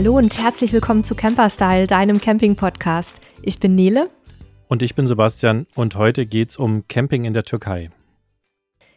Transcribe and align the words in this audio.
Hallo 0.00 0.16
und 0.16 0.38
herzlich 0.38 0.72
willkommen 0.72 1.04
zu 1.04 1.14
Camperstyle, 1.14 1.86
deinem 1.86 2.22
Camping-Podcast. 2.22 3.20
Ich 3.42 3.60
bin 3.60 3.74
Nele. 3.74 4.08
Und 4.66 4.82
ich 4.82 4.94
bin 4.94 5.06
Sebastian 5.06 5.66
und 5.74 5.94
heute 5.94 6.24
geht 6.24 6.48
es 6.48 6.56
um 6.56 6.88
Camping 6.88 7.26
in 7.26 7.34
der 7.34 7.42
Türkei. 7.42 7.90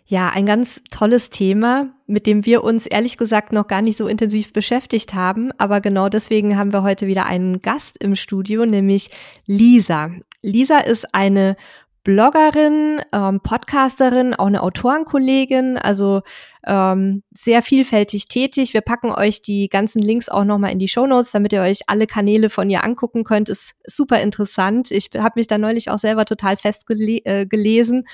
Ja, 0.05 0.29
ein 0.29 0.45
ganz 0.45 0.81
tolles 0.89 1.29
Thema, 1.29 1.89
mit 2.07 2.25
dem 2.25 2.45
wir 2.45 2.63
uns 2.63 2.85
ehrlich 2.85 3.17
gesagt 3.17 3.51
noch 3.51 3.67
gar 3.67 3.81
nicht 3.81 3.97
so 3.97 4.07
intensiv 4.07 4.53
beschäftigt 4.53 5.13
haben. 5.13 5.51
Aber 5.57 5.81
genau 5.81 6.07
deswegen 6.07 6.57
haben 6.57 6.71
wir 6.71 6.83
heute 6.83 7.05
wieder 7.05 7.25
einen 7.25 7.61
Gast 7.61 8.01
im 8.01 8.15
Studio, 8.15 8.65
nämlich 8.65 9.09
Lisa. 9.45 10.09
Lisa 10.41 10.77
ist 10.77 11.13
eine 11.13 11.57
Bloggerin, 12.03 13.01
ähm, 13.13 13.39
Podcasterin, 13.41 14.33
auch 14.33 14.47
eine 14.47 14.61
Autorenkollegin, 14.61 15.77
also 15.77 16.21
ähm, 16.65 17.23
sehr 17.33 17.61
vielfältig 17.61 18.27
tätig. 18.27 18.73
Wir 18.73 18.81
packen 18.81 19.11
euch 19.11 19.41
die 19.41 19.69
ganzen 19.69 19.99
Links 19.99 20.27
auch 20.27 20.43
nochmal 20.43 20.71
in 20.71 20.79
die 20.79 20.87
Show 20.87 21.07
Notes, 21.07 21.31
damit 21.31 21.53
ihr 21.53 21.61
euch 21.61 21.81
alle 21.87 22.05
Kanäle 22.07 22.49
von 22.49 22.69
ihr 22.69 22.83
angucken 22.83 23.23
könnt. 23.23 23.47
Ist 23.49 23.75
super 23.85 24.21
interessant. 24.21 24.91
Ich 24.91 25.11
habe 25.17 25.33
mich 25.39 25.47
da 25.47 25.57
neulich 25.57 25.89
auch 25.89 25.99
selber 25.99 26.25
total 26.25 26.57
festgelesen. 26.57 27.99
Äh, 28.05 28.09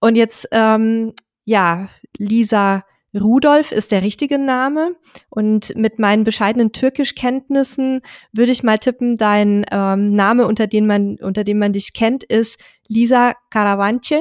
Und 0.00 0.16
jetzt, 0.16 0.48
ähm, 0.52 1.12
ja, 1.44 1.88
Lisa 2.16 2.84
Rudolf 3.20 3.72
ist 3.72 3.92
der 3.92 4.02
richtige 4.02 4.38
Name. 4.38 4.96
Und 5.30 5.74
mit 5.76 5.98
meinen 5.98 6.24
bescheidenen 6.24 6.72
Türkischkenntnissen 6.72 8.00
würde 8.32 8.52
ich 8.52 8.62
mal 8.62 8.78
tippen, 8.78 9.16
dein 9.16 9.64
ähm, 9.70 10.14
Name, 10.14 10.46
unter 10.46 10.66
dem 10.66 10.86
man, 10.86 11.16
unter 11.16 11.44
dem 11.44 11.58
man 11.58 11.72
dich 11.72 11.92
kennt, 11.92 12.24
ist 12.24 12.58
Lisa 12.86 13.34
Karavanche. 13.50 14.20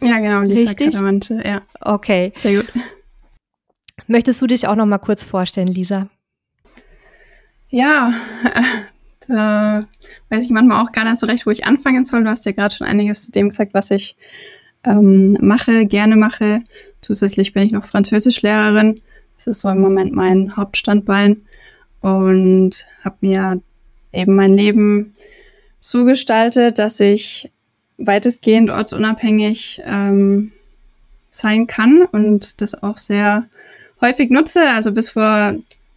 Ja, 0.00 0.18
genau, 0.18 0.42
Lisa 0.42 0.70
Richtig? 0.70 0.92
Karavanche, 0.92 1.42
ja. 1.44 1.62
Okay. 1.80 2.32
Sehr 2.36 2.62
gut. 2.62 2.72
Möchtest 4.06 4.42
du 4.42 4.46
dich 4.46 4.66
auch 4.66 4.76
noch 4.76 4.86
mal 4.86 4.98
kurz 4.98 5.24
vorstellen, 5.24 5.68
Lisa? 5.68 6.08
Ja, 7.70 8.12
da 9.28 9.86
weiß 10.28 10.44
ich 10.44 10.50
manchmal 10.50 10.84
auch 10.84 10.92
gar 10.92 11.04
nicht 11.04 11.18
so 11.18 11.26
recht, 11.26 11.46
wo 11.46 11.50
ich 11.50 11.64
anfangen 11.64 12.04
soll. 12.04 12.24
Du 12.24 12.30
hast 12.30 12.44
ja 12.44 12.52
gerade 12.52 12.74
schon 12.74 12.86
einiges 12.86 13.24
zu 13.24 13.32
dem 13.32 13.48
gesagt, 13.48 13.74
was 13.74 13.90
ich 13.90 14.16
ähm, 14.84 15.36
mache, 15.40 15.86
gerne 15.86 16.16
mache. 16.16 16.62
Zusätzlich 17.04 17.52
bin 17.52 17.66
ich 17.66 17.72
noch 17.72 17.84
Französischlehrerin. 17.84 19.02
Das 19.36 19.46
ist 19.46 19.60
so 19.60 19.68
im 19.68 19.80
Moment 19.80 20.14
mein 20.14 20.56
Hauptstandbein 20.56 21.42
und 22.00 22.86
habe 23.04 23.16
mir 23.20 23.60
eben 24.12 24.34
mein 24.34 24.56
Leben 24.56 25.12
so 25.80 26.04
gestaltet, 26.04 26.78
dass 26.78 26.98
ich 27.00 27.50
weitestgehend 27.98 28.70
ortsunabhängig 28.70 29.82
ähm, 29.84 30.52
sein 31.30 31.66
kann 31.66 32.06
und 32.10 32.60
das 32.62 32.82
auch 32.82 32.96
sehr 32.96 33.44
häufig 34.00 34.30
nutze. 34.30 34.66
Also 34.68 34.92
bis 34.92 35.10
vor 35.10 35.56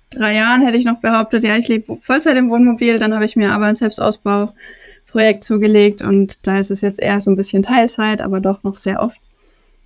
drei 0.09 0.35
Jahren 0.35 0.61
hätte 0.61 0.77
ich 0.77 0.85
noch 0.85 0.99
behauptet, 0.99 1.43
ja, 1.43 1.55
ich 1.57 1.67
lebe 1.67 1.97
Vollzeit 2.01 2.35
im 2.35 2.49
Wohnmobil. 2.49 2.99
Dann 2.99 3.13
habe 3.13 3.25
ich 3.25 3.35
mir 3.35 3.51
aber 3.51 3.65
ein 3.65 3.75
Selbstausbauprojekt 3.75 5.43
zugelegt 5.43 6.01
und 6.01 6.39
da 6.43 6.59
ist 6.59 6.71
es 6.71 6.81
jetzt 6.81 6.99
eher 6.99 7.21
so 7.21 7.31
ein 7.31 7.37
bisschen 7.37 7.63
Teilzeit, 7.63 8.21
aber 8.21 8.39
doch 8.39 8.63
noch 8.63 8.77
sehr 8.77 9.01
oft. 9.01 9.19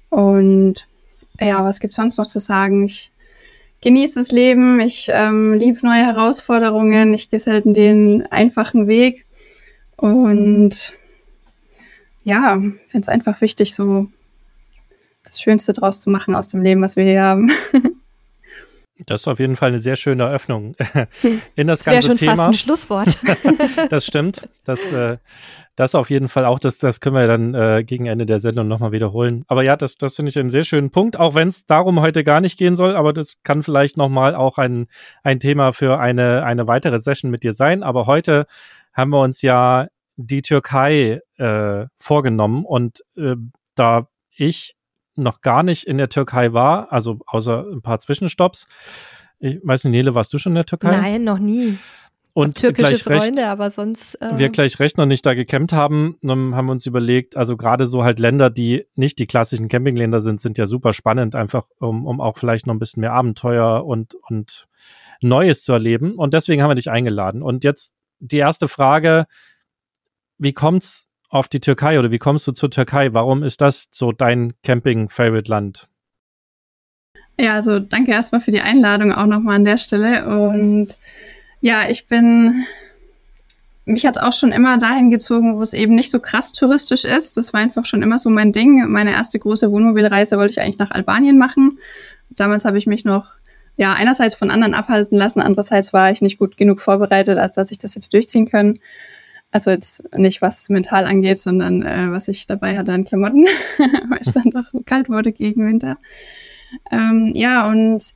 Und 0.09 0.87
ja, 1.39 1.63
was 1.63 1.79
gibt 1.79 1.93
sonst 1.93 2.17
noch 2.17 2.27
zu 2.27 2.39
sagen? 2.39 2.85
Ich 2.85 3.11
genieße 3.81 4.19
das 4.19 4.31
Leben, 4.31 4.79
ich 4.79 5.09
ähm, 5.11 5.53
liebe 5.53 5.85
neue 5.85 6.05
Herausforderungen, 6.05 7.13
ich 7.13 7.29
gehe 7.29 7.39
selten 7.39 7.73
den 7.73 8.25
einfachen 8.31 8.87
Weg 8.87 9.25
und 9.97 10.93
ja, 12.23 12.59
finde 12.87 13.01
es 13.01 13.09
einfach 13.09 13.41
wichtig, 13.41 13.73
so 13.73 14.07
das 15.23 15.41
Schönste 15.41 15.73
draus 15.73 15.99
zu 15.99 16.09
machen 16.09 16.35
aus 16.35 16.49
dem 16.49 16.61
Leben, 16.61 16.81
was 16.81 16.95
wir 16.95 17.03
hier 17.03 17.21
haben. 17.21 17.51
Das 19.07 19.21
ist 19.21 19.27
auf 19.27 19.39
jeden 19.39 19.55
Fall 19.55 19.69
eine 19.69 19.79
sehr 19.79 19.95
schöne 19.95 20.23
Eröffnung 20.23 20.73
in 21.55 21.67
das, 21.67 21.83
Das 21.83 21.93
ganze 21.93 22.07
schon 22.07 22.15
Thema. 22.15 22.35
fast 22.35 22.47
ein 22.47 22.53
Schlusswort. 22.53 23.17
das 23.89 24.05
stimmt. 24.05 24.47
Das, 24.65 24.91
äh, 24.91 25.17
das 25.75 25.95
auf 25.95 26.09
jeden 26.09 26.27
Fall 26.27 26.45
auch, 26.45 26.59
das, 26.59 26.77
das 26.77 26.99
können 26.99 27.15
wir 27.15 27.27
dann 27.27 27.53
äh, 27.53 27.83
gegen 27.83 28.05
Ende 28.05 28.25
der 28.25 28.39
Sendung 28.39 28.67
nochmal 28.67 28.91
wiederholen. 28.91 29.43
Aber 29.47 29.63
ja, 29.63 29.75
das, 29.75 29.95
das 29.95 30.15
finde 30.15 30.29
ich 30.29 30.37
einen 30.37 30.49
sehr 30.49 30.63
schönen 30.63 30.91
Punkt, 30.91 31.17
auch 31.17 31.33
wenn 31.33 31.47
es 31.47 31.65
darum 31.65 32.01
heute 32.01 32.23
gar 32.23 32.41
nicht 32.41 32.57
gehen 32.57 32.75
soll, 32.75 32.95
aber 32.95 33.13
das 33.13 33.41
kann 33.43 33.63
vielleicht 33.63 33.97
nochmal 33.97 34.35
auch 34.35 34.57
ein, 34.57 34.87
ein 35.23 35.39
Thema 35.39 35.71
für 35.71 35.99
eine, 35.99 36.43
eine 36.43 36.67
weitere 36.67 36.99
Session 36.99 37.31
mit 37.31 37.43
dir 37.43 37.53
sein. 37.53 37.83
Aber 37.83 38.05
heute 38.05 38.45
haben 38.93 39.11
wir 39.11 39.21
uns 39.21 39.41
ja 39.41 39.87
die 40.17 40.41
Türkei 40.41 41.21
äh, 41.37 41.85
vorgenommen 41.97 42.65
und 42.65 43.03
äh, 43.15 43.35
da 43.75 44.07
ich 44.35 44.75
noch 45.15 45.41
gar 45.41 45.63
nicht 45.63 45.85
in 45.85 45.97
der 45.97 46.09
Türkei 46.09 46.53
war, 46.53 46.91
also 46.91 47.19
außer 47.25 47.65
ein 47.71 47.81
paar 47.81 47.99
Zwischenstopps. 47.99 48.67
Ich 49.39 49.59
weiß 49.63 49.85
nicht, 49.85 49.91
Nele, 49.91 50.15
warst 50.15 50.33
du 50.33 50.37
schon 50.37 50.51
in 50.51 50.55
der 50.55 50.65
Türkei? 50.65 50.95
Nein, 50.95 51.23
noch 51.23 51.39
nie. 51.39 51.77
Und 52.33 52.57
Türkische 52.57 53.03
gleich 53.03 53.07
recht, 53.07 53.23
Freunde, 53.23 53.47
aber 53.47 53.69
sonst. 53.69 54.15
Äh, 54.21 54.37
wir 54.37 54.49
gleich 54.49 54.79
recht 54.79 54.97
noch 54.97 55.05
nicht 55.05 55.25
da 55.25 55.33
gecampt 55.33 55.73
haben, 55.73 56.17
dann 56.21 56.55
haben 56.55 56.67
wir 56.67 56.71
uns 56.71 56.85
überlegt, 56.85 57.35
also 57.35 57.57
gerade 57.57 57.87
so 57.87 58.03
halt 58.03 58.19
Länder, 58.19 58.49
die 58.49 58.85
nicht 58.95 59.19
die 59.19 59.27
klassischen 59.27 59.67
Campingländer 59.67 60.21
sind, 60.21 60.39
sind 60.39 60.57
ja 60.57 60.65
super 60.65 60.93
spannend, 60.93 61.35
einfach 61.35 61.67
um, 61.79 62.05
um 62.05 62.21
auch 62.21 62.37
vielleicht 62.37 62.67
noch 62.67 62.73
ein 62.73 62.79
bisschen 62.79 63.01
mehr 63.01 63.13
Abenteuer 63.13 63.85
und, 63.85 64.15
und 64.29 64.67
Neues 65.21 65.63
zu 65.63 65.73
erleben. 65.73 66.13
Und 66.15 66.33
deswegen 66.33 66.61
haben 66.61 66.69
wir 66.69 66.75
dich 66.75 66.89
eingeladen. 66.89 67.43
Und 67.43 67.63
jetzt 67.65 67.93
die 68.19 68.37
erste 68.37 68.67
Frage, 68.67 69.25
wie 70.37 70.53
kommt's 70.53 71.09
auf 71.31 71.47
die 71.47 71.61
Türkei 71.61 71.97
oder 71.97 72.11
wie 72.11 72.19
kommst 72.19 72.45
du 72.45 72.51
zur 72.51 72.69
Türkei? 72.69 73.13
Warum 73.13 73.41
ist 73.41 73.61
das 73.61 73.87
so 73.89 74.11
dein 74.11 74.53
Camping-Favorite-Land? 74.63 75.87
Ja, 77.39 77.53
also 77.53 77.79
danke 77.79 78.11
erstmal 78.11 78.41
für 78.41 78.51
die 78.51 78.61
Einladung 78.61 79.13
auch 79.13 79.25
nochmal 79.25 79.55
an 79.55 79.65
der 79.65 79.77
Stelle. 79.77 80.27
Und 80.27 80.89
ja, 81.61 81.89
ich 81.89 82.07
bin, 82.07 82.65
mich 83.85 84.05
hat 84.05 84.17
es 84.17 84.21
auch 84.21 84.33
schon 84.33 84.51
immer 84.51 84.77
dahin 84.77 85.09
gezogen, 85.09 85.57
wo 85.57 85.61
es 85.61 85.73
eben 85.73 85.95
nicht 85.95 86.11
so 86.11 86.19
krass 86.19 86.51
touristisch 86.51 87.05
ist. 87.05 87.37
Das 87.37 87.53
war 87.53 87.61
einfach 87.61 87.85
schon 87.85 88.03
immer 88.03 88.19
so 88.19 88.29
mein 88.29 88.51
Ding. 88.51 88.85
Meine 88.89 89.11
erste 89.11 89.39
große 89.39 89.71
Wohnmobilreise 89.71 90.37
wollte 90.37 90.51
ich 90.51 90.61
eigentlich 90.61 90.79
nach 90.79 90.91
Albanien 90.91 91.37
machen. 91.37 91.79
Damals 92.29 92.65
habe 92.65 92.77
ich 92.77 92.87
mich 92.87 93.05
noch, 93.05 93.27
ja, 93.77 93.93
einerseits 93.93 94.35
von 94.35 94.51
anderen 94.51 94.73
abhalten 94.73 95.17
lassen, 95.17 95.41
andererseits 95.41 95.93
war 95.93 96.11
ich 96.11 96.21
nicht 96.21 96.37
gut 96.37 96.57
genug 96.57 96.81
vorbereitet, 96.81 97.37
als 97.37 97.55
dass 97.55 97.71
ich 97.71 97.79
das 97.79 97.95
jetzt 97.95 98.13
durchziehen 98.13 98.49
können. 98.49 98.79
Also 99.51 99.69
jetzt 99.69 100.03
nicht 100.17 100.41
was 100.41 100.69
mental 100.69 101.05
angeht, 101.05 101.37
sondern 101.37 101.83
äh, 101.83 102.11
was 102.11 102.29
ich 102.29 102.47
dabei 102.47 102.77
hatte 102.77 102.93
an 102.93 103.03
Klamotten, 103.03 103.45
weil 104.09 104.19
es 104.21 104.33
dann 104.33 104.49
doch 104.51 104.65
kalt 104.85 105.09
wurde 105.09 105.31
gegen 105.31 105.67
Winter. 105.67 105.97
Ähm, 106.89 107.33
ja, 107.35 107.67
und 107.69 108.13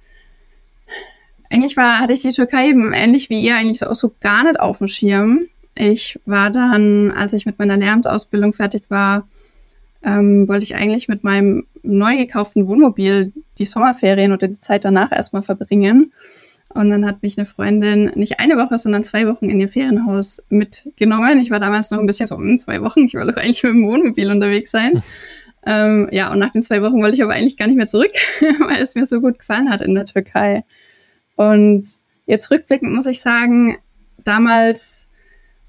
eigentlich 1.50 1.76
war, 1.78 2.00
hatte 2.00 2.14
ich 2.14 2.22
die 2.22 2.32
Türkei 2.32 2.70
eben 2.70 2.94
ähnlich 2.94 3.30
wie 3.30 3.42
ihr 3.42 3.56
eigentlich 3.56 3.80
so, 3.80 3.94
so 3.94 4.14
gar 4.22 4.44
nicht 4.44 4.60
auf 4.60 4.78
dem 4.78 4.88
Schirm. 4.88 5.48
Ich 5.76 6.20
war 6.26 6.52
dann, 6.52 7.12
als 7.12 7.34
ich 7.34 7.46
mit 7.46 7.60
meiner 7.60 7.78
Lehramtsausbildung 7.78 8.54
fertig 8.54 8.84
war, 8.90 9.28
ähm, 10.04 10.48
wollte 10.48 10.64
ich 10.64 10.76
eigentlich 10.76 11.08
mit 11.08 11.24
meinem 11.24 11.66
neu 11.84 12.16
gekauften 12.18 12.68
Wohnmobil 12.68 13.34
die 13.58 13.66
Sommerferien 13.66 14.32
oder 14.32 14.48
die 14.48 14.60
Zeit 14.60 14.86
danach 14.86 15.12
erstmal 15.12 15.44
verbringen. 15.44 16.14
Und 16.76 16.90
dann 16.90 17.06
hat 17.06 17.24
mich 17.24 17.38
eine 17.38 17.46
Freundin 17.46 18.12
nicht 18.16 18.42
eine 18.42 18.58
Woche, 18.58 18.78
sondern 18.78 19.06
zwei 19.06 19.28
Wochen 19.28 19.50
in 19.50 19.62
ihr 19.62 19.70
Ferienhaus 19.70 20.44
mitgenommen. 20.50 21.40
Ich 21.40 21.50
war 21.50 21.62
damals 21.62 21.90
noch 21.90 22.00
ein 22.00 22.06
bisschen 22.06 22.28
so, 22.28 22.36
hm, 22.36 22.60
zwei 22.60 22.82
Wochen, 22.82 23.06
ich 23.06 23.14
will 23.14 23.26
doch 23.26 23.38
eigentlich 23.38 23.64
mit 23.64 23.72
dem 23.72 23.88
Wohnmobil 23.88 24.30
unterwegs 24.30 24.72
sein. 24.72 25.02
Ähm, 25.66 26.10
ja, 26.12 26.34
und 26.34 26.40
nach 26.40 26.52
den 26.52 26.62
zwei 26.62 26.82
Wochen 26.82 27.02
wollte 27.02 27.16
ich 27.16 27.24
aber 27.24 27.32
eigentlich 27.32 27.56
gar 27.56 27.68
nicht 27.68 27.78
mehr 27.78 27.88
zurück, 27.88 28.12
weil 28.60 28.82
es 28.82 28.94
mir 28.94 29.06
so 29.06 29.22
gut 29.22 29.40
gefallen 29.40 29.70
hat 29.70 29.82
in 29.82 29.96
der 29.96 30.04
Türkei. 30.04 30.66
Und 31.38 31.88
jetzt 32.26 32.52
rückblickend 32.52 32.94
muss 32.94 33.06
ich 33.06 33.22
sagen, 33.22 33.78
damals 34.26 35.08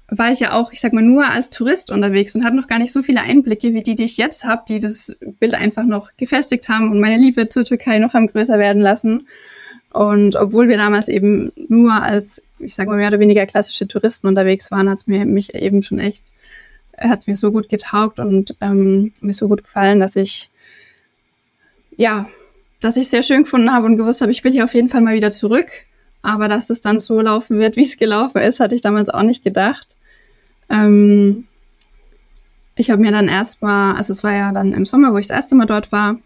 war 0.09 0.33
ich 0.33 0.41
ja 0.41 0.51
auch, 0.51 0.73
ich 0.73 0.81
sag 0.81 0.91
mal, 0.91 1.03
nur 1.03 1.25
als 1.25 1.51
Tourist 1.51 1.89
unterwegs 1.89 2.35
und 2.35 2.43
hatte 2.43 2.57
noch 2.57 2.67
gar 2.67 2.79
nicht 2.79 2.91
so 2.91 3.01
viele 3.01 3.21
Einblicke 3.21 3.73
wie 3.73 3.81
die, 3.81 3.95
die 3.95 4.03
ich 4.03 4.17
jetzt 4.17 4.43
habe, 4.43 4.63
die 4.67 4.79
das 4.79 5.15
Bild 5.39 5.53
einfach 5.53 5.83
noch 5.83 6.09
gefestigt 6.17 6.67
haben 6.67 6.91
und 6.91 6.99
meine 6.99 7.17
Liebe 7.17 7.47
zur 7.47 7.63
Türkei 7.63 7.99
noch 7.99 8.13
haben 8.13 8.27
größer 8.27 8.59
werden 8.59 8.81
lassen. 8.81 9.27
Und 9.97 10.35
obwohl 10.35 10.69
wir 10.69 10.77
damals 10.77 11.07
eben 11.07 11.51
nur 11.69 11.91
als, 11.91 12.43
ich 12.59 12.75
sag 12.75 12.87
mal, 12.87 12.97
mehr 12.97 13.07
oder 13.07 13.19
weniger 13.19 13.47
klassische 13.47 13.87
Touristen 13.87 14.27
unterwegs 14.27 14.69
waren, 14.69 14.87
hat 14.87 14.99
es 14.99 15.07
mir 15.07 15.25
mich 15.25 15.55
eben 15.55 15.81
schon 15.81 15.97
echt, 15.97 16.23
hat 16.99 17.25
mir 17.25 17.35
so 17.35 17.51
gut 17.51 17.67
getaugt 17.67 18.19
und 18.19 18.55
ähm, 18.61 19.11
mir 19.21 19.33
so 19.33 19.47
gut 19.47 19.63
gefallen, 19.63 19.99
dass 19.99 20.15
ich, 20.15 20.51
ja, 21.95 22.29
dass 22.79 22.95
ich 22.95 23.09
sehr 23.09 23.23
schön 23.23 23.41
gefunden 23.41 23.73
habe 23.73 23.87
und 23.87 23.97
gewusst 23.97 24.21
habe, 24.21 24.31
ich 24.31 24.43
will 24.43 24.51
hier 24.51 24.65
auf 24.65 24.75
jeden 24.75 24.87
Fall 24.87 25.01
mal 25.01 25.15
wieder 25.15 25.31
zurück. 25.31 25.67
Aber 26.21 26.47
dass 26.47 26.69
es 26.69 26.79
dann 26.81 26.99
so 26.99 27.19
laufen 27.19 27.57
wird, 27.57 27.75
wie 27.75 27.81
es 27.81 27.97
gelaufen 27.97 28.39
ist, 28.43 28.59
hatte 28.59 28.75
ich 28.75 28.81
damals 28.81 29.09
auch 29.09 29.23
nicht 29.23 29.43
gedacht. 29.43 29.87
Ähm, 30.69 31.45
ich 32.75 32.91
habe 32.91 33.01
mir 33.01 33.11
dann 33.11 33.29
erstmal, 33.29 33.95
also 33.95 34.13
es 34.13 34.23
war 34.23 34.33
ja 34.33 34.51
dann 34.51 34.73
im 34.73 34.85
Sommer, 34.85 35.11
wo 35.11 35.17
ich 35.17 35.25
das 35.25 35.37
erste 35.37 35.55
Mal 35.55 35.65
dort 35.65 35.91
war, 35.91 36.19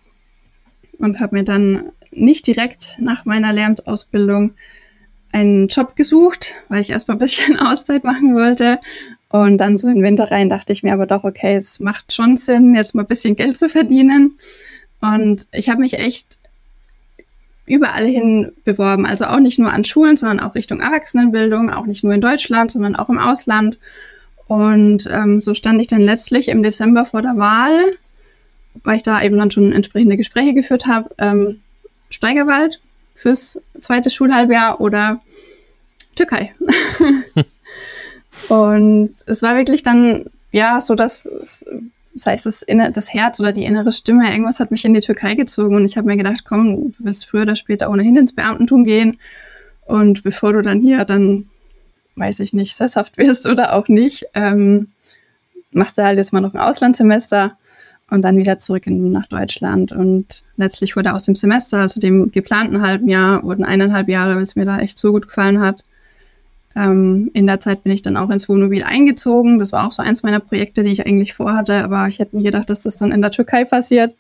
und 0.98 1.22
habe 1.22 1.38
mir 1.38 1.46
dann 1.46 1.94
nicht 2.12 2.48
direkt 2.48 2.98
nach 3.00 3.26
meiner 3.26 3.54
Lehramtsausbildung 3.54 4.54
einen 5.32 5.68
Job 5.68 5.96
gesucht, 5.96 6.56
weil 6.70 6.82
ich 6.82 6.90
erstmal 6.90 7.16
ein 7.16 7.20
bisschen 7.20 7.60
Auszeit 7.60 8.04
machen 8.04 8.36
wollte. 8.36 8.80
Und 9.30 9.60
dann 9.60 9.78
so 9.78 9.88
in 9.88 9.96
den 9.96 10.04
Winter 10.04 10.30
rein 10.30 10.50
dachte 10.50 10.74
ich 10.74 10.84
mir 10.84 10.94
aber 10.94 11.06
doch, 11.06 11.24
okay, 11.24 11.56
es 11.56 11.80
macht 11.80 12.14
schon 12.14 12.36
Sinn, 12.36 12.76
jetzt 12.76 12.96
mal 12.96 13.04
ein 13.04 13.08
bisschen 13.08 13.38
Geld 13.38 13.58
zu 13.58 13.70
verdienen. 13.70 14.38
Und 15.00 15.48
ich 15.52 15.70
habe 15.70 15.80
mich 15.80 15.94
echt 15.94 16.38
überall 17.66 18.06
hin 18.06 18.52
beworben. 18.66 19.06
Also 19.06 19.26
auch 19.26 19.40
nicht 19.40 19.58
nur 19.58 19.72
an 19.72 19.86
Schulen, 19.86 20.18
sondern 20.18 20.42
auch 20.42 20.56
Richtung 20.56 20.82
Erwachsenenbildung, 20.82 21.70
auch 21.70 21.86
nicht 21.86 22.04
nur 22.04 22.14
in 22.14 22.22
Deutschland, 22.22 22.72
sondern 22.72 22.98
auch 22.98 23.08
im 23.08 23.20
Ausland. 23.20 23.78
Und 24.48 25.10
ähm, 25.10 25.40
so 25.40 25.54
stand 25.54 25.80
ich 25.80 25.88
dann 25.88 26.02
letztlich 26.02 26.50
im 26.50 26.62
Dezember 26.62 27.06
vor 27.06 27.22
der 27.22 27.38
Wahl, 27.38 27.98
weil 28.84 28.98
ich 28.98 29.04
da 29.04 29.22
eben 29.22 29.38
dann 29.38 29.52
schon 29.52 29.72
entsprechende 29.72 30.18
Gespräche 30.18 30.54
geführt 30.54 30.88
habe, 30.88 31.10
ähm, 31.18 31.62
Steigerwald 32.12 32.80
fürs 33.16 33.60
zweite 33.80 34.10
Schulhalbjahr 34.10 34.80
oder 34.80 35.22
Türkei. 36.16 36.54
und 38.50 39.16
es 39.26 39.42
war 39.42 39.58
wirklich 39.58 39.82
dann, 39.82 40.26
ja, 40.52 40.80
so 40.80 40.94
dass 40.96 41.30
sei 42.16 42.34
es 42.34 42.44
das, 42.44 42.66
das 42.94 43.14
Herz 43.14 43.40
oder 43.40 43.52
die 43.52 43.64
innere 43.64 43.94
Stimme, 43.94 44.30
irgendwas 44.30 44.60
hat 44.60 44.72
mich 44.72 44.84
in 44.86 44.94
die 44.94 45.00
Türkei 45.00 45.36
gezogen 45.36 45.76
und 45.76 45.86
ich 45.86 45.98
habe 45.98 46.08
mir 46.08 46.18
gedacht, 46.18 46.44
komm, 46.46 46.92
du 46.92 46.94
willst 47.00 47.26
früher 47.26 47.44
oder 47.44 47.56
später 47.56 47.90
ohnehin 47.90 48.18
ins 48.18 48.34
Beamtentum 48.34 48.84
gehen 48.84 49.20
und 49.86 50.24
bevor 50.24 50.54
du 50.54 50.62
dann 50.62 50.82
hier 50.82 51.06
dann, 51.06 51.50
weiß 52.16 52.42
ich 52.42 52.54
nicht, 52.54 52.76
sesshaft 52.76 53.18
wirst 53.18 53.48
oder 53.50 53.74
auch 53.74 53.88
nicht, 53.88 54.26
ähm, 54.34 54.92
machst 55.72 55.98
du 55.98 56.04
halt 56.04 56.18
jetzt 56.18 56.34
mal 56.34 56.42
noch 56.42 56.54
ein 56.54 56.60
Auslandssemester 56.60 57.58
und 58.12 58.22
dann 58.22 58.38
wieder 58.38 58.60
zurück 58.60 58.86
in, 58.86 59.12
nach 59.12 59.26
Deutschland 59.26 59.92
und 59.92 60.44
letztlich 60.58 60.96
wurde 60.96 61.14
aus 61.14 61.24
dem 61.24 61.36
Semester, 61.36 61.80
also 61.80 62.00
dem 62.00 62.32
geplanten 62.32 62.82
halben 62.82 63.08
Jahr, 63.08 63.42
wurden 63.44 63.64
eineinhalb 63.64 64.10
Jahre, 64.10 64.36
weil 64.36 64.44
es 64.44 64.56
mir 64.56 64.66
da 64.66 64.80
echt 64.80 65.00
so 65.00 65.14
gut 65.14 65.28
gefallen 65.28 65.62
hat. 65.62 65.84
Ähm, 66.76 67.32
in 67.34 67.48
der 67.48 67.62
Zeit 67.62 67.84
bin 67.84 67.94
ich 67.94 68.02
dann 68.02 68.18
auch 68.18 68.30
ins 68.30 68.48
Wohnmobil 68.50 68.84
eingezogen. 68.84 69.60
Das 69.60 69.72
war 69.72 69.88
auch 69.88 69.94
so 69.94 70.04
eins 70.04 70.24
meiner 70.24 70.42
Projekte, 70.42 70.84
die 70.84 70.92
ich 70.92 71.06
eigentlich 71.06 71.34
vorhatte, 71.34 71.84
aber 71.84 72.08
ich 72.08 72.20
hätte 72.20 72.36
nie 72.36 72.44
gedacht, 72.44 72.70
dass 72.70 72.82
das 72.82 72.98
dann 72.98 73.14
in 73.14 73.22
der 73.22 73.32
Türkei 73.32 73.64
passiert. 73.64 74.14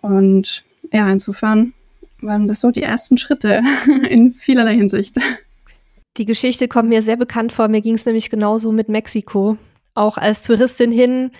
Und 0.00 0.64
ja, 0.90 1.10
insofern 1.10 1.74
waren 2.22 2.48
das 2.48 2.60
so 2.60 2.70
die 2.70 2.82
ersten 2.82 3.18
Schritte 3.18 3.60
in 4.08 4.32
vielerlei 4.32 4.76
Hinsicht. 4.76 5.16
Die 6.16 6.24
Geschichte 6.24 6.68
kommt 6.68 6.88
mir 6.88 7.02
sehr 7.02 7.16
bekannt 7.16 7.52
vor. 7.52 7.68
Mir 7.68 7.82
ging 7.82 7.96
es 7.96 8.06
nämlich 8.06 8.30
genauso 8.30 8.72
mit 8.72 8.88
Mexiko. 8.88 9.58
Auch 9.94 10.16
als 10.16 10.40
Touristin 10.40 10.90
hin, 10.90 11.32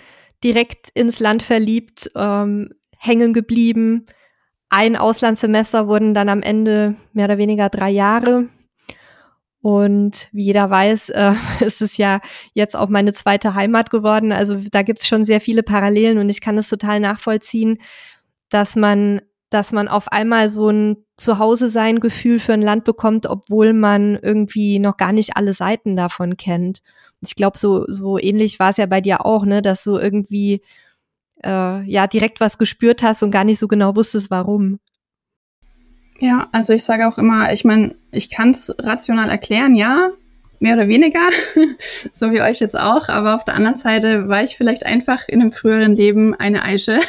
direkt 0.45 0.89
ins 0.93 1.19
Land 1.19 1.41
verliebt, 1.41 2.11
ähm, 2.15 2.69
hängen 2.97 3.33
geblieben. 3.33 4.05
Ein 4.69 4.95
Auslandssemester 4.95 5.87
wurden 5.87 6.13
dann 6.13 6.29
am 6.29 6.41
Ende 6.41 6.95
mehr 7.13 7.25
oder 7.25 7.39
weniger 7.39 7.69
drei 7.69 7.89
Jahre. 7.89 8.47
Und 9.61 10.29
wie 10.31 10.43
jeder 10.43 10.69
weiß, 10.69 11.09
äh, 11.09 11.33
ist 11.65 11.81
es 11.81 11.97
ja 11.97 12.21
jetzt 12.53 12.77
auch 12.77 12.89
meine 12.89 13.13
zweite 13.13 13.55
Heimat 13.55 13.89
geworden. 13.89 14.31
Also 14.31 14.57
da 14.71 14.83
gibt's 14.83 15.07
schon 15.07 15.25
sehr 15.25 15.41
viele 15.41 15.63
Parallelen 15.63 16.19
und 16.19 16.29
ich 16.29 16.41
kann 16.41 16.59
es 16.59 16.69
total 16.69 16.99
nachvollziehen, 16.99 17.79
dass 18.49 18.75
man, 18.75 19.21
dass 19.49 19.71
man 19.71 19.87
auf 19.87 20.11
einmal 20.11 20.51
so 20.51 20.69
ein 20.69 20.97
Zuhause-sein-Gefühl 21.17 22.37
für 22.37 22.53
ein 22.53 22.61
Land 22.61 22.83
bekommt, 22.83 23.25
obwohl 23.25 23.73
man 23.73 24.19
irgendwie 24.21 24.77
noch 24.77 24.97
gar 24.97 25.11
nicht 25.11 25.35
alle 25.35 25.55
Seiten 25.55 25.95
davon 25.95 26.37
kennt. 26.37 26.83
Ich 27.27 27.35
glaube, 27.35 27.57
so, 27.57 27.85
so 27.87 28.17
ähnlich 28.17 28.59
war 28.59 28.69
es 28.69 28.77
ja 28.77 28.85
bei 28.85 29.01
dir 29.01 29.25
auch, 29.25 29.45
ne, 29.45 29.61
dass 29.61 29.83
du 29.83 29.97
irgendwie 29.97 30.61
äh, 31.43 31.83
ja 31.83 32.07
direkt 32.07 32.39
was 32.39 32.57
gespürt 32.57 33.03
hast 33.03 33.23
und 33.23 33.31
gar 33.31 33.43
nicht 33.43 33.59
so 33.59 33.67
genau 33.67 33.95
wusstest, 33.95 34.31
warum. 34.31 34.79
Ja, 36.19 36.47
also 36.51 36.73
ich 36.73 36.83
sage 36.83 37.07
auch 37.07 37.17
immer, 37.17 37.51
ich 37.51 37.65
meine, 37.65 37.95
ich 38.11 38.29
kann 38.29 38.51
es 38.51 38.73
rational 38.79 39.29
erklären, 39.29 39.75
ja, 39.75 40.11
mehr 40.59 40.75
oder 40.75 40.87
weniger, 40.87 41.29
so 42.13 42.31
wie 42.31 42.41
euch 42.41 42.59
jetzt 42.59 42.77
auch, 42.77 43.09
aber 43.09 43.35
auf 43.35 43.43
der 43.43 43.55
anderen 43.55 43.75
Seite 43.75 44.29
war 44.29 44.43
ich 44.43 44.55
vielleicht 44.55 44.85
einfach 44.85 45.27
in 45.27 45.41
einem 45.41 45.51
früheren 45.51 45.93
Leben 45.93 46.33
eine 46.33 46.63
Eiche, 46.63 47.01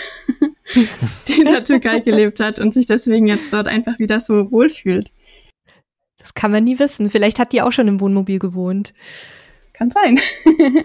die 1.29 1.41
in 1.41 1.47
der 1.47 1.63
Türkei 1.63 2.01
gelebt 2.01 2.41
hat 2.41 2.59
und 2.59 2.75
sich 2.75 2.87
deswegen 2.87 3.29
jetzt 3.29 3.53
dort 3.53 3.69
einfach 3.69 3.99
wieder 3.99 4.19
so 4.19 4.51
wohlfühlt. 4.51 5.13
Das 6.19 6.35
kann 6.35 6.51
man 6.51 6.65
nie 6.65 6.81
wissen. 6.81 7.09
Vielleicht 7.09 7.39
hat 7.39 7.53
die 7.53 7.63
auch 7.63 7.71
schon 7.71 7.87
im 7.87 8.01
Wohnmobil 8.01 8.41
gewohnt. 8.41 8.93
Kann 9.77 9.91
sein. 9.91 10.19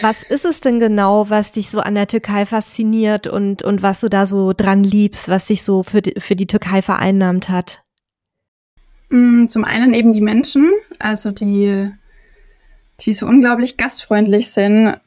Was 0.00 0.22
ist 0.22 0.44
es 0.44 0.60
denn 0.60 0.80
genau, 0.80 1.30
was 1.30 1.52
dich 1.52 1.70
so 1.70 1.80
an 1.80 1.94
der 1.94 2.06
Türkei 2.06 2.44
fasziniert 2.44 3.26
und, 3.26 3.62
und 3.62 3.82
was 3.82 4.00
du 4.00 4.10
da 4.10 4.26
so 4.26 4.52
dran 4.52 4.84
liebst, 4.84 5.30
was 5.30 5.46
dich 5.46 5.62
so 5.62 5.82
für 5.82 6.02
die, 6.02 6.20
für 6.20 6.36
die 6.36 6.46
Türkei 6.46 6.82
vereinnahmt 6.82 7.48
hat? 7.48 7.82
Mm, 9.08 9.46
zum 9.46 9.64
einen 9.64 9.94
eben 9.94 10.12
die 10.12 10.20
Menschen, 10.20 10.70
also 10.98 11.30
die, 11.30 11.90
die 13.00 13.12
so 13.14 13.26
unglaublich 13.26 13.78
gastfreundlich 13.78 14.50
sind. 14.50 15.00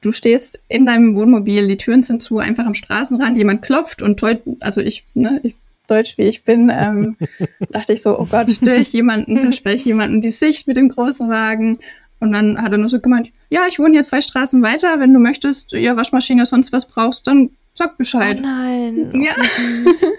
Du 0.00 0.12
stehst 0.12 0.62
in 0.68 0.86
deinem 0.86 1.16
Wohnmobil, 1.16 1.66
die 1.66 1.76
Türen 1.76 2.04
sind 2.04 2.22
zu, 2.22 2.38
einfach 2.38 2.66
am 2.66 2.74
Straßenrand, 2.74 3.36
jemand 3.36 3.62
klopft 3.62 4.00
und 4.00 4.22
also 4.60 4.80
ich, 4.80 5.04
ne, 5.14 5.40
ich 5.42 5.56
deutsch 5.90 6.18
wie 6.18 6.22
ich 6.22 6.44
bin, 6.44 6.70
ähm, 6.72 7.16
dachte 7.70 7.92
ich 7.92 8.02
so, 8.02 8.18
oh 8.18 8.26
Gott, 8.26 8.50
störe 8.50 8.76
ich 8.76 8.92
jemanden, 8.92 9.38
verspreche 9.38 9.76
ich 9.76 9.84
jemanden 9.84 10.20
die 10.20 10.32
Sicht 10.32 10.66
mit 10.66 10.76
dem 10.76 10.88
großen 10.88 11.28
Wagen 11.28 11.78
und 12.20 12.32
dann 12.32 12.60
hat 12.60 12.72
er 12.72 12.78
nur 12.78 12.88
so 12.88 13.00
gemeint, 13.00 13.30
ja, 13.48 13.62
ich 13.68 13.78
wohne 13.78 13.92
hier 13.92 14.04
zwei 14.04 14.20
Straßen 14.20 14.62
weiter, 14.62 15.00
wenn 15.00 15.12
du 15.12 15.18
möchtest, 15.18 15.72
ja, 15.72 15.96
Waschmaschine, 15.96 16.46
sonst 16.46 16.72
was 16.72 16.86
brauchst, 16.86 17.26
dann 17.26 17.50
sag 17.74 17.96
Bescheid. 17.96 18.36
Oh 18.38 18.42
nein, 18.42 19.12
oh, 19.14 19.18
ja. 19.18 19.34
süß. 19.42 20.06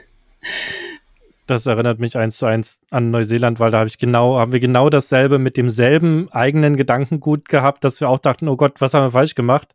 Das 1.48 1.66
erinnert 1.66 2.00
mich 2.00 2.16
eins 2.16 2.38
zu 2.38 2.46
eins 2.46 2.80
an 2.92 3.12
Neuseeland, 3.12 3.60
weil 3.60 3.72
da 3.72 3.80
habe 3.80 3.90
ich 3.90 3.98
genau, 3.98 4.38
haben 4.38 4.54
wir 4.54 4.62
genau 4.62 4.90
dasselbe 4.90 5.38
mit 5.38 5.58
demselben 5.58 6.32
eigenen 6.32 6.78
Gedankengut 6.78 7.50
gehabt, 7.50 7.84
dass 7.84 8.00
wir 8.00 8.08
auch 8.08 8.20
dachten, 8.20 8.48
oh 8.48 8.56
Gott, 8.56 8.80
was 8.80 8.94
haben 8.94 9.04
wir 9.04 9.12
falsch 9.12 9.36
gemacht? 9.36 9.74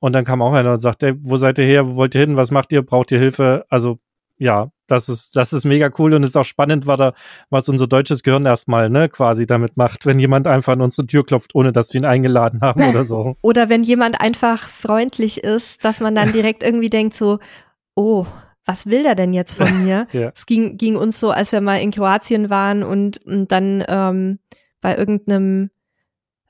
Und 0.00 0.12
dann 0.12 0.26
kam 0.26 0.42
auch 0.42 0.52
einer 0.52 0.72
und 0.72 0.80
sagte, 0.80 1.16
wo 1.22 1.38
seid 1.38 1.58
ihr 1.58 1.64
her, 1.64 1.88
wo 1.88 1.96
wollt 1.96 2.14
ihr 2.14 2.20
hin, 2.20 2.36
was 2.36 2.50
macht 2.50 2.74
ihr, 2.74 2.82
braucht 2.82 3.10
ihr 3.10 3.18
Hilfe? 3.18 3.64
Also 3.70 3.98
ja, 4.38 4.70
das 4.86 5.08
ist, 5.08 5.36
das 5.36 5.52
ist 5.52 5.64
mega 5.64 5.90
cool 5.98 6.14
und 6.14 6.22
es 6.22 6.30
ist 6.30 6.36
auch 6.36 6.44
spannend, 6.44 6.86
was, 6.86 6.98
da, 6.98 7.12
was 7.50 7.68
unser 7.68 7.86
deutsches 7.86 8.22
Gehirn 8.22 8.46
erstmal 8.46 8.88
ne, 8.88 9.08
quasi 9.08 9.46
damit 9.46 9.76
macht, 9.76 10.06
wenn 10.06 10.18
jemand 10.18 10.46
einfach 10.46 10.72
an 10.72 10.80
unsere 10.80 11.06
Tür 11.06 11.26
klopft, 11.26 11.54
ohne 11.54 11.72
dass 11.72 11.92
wir 11.92 12.00
ihn 12.00 12.06
eingeladen 12.06 12.60
haben 12.62 12.88
oder 12.88 13.04
so. 13.04 13.36
Oder 13.42 13.68
wenn 13.68 13.82
jemand 13.82 14.20
einfach 14.20 14.68
freundlich 14.68 15.42
ist, 15.44 15.84
dass 15.84 16.00
man 16.00 16.14
dann 16.14 16.32
direkt 16.32 16.62
irgendwie 16.62 16.90
denkt 16.90 17.14
so, 17.14 17.38
oh, 17.94 18.26
was 18.64 18.86
will 18.86 19.02
der 19.02 19.14
denn 19.14 19.32
jetzt 19.32 19.54
von 19.54 19.84
mir? 19.84 20.06
ja. 20.12 20.30
Es 20.34 20.46
ging, 20.46 20.76
ging 20.76 20.96
uns 20.96 21.18
so, 21.20 21.30
als 21.30 21.52
wir 21.52 21.60
mal 21.60 21.80
in 21.80 21.90
Kroatien 21.90 22.50
waren 22.50 22.82
und, 22.82 23.24
und 23.26 23.50
dann 23.50 23.84
ähm, 23.88 24.38
bei 24.80 24.96
irgendeinem 24.96 25.70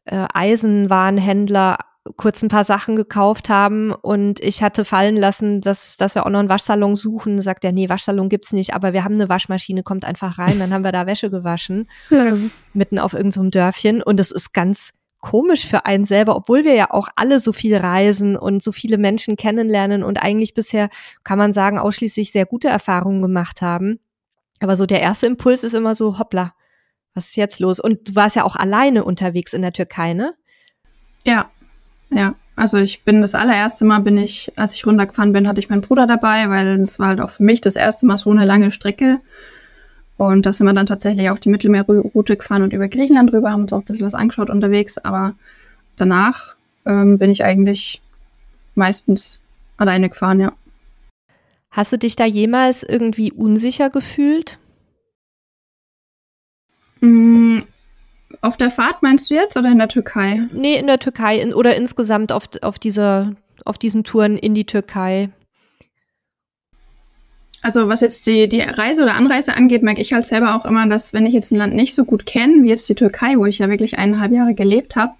äh, 0.04 0.26
Eisenwarenhändler 0.32 1.78
kurz 2.16 2.42
ein 2.42 2.48
paar 2.48 2.64
Sachen 2.64 2.96
gekauft 2.96 3.48
haben 3.48 3.92
und 3.92 4.40
ich 4.40 4.62
hatte 4.62 4.84
fallen 4.84 5.16
lassen, 5.16 5.60
dass, 5.60 5.96
dass 5.96 6.14
wir 6.14 6.26
auch 6.26 6.30
noch 6.30 6.40
einen 6.40 6.48
Waschsalon 6.48 6.94
suchen. 6.94 7.40
Sagt 7.40 7.64
er, 7.64 7.72
nee, 7.72 7.88
Waschsalon 7.88 8.28
gibt's 8.28 8.52
nicht, 8.52 8.74
aber 8.74 8.92
wir 8.92 9.04
haben 9.04 9.14
eine 9.14 9.28
Waschmaschine, 9.28 9.82
kommt 9.82 10.04
einfach 10.04 10.38
rein. 10.38 10.58
Dann 10.58 10.72
haben 10.72 10.84
wir 10.84 10.92
da 10.92 11.06
Wäsche 11.06 11.30
gewaschen, 11.30 11.88
ja. 12.10 12.36
mitten 12.72 12.98
auf 12.98 13.12
irgendeinem 13.12 13.46
so 13.46 13.50
Dörfchen 13.50 14.02
und 14.02 14.20
es 14.20 14.30
ist 14.30 14.52
ganz 14.52 14.92
komisch 15.20 15.66
für 15.66 15.84
einen 15.84 16.04
selber, 16.04 16.36
obwohl 16.36 16.64
wir 16.64 16.74
ja 16.74 16.90
auch 16.90 17.08
alle 17.16 17.40
so 17.40 17.52
viel 17.52 17.76
reisen 17.76 18.36
und 18.36 18.62
so 18.62 18.72
viele 18.72 18.98
Menschen 18.98 19.36
kennenlernen 19.36 20.02
und 20.02 20.18
eigentlich 20.18 20.54
bisher, 20.54 20.90
kann 21.24 21.38
man 21.38 21.52
sagen, 21.52 21.78
ausschließlich 21.78 22.30
sehr 22.30 22.46
gute 22.46 22.68
Erfahrungen 22.68 23.20
gemacht 23.20 23.62
haben. 23.62 23.98
Aber 24.60 24.76
so 24.76 24.86
der 24.86 25.00
erste 25.00 25.26
Impuls 25.26 25.64
ist 25.64 25.74
immer 25.74 25.94
so, 25.94 26.18
hoppla, 26.18 26.54
was 27.14 27.28
ist 27.28 27.36
jetzt 27.36 27.58
los? 27.58 27.80
Und 27.80 28.10
du 28.10 28.14
warst 28.14 28.36
ja 28.36 28.44
auch 28.44 28.56
alleine 28.56 29.04
unterwegs 29.04 29.52
in 29.52 29.62
der 29.62 29.72
Türkei, 29.72 30.14
ne? 30.14 30.34
Ja, 31.24 31.50
ja, 32.10 32.34
also 32.56 32.78
ich 32.78 33.04
bin 33.04 33.20
das 33.22 33.34
allererste 33.34 33.84
Mal 33.84 34.00
bin 34.00 34.18
ich, 34.18 34.52
als 34.56 34.74
ich 34.74 34.86
runtergefahren 34.86 35.32
bin, 35.32 35.46
hatte 35.46 35.60
ich 35.60 35.68
meinen 35.68 35.82
Bruder 35.82 36.06
dabei, 36.06 36.48
weil 36.48 36.78
das 36.78 36.98
war 36.98 37.08
halt 37.08 37.20
auch 37.20 37.30
für 37.30 37.44
mich 37.44 37.60
das 37.60 37.76
erste 37.76 38.06
Mal 38.06 38.16
so 38.16 38.30
eine 38.30 38.44
lange 38.44 38.70
Strecke. 38.70 39.20
Und 40.16 40.44
da 40.46 40.52
sind 40.52 40.66
wir 40.66 40.72
dann 40.72 40.86
tatsächlich 40.86 41.30
auch 41.30 41.38
die 41.38 41.50
Mittelmeerroute 41.50 42.36
gefahren 42.36 42.62
und 42.62 42.72
über 42.72 42.88
Griechenland 42.88 43.32
rüber, 43.32 43.52
haben 43.52 43.62
uns 43.62 43.72
auch 43.72 43.78
ein 43.78 43.84
bisschen 43.84 44.06
was 44.06 44.16
angeschaut 44.16 44.50
unterwegs, 44.50 44.98
aber 44.98 45.34
danach 45.94 46.56
ähm, 46.84 47.18
bin 47.18 47.30
ich 47.30 47.44
eigentlich 47.44 48.02
meistens 48.74 49.40
alleine 49.76 50.08
gefahren, 50.08 50.40
ja. 50.40 50.52
Hast 51.70 51.92
du 51.92 51.98
dich 51.98 52.16
da 52.16 52.24
jemals 52.24 52.82
irgendwie 52.82 53.30
unsicher 53.30 53.90
gefühlt? 53.90 54.58
Mm, 57.00 57.58
auf 58.40 58.56
der 58.56 58.70
Fahrt 58.70 59.02
meinst 59.02 59.30
du 59.30 59.34
jetzt 59.34 59.56
oder 59.56 59.70
in 59.70 59.78
der 59.78 59.88
Türkei? 59.88 60.42
Nee, 60.52 60.78
in 60.78 60.86
der 60.86 60.98
Türkei 60.98 61.38
in, 61.38 61.54
oder 61.54 61.76
insgesamt 61.76 62.32
auf, 62.32 62.48
auf, 62.62 62.78
dieser, 62.78 63.32
auf 63.64 63.78
diesen 63.78 64.04
Touren 64.04 64.36
in 64.36 64.54
die 64.54 64.66
Türkei. 64.66 65.30
Also 67.62 67.88
was 67.88 68.00
jetzt 68.00 68.26
die, 68.26 68.48
die 68.48 68.60
Reise 68.60 69.02
oder 69.02 69.16
Anreise 69.16 69.56
angeht, 69.56 69.82
merke 69.82 70.00
ich 70.00 70.12
halt 70.12 70.26
selber 70.26 70.54
auch 70.54 70.64
immer, 70.64 70.86
dass 70.86 71.12
wenn 71.12 71.26
ich 71.26 71.34
jetzt 71.34 71.50
ein 71.50 71.56
Land 71.56 71.74
nicht 71.74 71.94
so 71.94 72.04
gut 72.04 72.24
kenne, 72.24 72.62
wie 72.62 72.68
jetzt 72.68 72.88
die 72.88 72.94
Türkei, 72.94 73.36
wo 73.36 73.46
ich 73.46 73.58
ja 73.58 73.68
wirklich 73.68 73.98
eineinhalb 73.98 74.32
Jahre 74.32 74.54
gelebt 74.54 74.94
habe, 74.94 75.14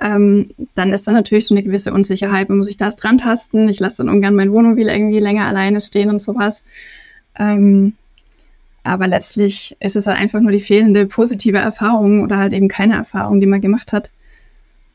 ähm, 0.00 0.48
dann 0.74 0.92
ist 0.92 1.06
da 1.06 1.12
natürlich 1.12 1.46
so 1.46 1.54
eine 1.54 1.62
gewisse 1.62 1.92
Unsicherheit. 1.92 2.48
Man 2.48 2.58
muss 2.58 2.66
sich 2.68 2.76
da 2.76 2.88
dran 2.88 3.18
tasten. 3.18 3.68
Ich 3.68 3.80
lasse 3.80 3.98
dann 3.98 4.08
ungern 4.08 4.34
mein 4.34 4.52
Wohnmobil 4.52 4.88
irgendwie 4.88 5.20
länger 5.20 5.46
alleine 5.46 5.80
stehen 5.80 6.10
und 6.10 6.20
sowas. 6.20 6.64
Ähm, 7.38 7.94
aber 8.84 9.08
letztlich 9.08 9.76
ist 9.80 9.96
es 9.96 10.06
halt 10.06 10.18
einfach 10.18 10.40
nur 10.40 10.52
die 10.52 10.60
fehlende 10.60 11.06
positive 11.06 11.58
Erfahrung 11.58 12.22
oder 12.22 12.38
halt 12.38 12.52
eben 12.52 12.68
keine 12.68 12.94
Erfahrung, 12.94 13.40
die 13.40 13.46
man 13.46 13.60
gemacht 13.60 13.92
hat. 13.92 14.10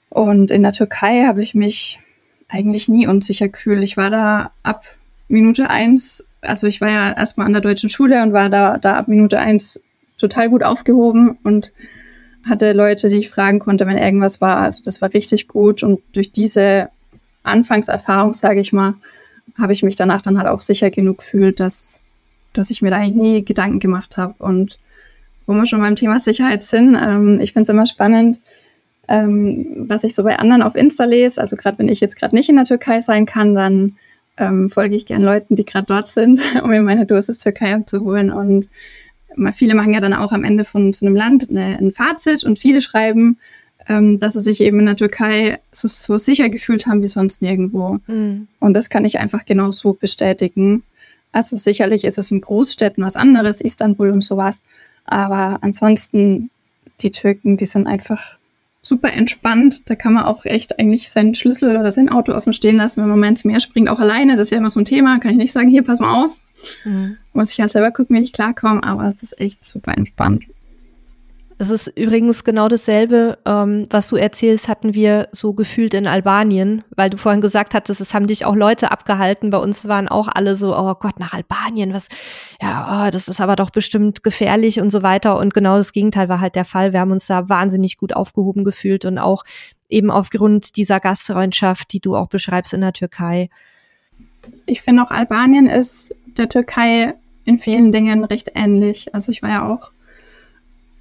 Und 0.10 0.52
in 0.52 0.64
der 0.64 0.74
Türkei 0.74 1.26
habe 1.26 1.44
ich 1.44 1.54
mich 1.54 2.00
eigentlich 2.48 2.88
nie 2.88 3.08
unsicher 3.08 3.50
gefühlt. 3.50 3.84
Ich 3.84 3.98
war 3.98 4.10
da 4.10 4.52
ab 4.64 4.86
Minute 5.28 5.70
eins 5.70 6.24
also 6.42 6.68
ich 6.68 6.82
war 6.82 6.90
ja 6.90 7.12
erstmal 7.12 7.48
an 7.48 7.54
der 7.54 7.62
deutschen 7.62 7.90
Schule 7.90 8.22
und 8.24 8.34
war 8.34 8.50
da, 8.50 8.78
da 8.78 8.96
ab 8.96 9.08
Minute 9.08 9.40
eins 9.40 9.80
total 10.18 10.50
gut 10.50 10.64
aufgehoben 10.64 11.38
und 11.44 11.72
hatte 12.48 12.74
Leute, 12.74 13.10
die 13.10 13.18
ich 13.18 13.30
fragen 13.30 13.60
konnte, 13.60 13.86
wenn 13.86 13.98
irgendwas 13.98 14.42
war. 14.42 14.58
Also 14.58 14.84
das 14.84 15.02
war 15.02 15.14
richtig 15.14 15.48
gut 15.48 15.84
und 15.84 16.02
durch 16.14 16.32
diese 16.32 16.90
Anfangserfahrung, 17.44 18.34
sage 18.34 18.60
ich 18.60 18.74
mal, 18.74 18.96
habe 19.58 19.74
ich 19.74 19.84
mich 19.84 19.96
danach 19.96 20.22
dann 20.22 20.38
halt 20.38 20.48
auch 20.48 20.62
sicher 20.62 20.90
genug 20.90 21.20
gefühlt, 21.20 21.60
dass, 21.60 21.99
dass 22.54 22.70
ich 22.70 22.82
mir 22.82 22.92
da 22.92 22.98
eigentlich 22.98 23.16
nie 23.16 23.46
Gedanken 23.46 23.80
gemacht 23.80 24.18
habe. 24.18 24.36
Und 24.40 24.80
wo 25.46 25.54
wir 25.54 25.66
schon 25.66 25.80
beim 25.80 25.96
Thema 25.96 26.20
Sicherheit 26.20 26.64
sind, 26.64 26.96
ähm, 26.96 27.40
ich 27.42 27.54
finde 27.54 27.64
es 27.64 27.70
immer 27.70 27.88
spannend, 27.88 28.40
ähm, 29.08 29.86
was 29.88 30.04
ich 30.04 30.14
so 30.14 30.24
bei 30.24 30.38
anderen 30.38 30.62
auf 30.62 30.76
Insta 30.76 31.06
lese. 31.06 31.42
Also 31.42 31.56
gerade 31.56 31.80
wenn 31.80 31.90
ich 31.90 32.00
jetzt 32.00 32.16
gerade 32.16 32.36
nicht 32.36 32.50
in 32.50 32.56
der 32.56 32.66
Türkei 32.66 33.00
sein 33.02 33.26
kann, 33.26 33.56
dann 33.56 33.96
ähm, 34.38 34.70
folge 34.70 34.96
ich 34.96 35.06
gern 35.06 35.24
Leuten, 35.24 35.56
die 35.56 35.66
gerade 35.66 35.88
dort 35.88 36.08
sind, 36.08 36.40
um 36.64 36.70
mir 36.70 36.82
meine 36.82 37.06
Dosis 37.06 37.38
Türkei 37.40 37.74
abzuholen. 37.74 38.32
Und 38.32 38.70
viele 39.54 39.76
machen 39.76 39.94
ja 39.94 40.00
dann 40.00 40.14
auch 40.14 40.32
am 40.32 40.44
Ende 40.44 40.66
von 40.66 40.94
so 40.94 41.06
einem 41.06 41.16
Land 41.16 41.50
eine, 41.50 41.78
ein 41.78 41.92
Fazit 41.92 42.44
und 42.44 42.60
viele 42.60 42.82
schreiben, 42.82 43.38
ähm, 43.88 44.20
dass 44.20 44.34
sie 44.34 44.42
sich 44.42 44.62
eben 44.62 44.80
in 44.80 44.86
der 44.86 44.96
Türkei 44.96 45.60
so, 45.72 45.88
so 45.88 46.18
sicher 46.18 46.50
gefühlt 46.50 46.86
haben 46.86 47.02
wie 47.02 47.08
sonst 47.08 47.42
nirgendwo. 47.42 47.98
Mhm. 48.08 48.48
Und 48.60 48.74
das 48.74 48.90
kann 48.90 49.06
ich 49.06 49.20
einfach 49.20 49.46
genau 49.46 49.72
so 49.72 49.94
bestätigen. 49.94 50.84
Also 51.32 51.58
sicherlich 51.58 52.04
ist 52.04 52.18
es 52.18 52.32
in 52.32 52.42
Großstädten 52.42 53.04
was 53.04 53.16
anderes, 53.16 53.62
Istanbul 53.62 54.10
und 54.10 54.24
sowas. 54.24 54.62
Aber 55.06 55.60
ansonsten, 55.62 56.50
die 57.02 57.12
Türken, 57.12 57.58
die 57.58 57.66
sind 57.66 57.88
einfach 57.88 58.38
super 58.82 59.12
entspannt. 59.12 59.82
Da 59.86 59.96
kann 59.96 60.14
man 60.14 60.26
auch 60.26 60.46
echt 60.46 60.80
eigentlich 60.80 61.10
seinen 61.10 61.36
Schlüssel 61.36 61.78
oder 61.78 61.92
sein 61.92 62.10
Auto 62.10 62.34
offen 62.34 62.54
stehen 62.54 62.78
lassen, 62.78 63.02
wenn 63.02 63.10
man 63.10 63.20
mal 63.20 63.28
ins 63.28 63.46
Meer 63.46 63.60
springt, 63.60 63.90
auch 63.90 64.00
alleine. 64.00 64.36
Das 64.36 64.48
ist 64.48 64.52
ja 64.52 64.58
immer 64.58 64.70
so 64.70 64.80
ein 64.80 64.86
Thema. 64.86 65.20
Kann 65.20 65.32
ich 65.32 65.38
nicht 65.38 65.52
sagen, 65.52 65.70
hier, 65.70 65.84
pass 65.84 66.00
mal 66.00 66.24
auf. 66.24 66.40
Mhm. 66.84 67.18
Muss 67.34 67.52
ich 67.52 67.60
halt 67.60 67.72
selber 67.72 67.92
gucken, 67.92 68.16
wie 68.16 68.24
ich 68.24 68.34
klarkomme, 68.34 68.84
aber 68.84 69.08
es 69.08 69.24
ist 69.24 69.40
echt 69.40 69.64
super 69.64 69.98
entspannt. 69.98 70.46
Es 71.62 71.70
ist 71.70 71.88
übrigens 71.88 72.46
genau 72.46 72.70
dasselbe, 72.70 73.38
ähm, 73.46 73.84
was 73.90 74.08
du 74.08 74.16
erzählst, 74.16 74.70
hatten 74.70 74.94
wir 74.94 75.28
so 75.34 75.54
gefühlt 75.54 75.94
in 75.94 76.08
Albanien, 76.08 76.86
weil 76.96 77.10
du 77.10 77.18
vorhin 77.18 77.42
gesagt 77.42 77.74
hattest, 77.74 78.00
es 78.00 78.14
haben 78.14 78.28
dich 78.28 78.46
auch 78.46 78.56
Leute 78.56 78.92
abgehalten. 78.92 79.50
Bei 79.50 79.58
uns 79.58 79.86
waren 79.86 80.08
auch 80.08 80.30
alle 80.34 80.56
so, 80.56 80.74
oh 80.74 80.96
Gott, 80.96 81.20
nach 81.20 81.34
Albanien, 81.34 81.94
was, 81.94 82.08
ja, 82.62 83.06
oh, 83.06 83.12
das 83.12 83.28
ist 83.28 83.42
aber 83.42 83.58
doch 83.58 83.72
bestimmt 83.72 84.24
gefährlich 84.24 84.80
und 84.80 84.90
so 84.90 85.04
weiter. 85.04 85.38
Und 85.38 85.54
genau 85.54 85.76
das 85.76 85.92
Gegenteil 85.92 86.30
war 86.30 86.40
halt 86.40 86.56
der 86.56 86.64
Fall. 86.64 86.94
Wir 86.94 87.02
haben 87.02 87.12
uns 87.12 87.28
da 87.28 87.50
wahnsinnig 87.50 87.98
gut 87.98 88.16
aufgehoben 88.16 88.64
gefühlt 88.64 89.04
und 89.04 89.18
auch 89.18 89.44
eben 89.90 90.12
aufgrund 90.12 90.78
dieser 90.78 91.02
Gastfreundschaft, 91.02 91.92
die 91.92 92.00
du 92.00 92.16
auch 92.16 92.30
beschreibst 92.30 92.74
in 92.74 92.80
der 92.80 92.94
Türkei. 92.94 93.50
Ich 94.66 94.82
finde 94.82 95.04
auch 95.04 95.12
Albanien 95.12 95.68
ist 95.68 96.16
der 96.38 96.48
Türkei 96.48 97.16
in 97.44 97.60
vielen 97.60 97.92
Dingen 97.92 98.24
recht 98.24 98.54
ähnlich. 98.56 99.14
Also 99.14 99.34
ich 99.34 99.42
war 99.44 99.50
ja 99.50 99.68
auch 99.68 99.92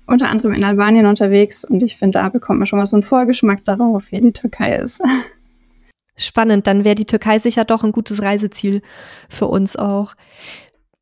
unter 0.09 0.29
anderem 0.29 0.55
in 0.55 0.65
Albanien 0.65 1.07
unterwegs 1.07 1.65
und 1.65 1.83
ich 1.83 1.97
finde, 1.97 2.19
da 2.19 2.29
bekommt 2.29 2.59
man 2.59 2.67
schon 2.67 2.79
mal 2.79 2.87
so 2.87 2.97
einen 2.97 3.03
Vorgeschmack 3.03 3.65
darauf, 3.65 4.11
wie 4.11 4.21
die 4.21 4.33
Türkei 4.33 4.77
ist. 4.77 5.01
Spannend, 6.17 6.67
dann 6.67 6.85
wäre 6.85 6.97
die 6.97 7.05
Türkei 7.05 7.39
sicher 7.39 7.65
doch 7.65 7.85
ein 7.85 7.93
gutes 7.93 8.23
Reiseziel 8.23 8.83
für 9.29 9.47
uns 9.47 9.77
auch. 9.77 10.15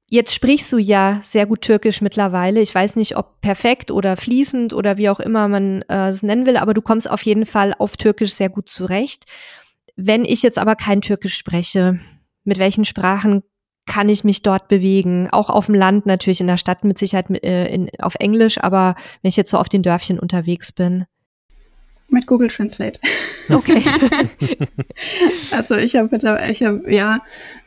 Jetzt 0.09 0.35
sprichst 0.35 0.73
du 0.73 0.79
ja 0.79 1.21
sehr 1.25 1.47
gut 1.47 1.63
Türkisch 1.63 2.01
mittlerweile. 2.01 2.61
Ich 2.61 2.75
weiß 2.75 2.97
nicht, 2.97 3.17
ob 3.17 3.41
perfekt 3.41 3.91
oder 3.91 4.17
fließend 4.17 4.73
oder 4.73 4.99
wie 4.99 5.09
auch 5.09 5.19
immer 5.19 5.49
man 5.49 5.83
äh, 5.89 6.09
es 6.09 6.23
nennen 6.23 6.47
will, 6.47 6.57
aber 6.57 6.75
du 6.75 6.83
kommst 6.83 7.11
auf 7.11 7.23
jeden 7.23 7.47
Fall 7.47 7.75
auf 7.79 7.97
Türkisch 7.97 8.35
sehr 8.35 8.51
gut 8.51 8.69
zurecht. 8.69 9.25
Wenn 9.97 10.25
ich 10.25 10.43
jetzt 10.43 10.59
aber 10.59 10.77
kein 10.77 11.01
Türkisch 11.01 11.37
spreche, 11.37 11.99
mit 12.45 12.59
welchen 12.59 12.85
Sprachen 12.85 13.43
kann 13.87 14.09
ich 14.09 14.25
mich 14.25 14.43
dort 14.43 14.69
bewegen. 14.69 15.29
Auch 15.31 15.49
auf 15.49 15.67
dem 15.67 15.75
Land, 15.75 16.07
natürlich 16.07 16.41
in 16.41 16.49
der 16.49 16.59
Stadt 16.59 16.85
mit 16.85 16.99
Sicherheit 16.99 17.31
äh, 17.45 17.73
in, 17.73 17.89
auf 18.01 18.17
Englisch, 18.19 18.59
aber 18.59 18.97
wenn 19.23 19.29
ich 19.29 19.37
jetzt 19.37 19.51
so 19.51 19.59
auf 19.59 19.69
den 19.69 19.83
Dörfchen 19.83 20.19
unterwegs 20.19 20.73
bin. 20.73 21.07
Mit 22.09 22.27
Google 22.27 22.49
Translate. 22.49 23.01
Okay. 23.53 23.83
also 25.51 25.77
ich 25.77 25.97
habe 25.97 26.17
ich 26.51 26.63
habe, 26.63 26.83
ja, 26.93 27.21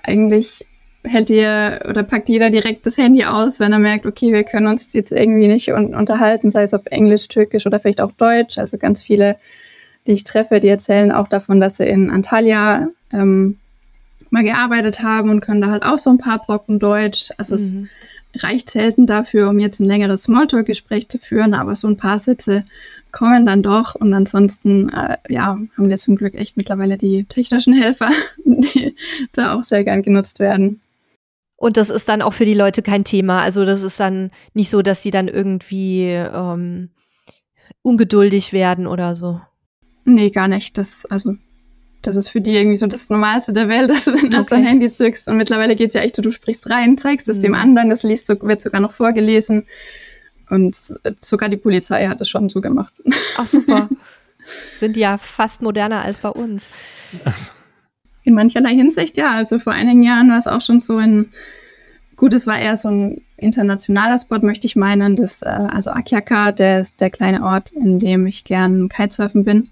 eigentlich 0.03 0.65
hält 1.03 1.29
ihr 1.29 1.81
oder 1.89 2.03
packt 2.03 2.29
jeder 2.29 2.49
direkt 2.49 2.85
das 2.85 2.97
Handy 2.97 3.23
aus, 3.23 3.59
wenn 3.59 3.73
er 3.73 3.79
merkt, 3.79 4.05
okay, 4.05 4.33
wir 4.33 4.43
können 4.43 4.67
uns 4.67 4.93
jetzt 4.93 5.11
irgendwie 5.11 5.47
nicht 5.47 5.71
un 5.71 5.95
unterhalten, 5.95 6.51
sei 6.51 6.63
es 6.63 6.73
auf 6.73 6.85
Englisch, 6.85 7.27
Türkisch 7.27 7.65
oder 7.65 7.79
vielleicht 7.79 8.01
auch 8.01 8.11
Deutsch. 8.13 8.57
Also 8.57 8.77
ganz 8.77 9.01
viele, 9.01 9.37
die 10.07 10.13
ich 10.13 10.23
treffe, 10.23 10.59
die 10.59 10.67
erzählen 10.67 11.11
auch 11.11 11.27
davon, 11.27 11.59
dass 11.59 11.77
sie 11.77 11.85
in 11.85 12.09
Antalya 12.09 12.89
ähm, 13.11 13.57
mal 14.29 14.43
gearbeitet 14.43 15.01
haben 15.01 15.29
und 15.29 15.41
können 15.41 15.61
da 15.61 15.69
halt 15.69 15.83
auch 15.83 15.99
so 15.99 16.09
ein 16.09 16.17
paar 16.17 16.39
Brocken 16.39 16.79
Deutsch. 16.79 17.29
Also 17.37 17.53
mhm. 17.53 17.89
es 18.33 18.43
reicht 18.43 18.69
selten 18.69 19.07
dafür, 19.07 19.49
um 19.49 19.59
jetzt 19.59 19.79
ein 19.79 19.85
längeres 19.85 20.23
Smalltalk-Gespräch 20.23 21.09
zu 21.09 21.17
führen, 21.17 21.53
aber 21.53 21.75
so 21.75 21.87
ein 21.87 21.97
paar 21.97 22.19
Sätze 22.19 22.63
kommen 23.11 23.45
dann 23.45 23.63
doch. 23.63 23.95
Und 23.95 24.13
ansonsten, 24.13 24.89
äh, 24.89 25.17
ja, 25.29 25.57
haben 25.77 25.89
wir 25.89 25.97
zum 25.97 26.15
Glück 26.15 26.35
echt 26.35 26.57
mittlerweile 26.57 26.97
die 26.97 27.25
technischen 27.25 27.73
Helfer, 27.73 28.09
die 28.45 28.95
da 29.33 29.53
auch 29.53 29.63
sehr 29.63 29.83
gern 29.83 30.03
genutzt 30.03 30.39
werden. 30.39 30.81
Und 31.57 31.75
das 31.75 31.89
ist 31.89 32.07
dann 32.07 32.21
auch 32.21 32.33
für 32.33 32.45
die 32.45 32.53
Leute 32.53 32.81
kein 32.81 33.03
Thema. 33.03 33.41
Also 33.41 33.65
das 33.65 33.83
ist 33.83 33.99
dann 33.99 34.31
nicht 34.53 34.69
so, 34.69 34.81
dass 34.81 35.03
sie 35.03 35.11
dann 35.11 35.27
irgendwie 35.27 36.03
ähm, 36.03 36.89
ungeduldig 37.81 38.53
werden 38.53 38.87
oder 38.87 39.13
so. 39.13 39.41
Nee, 40.05 40.29
gar 40.29 40.47
nicht. 40.47 40.77
Das, 40.77 41.05
also 41.05 41.35
das 42.01 42.15
ist 42.15 42.29
für 42.29 42.41
die 42.41 42.55
irgendwie 42.55 42.77
so 42.77 42.87
das 42.87 43.09
Normalste 43.09 43.53
der 43.53 43.67
Welt, 43.67 43.89
dass 43.89 44.05
du 44.05 44.11
dann 44.11 44.33
okay. 44.33 44.45
dein 44.49 44.63
Handy 44.63 44.91
zückst. 44.91 45.27
Und 45.27 45.37
mittlerweile 45.37 45.75
geht 45.75 45.89
es 45.89 45.93
ja 45.93 46.01
echt 46.01 46.15
so, 46.15 46.21
du 46.21 46.31
sprichst 46.31 46.69
rein, 46.69 46.97
zeigst 46.97 47.27
es 47.27 47.37
mhm. 47.37 47.41
dem 47.41 47.53
anderen, 47.55 47.89
das 47.89 48.03
liest, 48.03 48.29
wird 48.29 48.61
sogar 48.61 48.81
noch 48.81 48.93
vorgelesen. 48.93 49.65
Und 50.49 50.75
sogar 51.21 51.49
die 51.49 51.57
Polizei 51.57 52.07
hat 52.07 52.21
es 52.21 52.29
schon 52.29 52.49
so 52.49 52.59
gemacht. 52.59 52.93
Ach 53.37 53.45
super. 53.45 53.89
Sind 54.75 54.97
ja 54.97 55.17
fast 55.17 55.61
moderner 55.61 56.01
als 56.01 56.17
bei 56.17 56.29
uns. 56.29 56.69
In 58.23 58.33
mancherlei 58.33 58.73
Hinsicht, 58.73 59.15
ja. 59.15 59.31
Also 59.31 59.59
vor 59.59 59.73
einigen 59.73 60.01
Jahren 60.01 60.31
war 60.31 60.39
es 60.39 60.47
auch 60.47 60.61
schon 60.61 60.79
so 60.79 60.97
ein, 60.97 61.31
gut, 62.15 62.33
es 62.33 62.47
war 62.47 62.59
eher 62.59 62.77
so 62.77 62.89
ein 62.89 63.21
internationaler 63.37 64.17
Spot, 64.17 64.39
möchte 64.39 64.65
ich 64.65 64.75
meinen. 64.75 65.15
Das, 65.15 65.43
äh, 65.43 65.49
also 65.49 65.91
Akyaka, 65.91 66.51
der 66.51 66.81
ist 66.81 66.99
der 66.99 67.11
kleine 67.11 67.43
Ort, 67.43 67.71
in 67.71 67.99
dem 67.99 68.25
ich 68.25 68.43
gern 68.43 68.89
Kitesurfen 68.89 69.43
bin. 69.43 69.69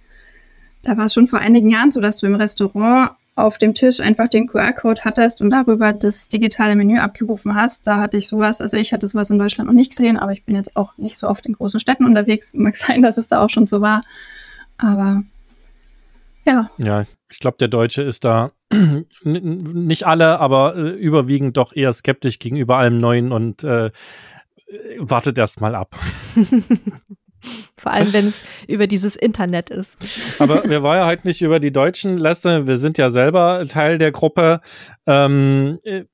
Da 0.83 0.97
war 0.97 1.05
es 1.05 1.13
schon 1.13 1.27
vor 1.27 1.39
einigen 1.39 1.69
Jahren 1.69 1.91
so, 1.91 2.01
dass 2.01 2.17
du 2.17 2.25
im 2.25 2.35
Restaurant 2.35 3.11
auf 3.37 3.59
dem 3.59 3.75
Tisch 3.75 3.99
einfach 3.99 4.27
den 4.27 4.47
QR-Code 4.47 5.01
hattest 5.03 5.41
und 5.41 5.51
darüber 5.51 5.93
das 5.93 6.27
digitale 6.27 6.75
Menü 6.75 6.97
abgerufen 6.97 7.53
hast. 7.53 7.85
Da 7.85 7.97
hatte 7.97 8.17
ich 8.17 8.27
sowas, 8.27 8.61
also 8.61 8.77
ich 8.77 8.93
hatte 8.93 9.07
sowas 9.07 9.29
in 9.29 9.37
Deutschland 9.37 9.67
noch 9.67 9.75
nicht 9.75 9.91
gesehen, 9.91 10.17
aber 10.17 10.31
ich 10.31 10.43
bin 10.43 10.55
jetzt 10.55 10.75
auch 10.75 10.97
nicht 10.97 11.17
so 11.17 11.27
oft 11.27 11.45
in 11.45 11.53
großen 11.53 11.79
Städten 11.79 12.05
unterwegs. 12.05 12.53
Mag 12.55 12.75
sein, 12.77 13.03
dass 13.03 13.17
es 13.17 13.27
da 13.27 13.43
auch 13.43 13.49
schon 13.49 13.67
so 13.67 13.79
war. 13.79 14.03
Aber 14.77 15.23
ja. 16.45 16.71
Ja, 16.77 17.05
ich 17.29 17.39
glaube, 17.39 17.57
der 17.57 17.67
Deutsche 17.67 18.01
ist 18.01 18.25
da 18.25 18.51
nicht 19.23 20.07
alle, 20.07 20.39
aber 20.39 20.75
äh, 20.75 20.89
überwiegend 20.89 21.57
doch 21.57 21.75
eher 21.75 21.93
skeptisch 21.93 22.39
gegenüber 22.39 22.77
allem 22.77 22.97
Neuen 22.97 23.31
und 23.31 23.63
äh, 23.63 23.91
wartet 24.97 25.37
erst 25.37 25.61
mal 25.61 25.75
ab. 25.75 25.95
Vor 27.77 27.91
allem, 27.91 28.11
wenn 28.13 28.27
es 28.27 28.43
über 28.67 28.87
dieses 28.87 29.15
Internet 29.15 29.69
ist. 29.69 29.97
Aber 30.39 30.67
wir 30.67 30.81
wollen 30.81 30.99
ja 30.99 31.05
heute 31.05 31.27
nicht 31.27 31.41
über 31.41 31.59
die 31.59 31.71
Deutschen 31.71 32.17
lästern. 32.17 32.67
Wir 32.67 32.77
sind 32.77 32.97
ja 32.97 33.09
selber 33.09 33.65
Teil 33.67 33.97
der 33.97 34.11
Gruppe. 34.11 34.61
Ähm, 35.05 35.79
äh, 35.83 36.05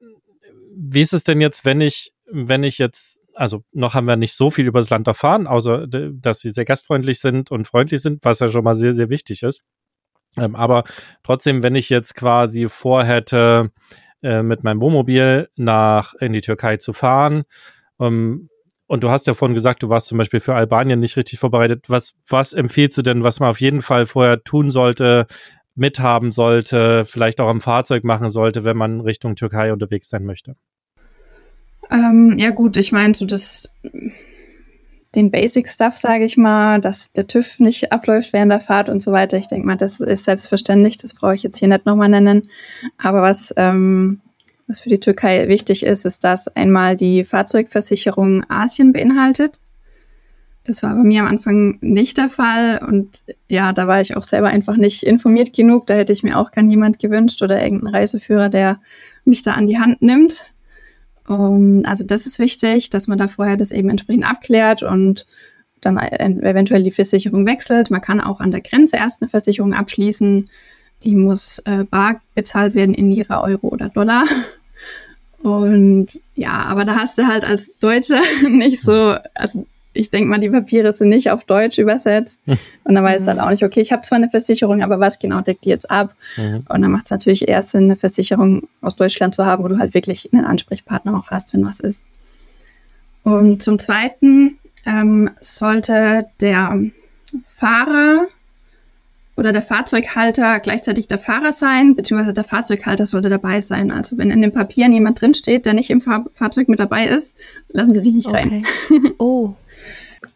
wie 0.76 1.02
ist 1.02 1.14
es 1.14 1.24
denn 1.24 1.42
jetzt, 1.42 1.66
wenn 1.66 1.82
ich, 1.82 2.14
wenn 2.26 2.64
ich 2.64 2.78
jetzt, 2.78 3.22
also 3.36 3.64
noch 3.72 3.94
haben 3.94 4.08
wir 4.08 4.16
nicht 4.16 4.34
so 4.34 4.50
viel 4.50 4.68
über 4.68 4.80
das 4.80 4.90
Land 4.90 5.08
erfahren, 5.08 5.48
außer 5.48 5.88
dass 5.88 6.40
sie 6.40 6.50
sehr 6.50 6.66
gastfreundlich 6.66 7.20
sind 7.20 7.52
und 7.52 7.68
freundlich 7.68 8.02
sind, 8.02 8.24
was 8.26 8.40
ja 8.40 8.50
schon 8.50 8.64
mal 8.64 8.76
sehr, 8.76 8.94
sehr 8.94 9.10
wichtig 9.10 9.44
ist. 9.44 9.62
Ähm, 10.38 10.56
aber 10.56 10.84
trotzdem, 11.24 11.64
wenn 11.64 11.76
ich 11.76 11.90
jetzt 11.90 12.16
quasi 12.16 12.68
vorhätte, 12.68 13.72
äh, 14.24 14.42
mit 14.42 14.64
meinem 14.64 14.82
Wohnmobil 14.82 15.50
nach 15.56 16.14
in 16.16 16.34
die 16.34 16.42
Türkei 16.42 16.78
zu 16.78 16.94
fahren, 16.94 17.44
ähm, 18.00 18.50
und 18.88 19.04
du 19.04 19.10
hast 19.10 19.28
ja 19.28 19.34
vorhin 19.34 19.56
gesagt, 19.56 19.84
du 19.84 19.90
warst 19.90 20.08
zum 20.08 20.18
Beispiel 20.18 20.40
für 20.40 20.56
Albanien 20.56 21.00
nicht 21.00 21.18
richtig 21.18 21.40
vorbereitet. 21.40 21.86
Was, 21.88 22.16
was 22.28 22.54
empfiehlst 22.54 22.98
du 22.98 23.02
denn, 23.02 23.24
was 23.24 23.40
man 23.40 23.50
auf 23.50 23.62
jeden 23.62 23.82
Fall 23.82 24.06
vorher 24.06 24.44
tun 24.44 24.72
sollte, 24.72 25.26
mithaben 25.76 26.32
sollte, 26.32 27.06
vielleicht 27.06 27.42
auch 27.42 27.50
am 27.50 27.62
Fahrzeug 27.62 28.04
machen 28.04 28.30
sollte, 28.30 28.66
wenn 28.66 28.78
man 28.78 29.02
Richtung 29.02 29.36
Türkei 29.36 29.74
unterwegs 29.74 30.10
sein 30.10 30.26
möchte? 30.26 30.56
Ähm, 31.90 32.36
ja 32.38 32.52
gut, 32.52 32.78
ich 32.78 32.92
meine, 32.92 33.16
so 33.16 33.26
das, 33.26 33.70
den 35.16 35.32
Basic 35.32 35.70
Stuff, 35.70 35.98
sage 35.98 36.26
ich 36.26 36.38
mal, 36.38 36.82
dass 36.82 37.12
der 37.12 37.28
TÜV 37.28 37.60
nicht 37.60 37.92
abläuft 37.92 38.34
während 38.34 38.52
der 38.52 38.60
Fahrt 38.60 38.90
und 38.90 39.02
so 39.02 39.12
weiter. 39.12 39.38
Ich 39.38 39.48
denke 39.48 39.66
mal, 39.66 39.78
das 39.78 40.00
ist 40.00 40.26
selbstverständlich. 40.26 40.98
Das 40.98 41.14
brauche 41.14 41.36
ich 41.36 41.44
jetzt 41.44 41.58
hier 41.58 41.68
nicht 41.68 41.86
nochmal 41.86 42.10
nennen. 42.10 42.50
Aber 42.98 43.22
was 43.22 43.54
ähm, 43.58 44.22
was 44.68 44.80
für 44.80 44.90
die 44.90 45.00
Türkei 45.00 45.48
wichtig 45.48 45.84
ist, 45.84 46.06
ist, 46.06 46.24
dass 46.24 46.48
einmal 46.48 46.96
die 46.96 47.24
Fahrzeugversicherung 47.24 48.44
Asien 48.50 48.94
beinhaltet. 48.94 49.60
Das 50.66 50.82
war 50.82 50.96
bei 50.96 51.04
mir 51.04 51.22
am 51.22 51.28
Anfang 51.28 51.78
nicht 51.82 52.18
der 52.18 52.30
Fall 52.30 52.82
und 52.88 53.22
ja, 53.50 53.74
da 53.74 53.88
war 53.88 54.00
ich 54.00 54.16
auch 54.16 54.24
selber 54.24 54.48
einfach 54.48 54.78
nicht 54.78 55.04
informiert 55.04 55.54
genug. 55.54 55.88
Da 55.88 55.96
hätte 55.96 56.14
ich 56.14 56.24
mir 56.24 56.38
auch 56.38 56.52
gar 56.52 56.64
niemand 56.64 57.00
gewünscht 57.00 57.42
oder 57.42 57.62
irgendeinen 57.62 57.94
Reiseführer, 57.94 58.48
der 58.48 58.80
mich 59.26 59.42
da 59.42 59.54
an 59.54 59.68
die 59.68 59.80
Hand 59.80 60.02
nimmt. 60.02 60.46
Um, 61.28 61.84
also 61.86 62.06
das 62.06 62.26
ist 62.26 62.40
wichtig, 62.40 62.90
dass 62.90 63.08
man 63.08 63.18
da 63.18 63.28
vorher 63.28 63.58
das 63.58 63.72
eben 63.72 63.90
entsprechend 63.90 64.30
abklärt 64.30 64.84
und 64.84 65.26
dann 65.82 65.98
eventuell 65.98 66.84
die 66.84 66.92
Versicherung 66.92 67.46
wechselt. 67.46 67.92
Man 67.92 68.02
kann 68.02 68.22
auch 68.22 68.40
an 68.40 68.52
der 68.52 68.62
Grenze 68.62 68.96
erst 68.96 69.22
eine 69.22 69.30
Versicherung 69.30 69.74
abschließen. 69.74 70.50
Die 71.04 71.16
muss 71.16 71.60
äh, 71.66 71.84
bar 71.84 72.22
bezahlt 72.36 72.76
werden 72.76 72.96
in 72.96 73.12
ihrer 73.12 73.44
Euro 73.44 73.68
oder 73.68 73.90
Dollar. 73.90 74.26
Und 75.44 76.22
ja, 76.36 76.52
aber 76.52 76.86
da 76.86 76.96
hast 76.96 77.18
du 77.18 77.28
halt 77.28 77.44
als 77.44 77.78
Deutscher 77.80 78.22
nicht 78.50 78.82
so, 78.82 79.16
also 79.34 79.66
ich 79.94 80.10
denke 80.10 80.30
mal, 80.30 80.40
die 80.40 80.50
Papiere 80.50 80.92
sind 80.94 81.10
nicht 81.10 81.30
auf 81.30 81.44
Deutsch 81.44 81.78
übersetzt. 81.78 82.40
Hm. 82.46 82.58
Und 82.86 82.96
dann 82.96 83.04
weiß 83.04 83.24
du 83.24 83.28
halt 83.28 83.40
auch 83.40 83.50
nicht, 83.50 83.64
okay, 83.64 83.82
ich 83.82 83.92
habe 83.92 84.02
zwar 84.02 84.18
eine 84.18 84.30
Versicherung, 84.30 84.82
aber 84.82 85.00
was 85.00 85.20
genau 85.20 85.42
deckt 85.42 85.66
die 85.66 85.70
jetzt 85.70 85.90
ab? 85.92 86.16
Mhm. 86.36 86.66
Und 86.68 86.82
dann 86.82 86.92
macht 86.92 87.06
es 87.06 87.12
natürlich 87.12 87.48
erst 87.48 87.70
Sinn, 87.70 87.84
eine 87.84 87.96
Versicherung 87.96 88.68
aus 88.82 88.96
Deutschland 88.96 89.36
zu 89.36 89.46
haben, 89.46 89.64
wo 89.64 89.68
du 89.68 89.78
halt 89.78 89.94
wirklich 89.94 90.32
einen 90.34 90.46
Ansprechpartner 90.46 91.16
auch 91.16 91.30
hast, 91.30 91.54
wenn 91.54 91.66
was 91.66 91.80
ist. 91.80 92.04
Und 93.24 93.62
zum 93.62 93.80
Zweiten 93.80 94.58
ähm, 94.86 95.30
sollte 95.40 96.26
der 96.40 96.82
Fahrer 97.48 98.28
oder 99.36 99.52
der 99.52 99.64
Fahrzeughalter 99.64 100.60
gleichzeitig 100.60 101.08
der 101.08 101.18
Fahrer 101.18 101.52
sein, 101.52 101.96
beziehungsweise 101.96 102.34
der 102.34 102.44
Fahrzeughalter 102.44 103.06
sollte 103.06 103.30
dabei 103.30 103.62
sein. 103.62 103.92
Also 103.92 104.18
wenn 104.18 104.30
in 104.30 104.42
den 104.42 104.52
Papieren 104.52 104.94
jemand 104.94 105.22
drinsteht, 105.22 105.66
der 105.66 105.74
nicht 105.74 105.90
im 105.90 106.02
Fahr 106.02 106.26
Fahrzeug 106.34 106.70
mit 106.70 106.80
dabei 106.80 107.08
ist, 107.08 107.36
lassen 107.70 107.94
Sie 107.94 108.02
dich 108.02 108.14
nicht 108.14 108.28
okay. 108.28 108.38
rein. 108.38 108.66
Oh. 109.18 109.56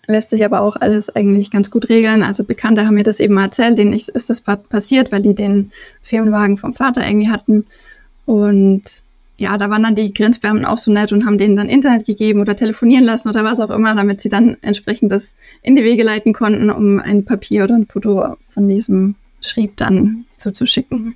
Lässt 0.10 0.30
sich 0.30 0.46
aber 0.46 0.62
auch 0.62 0.77
alles 0.77 1.13
eigentlich 1.13 1.51
ganz 1.51 1.70
gut 1.70 1.89
regeln. 1.89 2.24
Also 2.24 2.46
Bekannte 2.46 2.86
haben 2.86 2.96
mir 2.96 3.04
das 3.04 3.20
eben 3.20 3.38
erzählt, 3.38 3.77
denen 3.77 3.92
ist 3.92 4.30
das 4.30 4.42
passiert, 4.42 5.12
weil 5.12 5.22
die 5.22 5.36
den 5.36 5.72
Firmenwagen 6.01 6.58
vom 6.58 6.74
Vater 6.74 7.06
irgendwie 7.06 7.30
hatten. 7.30 7.66
Und 8.25 9.04
ja, 9.38 9.58
da 9.58 9.70
waren 9.70 9.84
dann 9.84 9.96
die 9.96 10.13
Grenzbeamten 10.13 10.65
auch 10.65 10.79
so 10.79 10.91
nett 10.91 11.12
und 11.12 11.25
haben 11.25 11.38
denen 11.38 11.56
dann 11.56 11.70
Internet 11.70 12.06
gegeben 12.06 12.41
oder 12.41 12.56
telefonieren 12.56 13.03
lassen 13.03 13.29
oder 13.29 13.44
was 13.44 13.60
auch 13.60 13.70
immer, 13.70 13.94
damit 13.96 14.20
sie 14.20 14.29
dann 14.29 14.58
entsprechend 14.62 15.12
das 15.12 15.36
in 15.62 15.75
die 15.75 15.84
Wege 15.84 16.03
leiten 16.03 16.34
konnten, 16.34 16.70
um 16.70 17.00
ein 17.00 17.24
Papier 17.24 17.63
oder 17.65 17.75
ein 17.75 17.86
Foto 17.86 18.36
von 18.50 18.67
diesem 18.67 19.15
Schrieb 19.41 19.77
dann 19.77 20.25
zuzuschicken. 20.38 21.15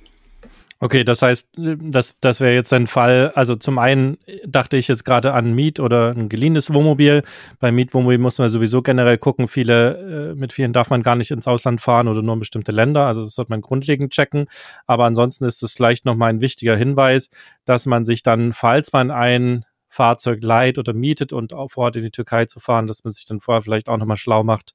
Okay, 0.84 1.04
das 1.04 1.22
heißt, 1.22 1.50
das, 1.54 2.18
das 2.18 2.40
wäre 2.40 2.54
jetzt 2.54 2.72
ein 2.72 2.88
Fall. 2.88 3.30
Also 3.36 3.54
zum 3.54 3.78
einen 3.78 4.18
dachte 4.44 4.76
ich 4.76 4.88
jetzt 4.88 5.04
gerade 5.04 5.32
an 5.32 5.52
Miet 5.52 5.78
oder 5.78 6.10
ein 6.10 6.28
geliehenes 6.28 6.74
Wohnmobil. 6.74 7.22
Beim 7.60 7.76
Mietwohnmobil 7.76 8.18
muss 8.18 8.38
man 8.40 8.48
sowieso 8.48 8.82
generell 8.82 9.16
gucken. 9.16 9.46
Viele, 9.46 10.32
äh, 10.32 10.34
mit 10.34 10.52
vielen 10.52 10.72
darf 10.72 10.90
man 10.90 11.04
gar 11.04 11.14
nicht 11.14 11.30
ins 11.30 11.46
Ausland 11.46 11.80
fahren 11.80 12.08
oder 12.08 12.20
nur 12.20 12.34
in 12.34 12.40
bestimmte 12.40 12.72
Länder. 12.72 13.06
Also 13.06 13.22
das 13.22 13.36
sollte 13.36 13.52
man 13.52 13.60
grundlegend 13.60 14.12
checken. 14.12 14.46
Aber 14.88 15.04
ansonsten 15.04 15.44
ist 15.44 15.62
es 15.62 15.74
vielleicht 15.74 16.04
nochmal 16.04 16.30
ein 16.30 16.40
wichtiger 16.40 16.74
Hinweis, 16.74 17.30
dass 17.64 17.86
man 17.86 18.04
sich 18.04 18.24
dann, 18.24 18.52
falls 18.52 18.92
man 18.92 19.12
ein 19.12 19.64
Fahrzeug 19.88 20.42
leiht 20.42 20.78
oder 20.78 20.94
mietet 20.94 21.32
und 21.32 21.52
vor 21.52 21.84
Ort 21.84 21.94
in 21.94 22.02
die 22.02 22.10
Türkei 22.10 22.46
zu 22.46 22.58
fahren, 22.58 22.88
dass 22.88 23.04
man 23.04 23.12
sich 23.12 23.24
dann 23.24 23.38
vorher 23.38 23.62
vielleicht 23.62 23.88
auch 23.88 23.98
nochmal 23.98 24.16
schlau 24.16 24.42
macht, 24.42 24.74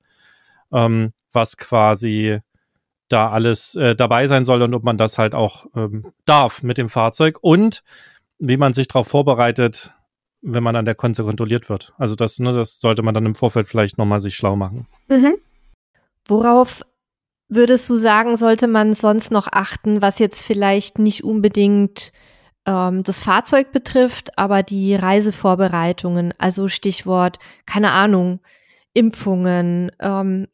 ähm, 0.71 1.09
was 1.33 1.57
quasi 1.57 2.39
da 3.09 3.29
alles 3.29 3.75
äh, 3.75 3.95
dabei 3.95 4.27
sein 4.27 4.45
soll 4.45 4.61
und 4.61 4.73
ob 4.73 4.83
man 4.83 4.97
das 4.97 5.17
halt 5.17 5.35
auch 5.35 5.65
ähm, 5.75 6.11
darf 6.25 6.63
mit 6.63 6.77
dem 6.77 6.89
Fahrzeug 6.89 7.37
und 7.41 7.83
wie 8.39 8.57
man 8.57 8.73
sich 8.73 8.87
darauf 8.87 9.07
vorbereitet, 9.07 9.91
wenn 10.41 10.63
man 10.63 10.75
an 10.75 10.85
der 10.85 10.95
Konze 10.95 11.23
kontrolliert 11.23 11.69
wird. 11.69 11.93
Also 11.97 12.15
das, 12.15 12.39
ne, 12.39 12.53
das 12.53 12.79
sollte 12.79 13.01
man 13.01 13.13
dann 13.13 13.25
im 13.25 13.35
Vorfeld 13.35 13.67
vielleicht 13.67 13.97
nochmal 13.97 14.19
sich 14.19 14.35
schlau 14.35 14.55
machen. 14.55 14.87
Mhm. 15.07 15.35
Worauf 16.25 16.83
würdest 17.49 17.89
du 17.89 17.95
sagen, 17.95 18.35
sollte 18.35 18.67
man 18.67 18.93
sonst 18.93 19.31
noch 19.31 19.47
achten, 19.51 20.01
was 20.01 20.19
jetzt 20.19 20.41
vielleicht 20.41 20.99
nicht 20.99 21.23
unbedingt 21.23 22.11
ähm, 22.65 23.03
das 23.03 23.23
Fahrzeug 23.23 23.71
betrifft, 23.71 24.37
aber 24.37 24.63
die 24.63 24.95
Reisevorbereitungen, 24.95 26.33
also 26.37 26.67
Stichwort, 26.67 27.39
keine 27.65 27.91
Ahnung, 27.91 28.41
Impfungen, 28.93 29.91
ähm, 29.99 30.47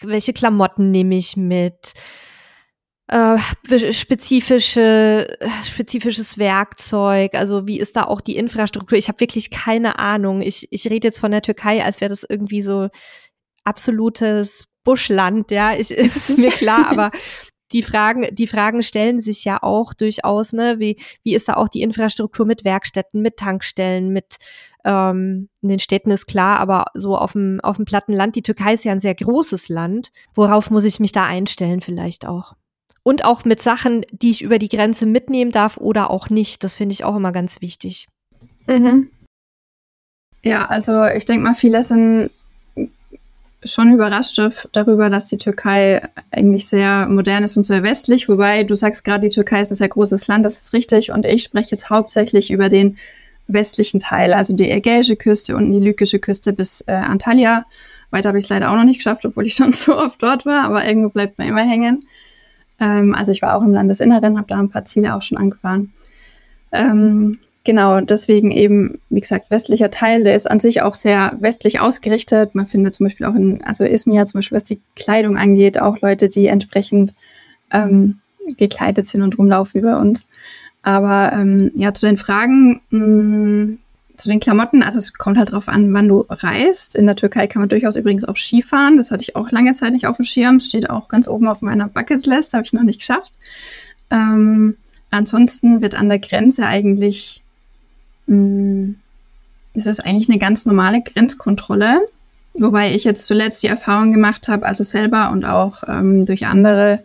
welche 0.00 0.32
Klamotten 0.32 0.90
nehme 0.90 1.16
ich 1.16 1.36
mit, 1.36 1.92
äh, 3.08 3.38
spezifische, 3.92 5.26
spezifisches 5.64 6.38
Werkzeug, 6.38 7.34
also 7.34 7.66
wie 7.68 7.78
ist 7.78 7.96
da 7.96 8.04
auch 8.04 8.20
die 8.20 8.36
Infrastruktur? 8.36 8.98
Ich 8.98 9.08
habe 9.08 9.20
wirklich 9.20 9.50
keine 9.50 9.98
Ahnung. 9.98 10.40
Ich, 10.40 10.66
ich 10.70 10.88
rede 10.90 11.08
jetzt 11.08 11.20
von 11.20 11.30
der 11.30 11.42
Türkei, 11.42 11.84
als 11.84 12.00
wäre 12.00 12.08
das 12.08 12.24
irgendwie 12.28 12.62
so 12.62 12.88
absolutes 13.64 14.66
Buschland, 14.84 15.50
ja, 15.50 15.74
ich, 15.74 15.90
ist 15.92 16.38
mir 16.38 16.50
klar, 16.50 16.88
aber 16.88 17.10
die 17.72 17.82
Fragen, 17.82 18.28
die 18.32 18.46
Fragen 18.46 18.82
stellen 18.82 19.20
sich 19.20 19.44
ja 19.44 19.62
auch 19.62 19.92
durchaus, 19.92 20.52
ne? 20.52 20.78
Wie, 20.78 20.96
wie 21.24 21.34
ist 21.34 21.48
da 21.48 21.54
auch 21.54 21.68
die 21.68 21.82
Infrastruktur 21.82 22.46
mit 22.46 22.64
Werkstätten, 22.64 23.22
mit 23.22 23.36
Tankstellen, 23.38 24.10
mit 24.10 24.36
ähm, 24.86 25.48
in 25.60 25.68
den 25.68 25.78
Städten 25.80 26.10
ist 26.10 26.26
klar, 26.26 26.60
aber 26.60 26.86
so 26.94 27.18
auf 27.18 27.32
dem, 27.32 27.60
auf 27.62 27.76
dem 27.76 27.84
platten 27.84 28.12
Land, 28.12 28.36
die 28.36 28.42
Türkei 28.42 28.74
ist 28.74 28.84
ja 28.84 28.92
ein 28.92 29.00
sehr 29.00 29.14
großes 29.14 29.68
Land. 29.68 30.12
Worauf 30.34 30.70
muss 30.70 30.84
ich 30.84 31.00
mich 31.00 31.12
da 31.12 31.26
einstellen 31.26 31.80
vielleicht 31.80 32.26
auch? 32.26 32.54
Und 33.02 33.24
auch 33.24 33.44
mit 33.44 33.60
Sachen, 33.60 34.04
die 34.10 34.30
ich 34.30 34.42
über 34.42 34.58
die 34.58 34.68
Grenze 34.68 35.06
mitnehmen 35.06 35.50
darf 35.50 35.76
oder 35.76 36.10
auch 36.10 36.30
nicht. 36.30 36.64
Das 36.64 36.74
finde 36.74 36.92
ich 36.92 37.04
auch 37.04 37.16
immer 37.16 37.32
ganz 37.32 37.60
wichtig. 37.60 38.08
Mhm. 38.66 39.10
Ja, 40.42 40.66
also 40.66 41.04
ich 41.04 41.24
denke 41.24 41.44
mal, 41.44 41.54
viele 41.54 41.82
sind 41.82 42.30
schon 43.64 43.92
überrascht 43.92 44.40
darüber, 44.72 45.10
dass 45.10 45.26
die 45.26 45.38
Türkei 45.38 46.08
eigentlich 46.30 46.68
sehr 46.68 47.08
modern 47.08 47.42
ist 47.44 47.56
und 47.56 47.64
sehr 47.64 47.82
westlich. 47.82 48.28
Wobei 48.28 48.62
du 48.64 48.76
sagst 48.76 49.04
gerade, 49.04 49.28
die 49.28 49.34
Türkei 49.34 49.60
ist 49.60 49.72
ein 49.72 49.76
sehr 49.76 49.88
großes 49.88 50.28
Land, 50.28 50.44
das 50.44 50.58
ist 50.58 50.72
richtig. 50.72 51.10
Und 51.10 51.26
ich 51.26 51.42
spreche 51.42 51.72
jetzt 51.72 51.90
hauptsächlich 51.90 52.50
über 52.50 52.68
den 52.68 52.98
westlichen 53.48 54.00
Teil, 54.00 54.32
also 54.32 54.54
die 54.54 54.70
Ägäische 54.70 55.16
Küste 55.16 55.56
und 55.56 55.70
die 55.70 55.80
Lykische 55.80 56.18
Küste 56.18 56.52
bis 56.52 56.82
äh, 56.86 56.92
Antalya. 56.92 57.64
Weiter 58.10 58.28
habe 58.28 58.38
ich 58.38 58.44
es 58.44 58.50
leider 58.50 58.70
auch 58.70 58.76
noch 58.76 58.84
nicht 58.84 58.98
geschafft, 58.98 59.24
obwohl 59.24 59.46
ich 59.46 59.54
schon 59.54 59.72
so 59.74 59.96
oft 59.96 60.22
dort 60.22 60.46
war, 60.46 60.64
aber 60.64 60.86
irgendwo 60.86 61.10
bleibt 61.10 61.38
man 61.38 61.48
immer 61.48 61.62
hängen. 61.62 62.06
Ähm, 62.80 63.14
also 63.14 63.32
ich 63.32 63.42
war 63.42 63.56
auch 63.56 63.62
im 63.62 63.72
Landesinneren, 63.72 64.36
habe 64.36 64.48
da 64.48 64.58
ein 64.58 64.70
paar 64.70 64.84
Ziele 64.84 65.14
auch 65.14 65.22
schon 65.22 65.38
angefahren. 65.38 65.92
Ähm, 66.72 67.38
genau, 67.64 68.00
deswegen 68.00 68.50
eben, 68.50 69.00
wie 69.08 69.20
gesagt, 69.20 69.50
westlicher 69.50 69.90
Teil, 69.90 70.24
der 70.24 70.34
ist 70.34 70.50
an 70.50 70.60
sich 70.60 70.82
auch 70.82 70.94
sehr 70.94 71.36
westlich 71.40 71.80
ausgerichtet. 71.80 72.54
Man 72.54 72.66
findet 72.66 72.94
zum 72.94 73.06
Beispiel 73.06 73.26
auch 73.26 73.34
in, 73.34 73.62
also 73.64 73.84
Izmir 73.84 74.26
zum 74.26 74.38
Beispiel, 74.38 74.56
was 74.56 74.64
die 74.64 74.80
Kleidung 74.94 75.36
angeht, 75.36 75.80
auch 75.80 76.00
Leute, 76.00 76.28
die 76.28 76.46
entsprechend 76.46 77.14
ähm, 77.72 78.18
gekleidet 78.56 79.06
sind 79.06 79.22
und 79.22 79.38
rumlaufen 79.38 79.82
bei 79.82 79.96
uns. 79.96 80.26
Aber 80.86 81.32
ähm, 81.32 81.72
ja, 81.74 81.92
zu 81.94 82.06
den 82.06 82.16
Fragen, 82.16 82.80
mh, 82.90 83.06
mm, 83.06 83.78
zu 84.18 84.28
den 84.28 84.38
Klamotten, 84.38 84.84
also 84.84 85.00
es 85.00 85.14
kommt 85.14 85.36
halt 85.36 85.50
drauf 85.50 85.66
an, 85.66 85.92
wann 85.92 86.06
du 86.06 86.24
reist. 86.28 86.94
In 86.94 87.06
der 87.06 87.16
Türkei 87.16 87.48
kann 87.48 87.60
man 87.60 87.68
durchaus 87.68 87.96
übrigens 87.96 88.24
auch 88.24 88.36
Skifahren. 88.36 88.96
Das 88.96 89.10
hatte 89.10 89.22
ich 89.22 89.34
auch 89.34 89.50
lange 89.50 89.72
Zeit 89.72 89.92
nicht 89.92 90.06
auf 90.06 90.14
dem 90.14 90.24
Schirm. 90.24 90.60
Steht 90.60 90.88
auch 90.88 91.08
ganz 91.08 91.26
oben 91.26 91.48
auf 91.48 91.60
meiner 91.60 91.88
Bucketlist, 91.88 92.54
habe 92.54 92.62
ich 92.64 92.72
noch 92.72 92.84
nicht 92.84 93.00
geschafft. 93.00 93.32
Ähm, 94.12 94.76
ansonsten 95.10 95.82
wird 95.82 95.96
an 95.96 96.08
der 96.08 96.20
Grenze 96.20 96.64
eigentlich, 96.66 97.42
mh, 98.28 98.36
mm, 98.36 98.96
das 99.74 99.86
ist 99.86 100.06
eigentlich 100.06 100.28
eine 100.28 100.38
ganz 100.38 100.66
normale 100.66 101.02
Grenzkontrolle. 101.02 101.98
Wobei 102.54 102.94
ich 102.94 103.02
jetzt 103.02 103.26
zuletzt 103.26 103.60
die 103.64 103.66
Erfahrung 103.66 104.12
gemacht 104.12 104.46
habe, 104.46 104.64
also 104.64 104.84
selber 104.84 105.32
und 105.32 105.44
auch 105.44 105.82
ähm, 105.88 106.26
durch 106.26 106.46
andere, 106.46 107.02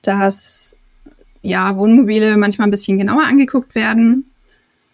dass 0.00 0.78
ja, 1.42 1.76
Wohnmobile 1.76 2.36
manchmal 2.36 2.68
ein 2.68 2.70
bisschen 2.70 2.98
genauer 2.98 3.24
angeguckt 3.24 3.74
werden. 3.74 4.30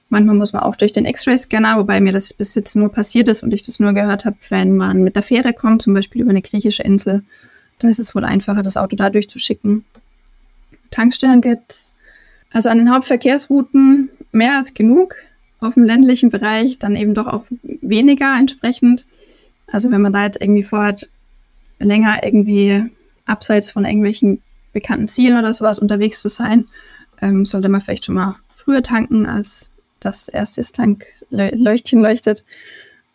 Manchmal 0.09 0.37
muss 0.37 0.53
man 0.53 0.63
auch 0.63 0.77
durch 0.77 0.93
den 0.93 1.05
X-Ray-Scanner, 1.05 1.79
wobei 1.79 2.01
mir 2.01 2.13
das 2.13 2.33
bis 2.33 2.55
jetzt 2.55 2.77
nur 2.77 2.91
passiert 2.93 3.29
ist 3.29 3.43
und 3.43 3.53
ich 3.53 3.63
das 3.63 3.81
nur 3.81 3.93
gehört 3.93 4.25
habe, 4.25 4.37
wenn 4.51 4.77
man 4.77 5.03
mit 5.03 5.17
der 5.17 5.25
Fähre 5.25 5.53
kommt, 5.53 5.83
zum 5.83 5.95
Beispiel 5.95 6.23
über 6.23 6.31
eine 6.31 6.43
griechische 6.43 6.85
Insel. 6.85 7.25
Da 7.81 7.89
ist 7.89 7.99
es 7.99 8.15
wohl 8.15 8.25
einfacher, 8.25 8.63
das 8.63 8.77
Auto 8.77 8.95
da 8.95 9.11
durchzuschicken. 9.11 9.85
Tankstellen 10.91 11.41
gibt's. 11.41 11.93
Also 12.53 12.69
an 12.69 12.79
den 12.79 12.93
Hauptverkehrsrouten 12.93 14.11
mehr 14.31 14.57
als 14.57 14.75
genug. 14.75 15.17
Auf 15.59 15.75
dem 15.75 15.85
ländlichen 15.85 16.31
Bereich 16.31 16.79
dann 16.79 16.95
eben 16.95 17.15
doch 17.15 17.27
auch 17.27 17.45
weniger 17.63 18.37
entsprechend. 18.39 19.05
Also 19.67 19.91
wenn 19.91 20.03
man 20.03 20.13
da 20.13 20.25
jetzt 20.25 20.41
irgendwie 20.41 20.63
vorhat, 20.63 21.09
länger 21.79 22.23
irgendwie 22.23 22.85
abseits 23.27 23.71
von 23.71 23.85
irgendwelchen 23.85 24.41
bekannten 24.77 25.09
Zielen 25.09 25.39
oder 25.39 25.55
sowas 25.55 25.79
unterwegs 25.79 26.21
zu 26.21 26.29
sein, 26.29 26.67
ähm, 27.23 27.47
sollte 27.47 27.71
man 27.71 27.81
vielleicht 27.81 28.05
schon 28.05 28.15
mal 28.15 28.37
früher 28.55 28.83
tanken, 28.83 29.25
als 29.25 29.71
das 30.01 30.29
erste 30.29 30.61
Tankleuchtchen 30.61 32.01
leuchtet. 32.03 32.45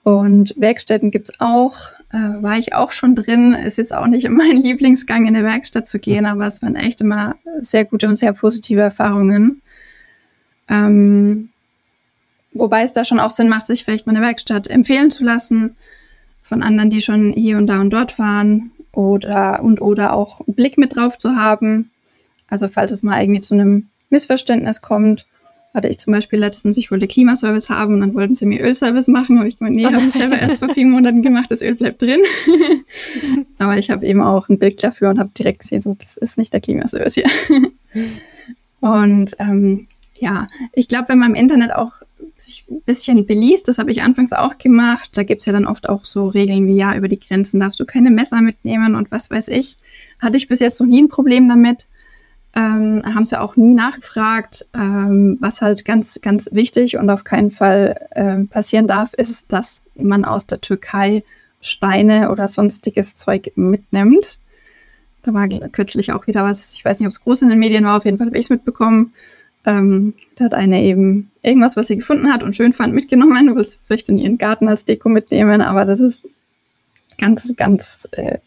Und 0.02 0.56
Werkstätten 0.58 1.12
gibt 1.12 1.30
es 1.30 1.40
auch. 1.40 1.78
Äh, 2.12 2.42
war 2.42 2.58
ich 2.58 2.74
auch 2.74 2.92
schon 2.92 3.14
drin. 3.14 3.54
Ist 3.54 3.78
jetzt 3.78 3.94
auch 3.94 4.08
nicht 4.08 4.28
mein 4.30 4.58
Lieblingsgang, 4.58 5.28
in 5.28 5.36
eine 5.36 5.46
Werkstatt 5.46 5.88
zu 5.88 6.00
gehen, 6.00 6.26
aber 6.26 6.48
es 6.48 6.64
waren 6.64 6.76
echt 6.76 7.00
immer 7.00 7.36
sehr 7.60 7.86
gute 7.86 8.08
und 8.08 8.16
sehr 8.16 8.34
positive 8.34 8.82
Erfahrungen. 8.82 9.62
Ähm, 10.68 11.50
wobei 12.54 12.82
es 12.82 12.92
da 12.92 13.06
schon 13.06 13.20
auch 13.20 13.30
Sinn 13.30 13.50
macht, 13.50 13.68
sich 13.68 13.84
vielleicht 13.84 14.08
mal 14.08 14.16
eine 14.16 14.26
Werkstatt 14.26 14.68
empfehlen 14.68 15.12
zu 15.12 15.24
lassen 15.24 15.76
von 16.42 16.64
anderen, 16.64 16.90
die 16.90 17.02
schon 17.02 17.34
hier 17.34 17.58
und 17.58 17.68
da 17.68 17.80
und 17.80 17.92
dort 17.92 18.18
waren 18.18 18.72
oder 18.94 19.62
und 19.64 19.82
oder 19.82 20.14
auch 20.14 20.42
einen 20.42 20.56
Blick 20.56 20.78
mit 20.78 20.96
drauf 20.96 21.18
zu 21.18 21.36
haben. 21.36 21.92
Also 22.48 22.68
falls 22.68 22.92
es 22.92 23.04
mal 23.04 23.22
irgendwie 23.22 23.42
zu 23.42 23.54
einem 23.54 23.90
Missverständnis 24.10 24.82
kommt 24.82 25.26
hatte 25.74 25.88
ich 25.88 26.00
zum 26.00 26.12
Beispiel 26.12 26.40
letztens, 26.40 26.78
ich 26.78 26.92
wollte 26.92 27.08
Klimaservice 27.08 27.70
haben 27.70 27.96
und 27.96 28.02
dann 28.02 28.14
wollten 28.14 28.36
sie 28.36 28.46
mir 28.46 28.62
Ölservice 28.62 29.10
machen. 29.10 29.38
Habe 29.38 29.48
ich 29.48 29.58
gemeint, 29.58 29.76
nee, 29.78 29.86
habe 29.86 30.06
ich 30.06 30.14
selber 30.14 30.38
erst 30.38 30.60
vor 30.60 30.70
vier 30.70 30.86
Monaten 30.86 31.22
gemacht, 31.22 31.50
das 31.50 31.62
Öl 31.62 31.76
bleibt 31.76 32.02
drin. 32.02 32.22
Aber 33.58 33.78
ich 33.78 33.90
habe 33.90 34.06
eben 34.06 34.22
auch 34.22 34.50
ein 34.50 34.60
Bild 34.60 34.84
dafür 34.84 35.10
und 35.10 35.20
habe 35.20 35.32
direkt 35.38 35.60
gesehen, 35.60 35.82
so, 35.82 35.96
das 35.98 36.18
ist 36.18 36.38
nicht 36.38 36.52
der 36.52 36.60
Klimaservice 36.60 37.14
hier. 37.14 37.30
und 38.82 39.36
ähm, 39.40 39.88
ja, 40.16 40.48
ich 40.74 40.90
glaube, 40.90 41.10
wenn 41.10 41.20
man 41.20 41.32
im 41.32 41.36
Internet 41.36 41.74
auch 41.74 41.94
sich 42.46 42.66
ein 42.70 42.82
bisschen 42.82 43.26
beliest, 43.26 43.68
das 43.68 43.78
habe 43.78 43.92
ich 43.92 44.02
anfangs 44.02 44.34
auch 44.34 44.58
gemacht, 44.58 45.12
da 45.14 45.24
gibt 45.24 45.42
es 45.42 45.46
ja 45.46 45.54
dann 45.54 45.68
oft 45.68 45.90
auch 45.90 46.06
so 46.06 46.28
Regeln 46.28 46.68
wie, 46.68 46.76
ja, 46.76 46.96
über 46.96 47.08
die 47.08 47.20
Grenzen 47.20 47.60
darfst 47.60 47.80
du 47.80 47.86
keine 47.86 48.10
Messer 48.10 48.42
mitnehmen 48.42 48.96
und 48.96 49.12
was 49.12 49.30
weiß 49.30 49.48
ich. 49.50 49.78
Hatte 50.20 50.38
ich 50.38 50.48
bis 50.48 50.60
jetzt 50.60 50.80
noch 50.80 50.88
nie 50.88 51.02
ein 51.02 51.10
Problem 51.10 51.48
damit 51.50 51.88
ähm, 52.54 53.02
haben 53.06 53.26
sie 53.26 53.40
auch 53.40 53.56
nie 53.56 53.74
nachgefragt. 53.74 54.66
Ähm, 54.74 55.38
was 55.40 55.62
halt 55.62 55.86
ganz, 55.86 56.20
ganz 56.22 56.50
wichtig 56.52 56.98
und 56.98 57.10
auf 57.10 57.24
keinen 57.24 57.52
Fall 57.52 58.08
ähm, 58.16 58.48
passieren 58.48 58.88
darf, 58.88 59.14
ist, 59.14 59.54
dass 59.54 59.86
man 59.96 60.26
aus 60.26 60.48
der 60.48 60.62
Türkei 60.62 61.24
Steine 61.62 62.32
oder 62.32 62.48
sonstiges 62.48 63.16
Zeug 63.16 63.52
mitnimmt. 63.56 64.40
Da 65.24 65.34
war 65.34 65.48
kürzlich 65.48 66.12
auch 66.12 66.26
wieder 66.26 66.44
was, 66.44 66.74
ich 66.74 66.84
weiß 66.84 67.00
nicht, 67.00 67.08
ob 67.08 67.12
es 67.12 67.22
groß 67.22 67.44
in 67.44 67.50
den 67.50 67.60
Medien 67.60 67.86
war, 67.86 67.98
auf 67.98 68.06
jeden 68.06 68.18
Fall 68.18 68.28
habe 68.28 68.38
ich 68.38 68.46
es 68.46 68.50
mitbekommen. 68.50 69.14
Ähm, 69.66 70.14
da 70.36 70.46
hat 70.46 70.54
eine 70.54 70.82
eben 70.84 71.32
irgendwas, 71.42 71.76
was 71.76 71.88
sie 71.88 71.96
gefunden 71.96 72.32
hat 72.32 72.44
und 72.44 72.56
schön 72.56 72.74
fand, 72.74 72.94
mitgenommen, 72.94 73.56
will 73.56 73.62
es 73.62 73.80
vielleicht 73.86 74.10
in 74.10 74.18
ihren 74.18 74.38
Garten 74.38 74.68
als 74.68 74.86
Deko 74.86 75.10
mitnehmen, 75.10 75.62
aber 75.62 75.86
das 75.86 76.00
ist 76.00 76.30
ganz, 77.18 77.56
ganz, 77.56 78.08
äh, 78.12 78.40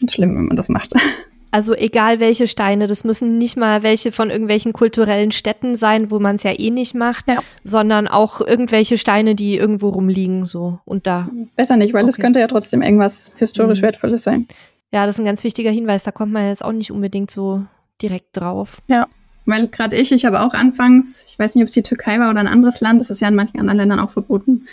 ganz 0.00 0.12
schlimm, 0.12 0.36
wenn 0.36 0.46
man 0.46 0.56
das 0.56 0.68
macht. 0.68 0.92
Also 1.52 1.74
egal 1.74 2.20
welche 2.20 2.48
Steine, 2.48 2.86
das 2.86 3.02
müssen 3.02 3.38
nicht 3.38 3.56
mal 3.56 3.82
welche 3.82 4.12
von 4.12 4.28
irgendwelchen 4.28 4.74
kulturellen 4.74 5.32
Städten 5.32 5.76
sein, 5.76 6.10
wo 6.10 6.18
man 6.18 6.36
es 6.36 6.42
ja 6.42 6.52
eh 6.52 6.70
nicht 6.70 6.94
macht, 6.94 7.26
ja. 7.28 7.38
sondern 7.64 8.08
auch 8.08 8.42
irgendwelche 8.42 8.98
Steine, 8.98 9.34
die 9.34 9.56
irgendwo 9.56 9.88
rumliegen 9.88 10.44
so 10.44 10.80
und 10.84 11.06
da. 11.06 11.30
Besser 11.54 11.78
nicht, 11.78 11.94
weil 11.94 12.02
okay. 12.02 12.10
das 12.10 12.18
könnte 12.18 12.40
ja 12.40 12.46
trotzdem 12.46 12.82
irgendwas 12.82 13.32
historisch 13.36 13.78
mhm. 13.78 13.84
Wertvolles 13.84 14.24
sein. 14.24 14.46
Ja, 14.92 15.06
das 15.06 15.14
ist 15.14 15.20
ein 15.20 15.24
ganz 15.24 15.44
wichtiger 15.44 15.70
Hinweis, 15.70 16.04
da 16.04 16.10
kommt 16.10 16.32
man 16.32 16.46
jetzt 16.46 16.62
auch 16.62 16.72
nicht 16.72 16.90
unbedingt 16.90 17.30
so 17.30 17.64
direkt 18.02 18.36
drauf. 18.36 18.82
Ja, 18.88 19.06
weil 19.46 19.68
gerade 19.68 19.96
ich, 19.96 20.12
ich 20.12 20.24
habe 20.24 20.40
auch 20.40 20.52
anfangs, 20.52 21.24
ich 21.28 21.38
weiß 21.38 21.54
nicht, 21.54 21.62
ob 21.62 21.68
es 21.68 21.74
die 21.74 21.82
Türkei 21.82 22.18
war 22.18 22.30
oder 22.30 22.40
ein 22.40 22.48
anderes 22.48 22.80
Land, 22.80 23.00
das 23.00 23.10
ist 23.10 23.20
ja 23.20 23.28
in 23.28 23.34
manchen 23.34 23.60
anderen 23.60 23.78
Ländern 23.78 24.00
auch 24.00 24.10
verboten. 24.10 24.66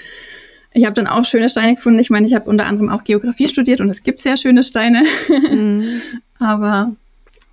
Ich 0.73 0.85
habe 0.85 0.95
dann 0.95 1.07
auch 1.07 1.23
schöne 1.23 1.49
Steine 1.49 1.75
gefunden. 1.75 1.99
Ich 1.99 2.09
meine, 2.09 2.25
ich 2.25 2.33
habe 2.33 2.49
unter 2.49 2.65
anderem 2.65 2.89
auch 2.89 3.03
Geografie 3.03 3.47
studiert 3.47 3.79
und 3.79 3.89
es 3.89 4.01
gibt 4.01 4.19
sehr 4.19 4.37
schöne 4.37 4.63
Steine. 4.63 5.03
Mhm. 5.29 6.01
aber 6.39 6.95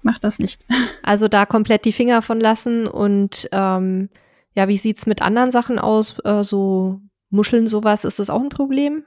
mach 0.03 0.19
das 0.19 0.39
nicht. 0.39 0.65
Also 1.03 1.29
da 1.29 1.45
komplett 1.45 1.85
die 1.85 1.93
Finger 1.93 2.23
von 2.23 2.41
lassen 2.41 2.87
und 2.87 3.49
ähm, 3.53 4.09
ja, 4.55 4.69
wie 4.69 4.79
sieht's 4.79 5.07
mit 5.07 5.23
anderen 5.23 5.51
Sachen 5.51 5.79
aus? 5.79 6.19
Äh, 6.25 6.43
so 6.43 7.01
Muscheln, 7.29 7.67
sowas, 7.67 8.05
ist 8.05 8.19
das 8.19 8.31
auch 8.31 8.41
ein 8.41 8.49
Problem? 8.49 9.05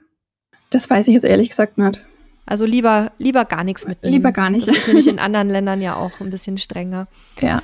Das 0.70 0.88
weiß 0.88 1.08
ich 1.08 1.14
jetzt 1.14 1.24
ehrlich 1.24 1.50
gesagt 1.50 1.76
nicht. 1.76 2.00
Also 2.46 2.66
lieber, 2.66 3.12
lieber 3.18 3.44
gar 3.44 3.64
nichts 3.64 3.86
mitnehmen. 3.86 4.12
Lieber 4.12 4.32
gar 4.32 4.50
nicht. 4.50 4.68
Das 4.68 4.76
ist 4.76 4.86
nämlich 4.86 5.08
in 5.08 5.18
anderen 5.20 5.48
Ländern 5.48 5.80
ja 5.80 5.96
auch 5.96 6.20
ein 6.20 6.30
bisschen 6.30 6.58
strenger. 6.58 7.06
Ja. 7.40 7.62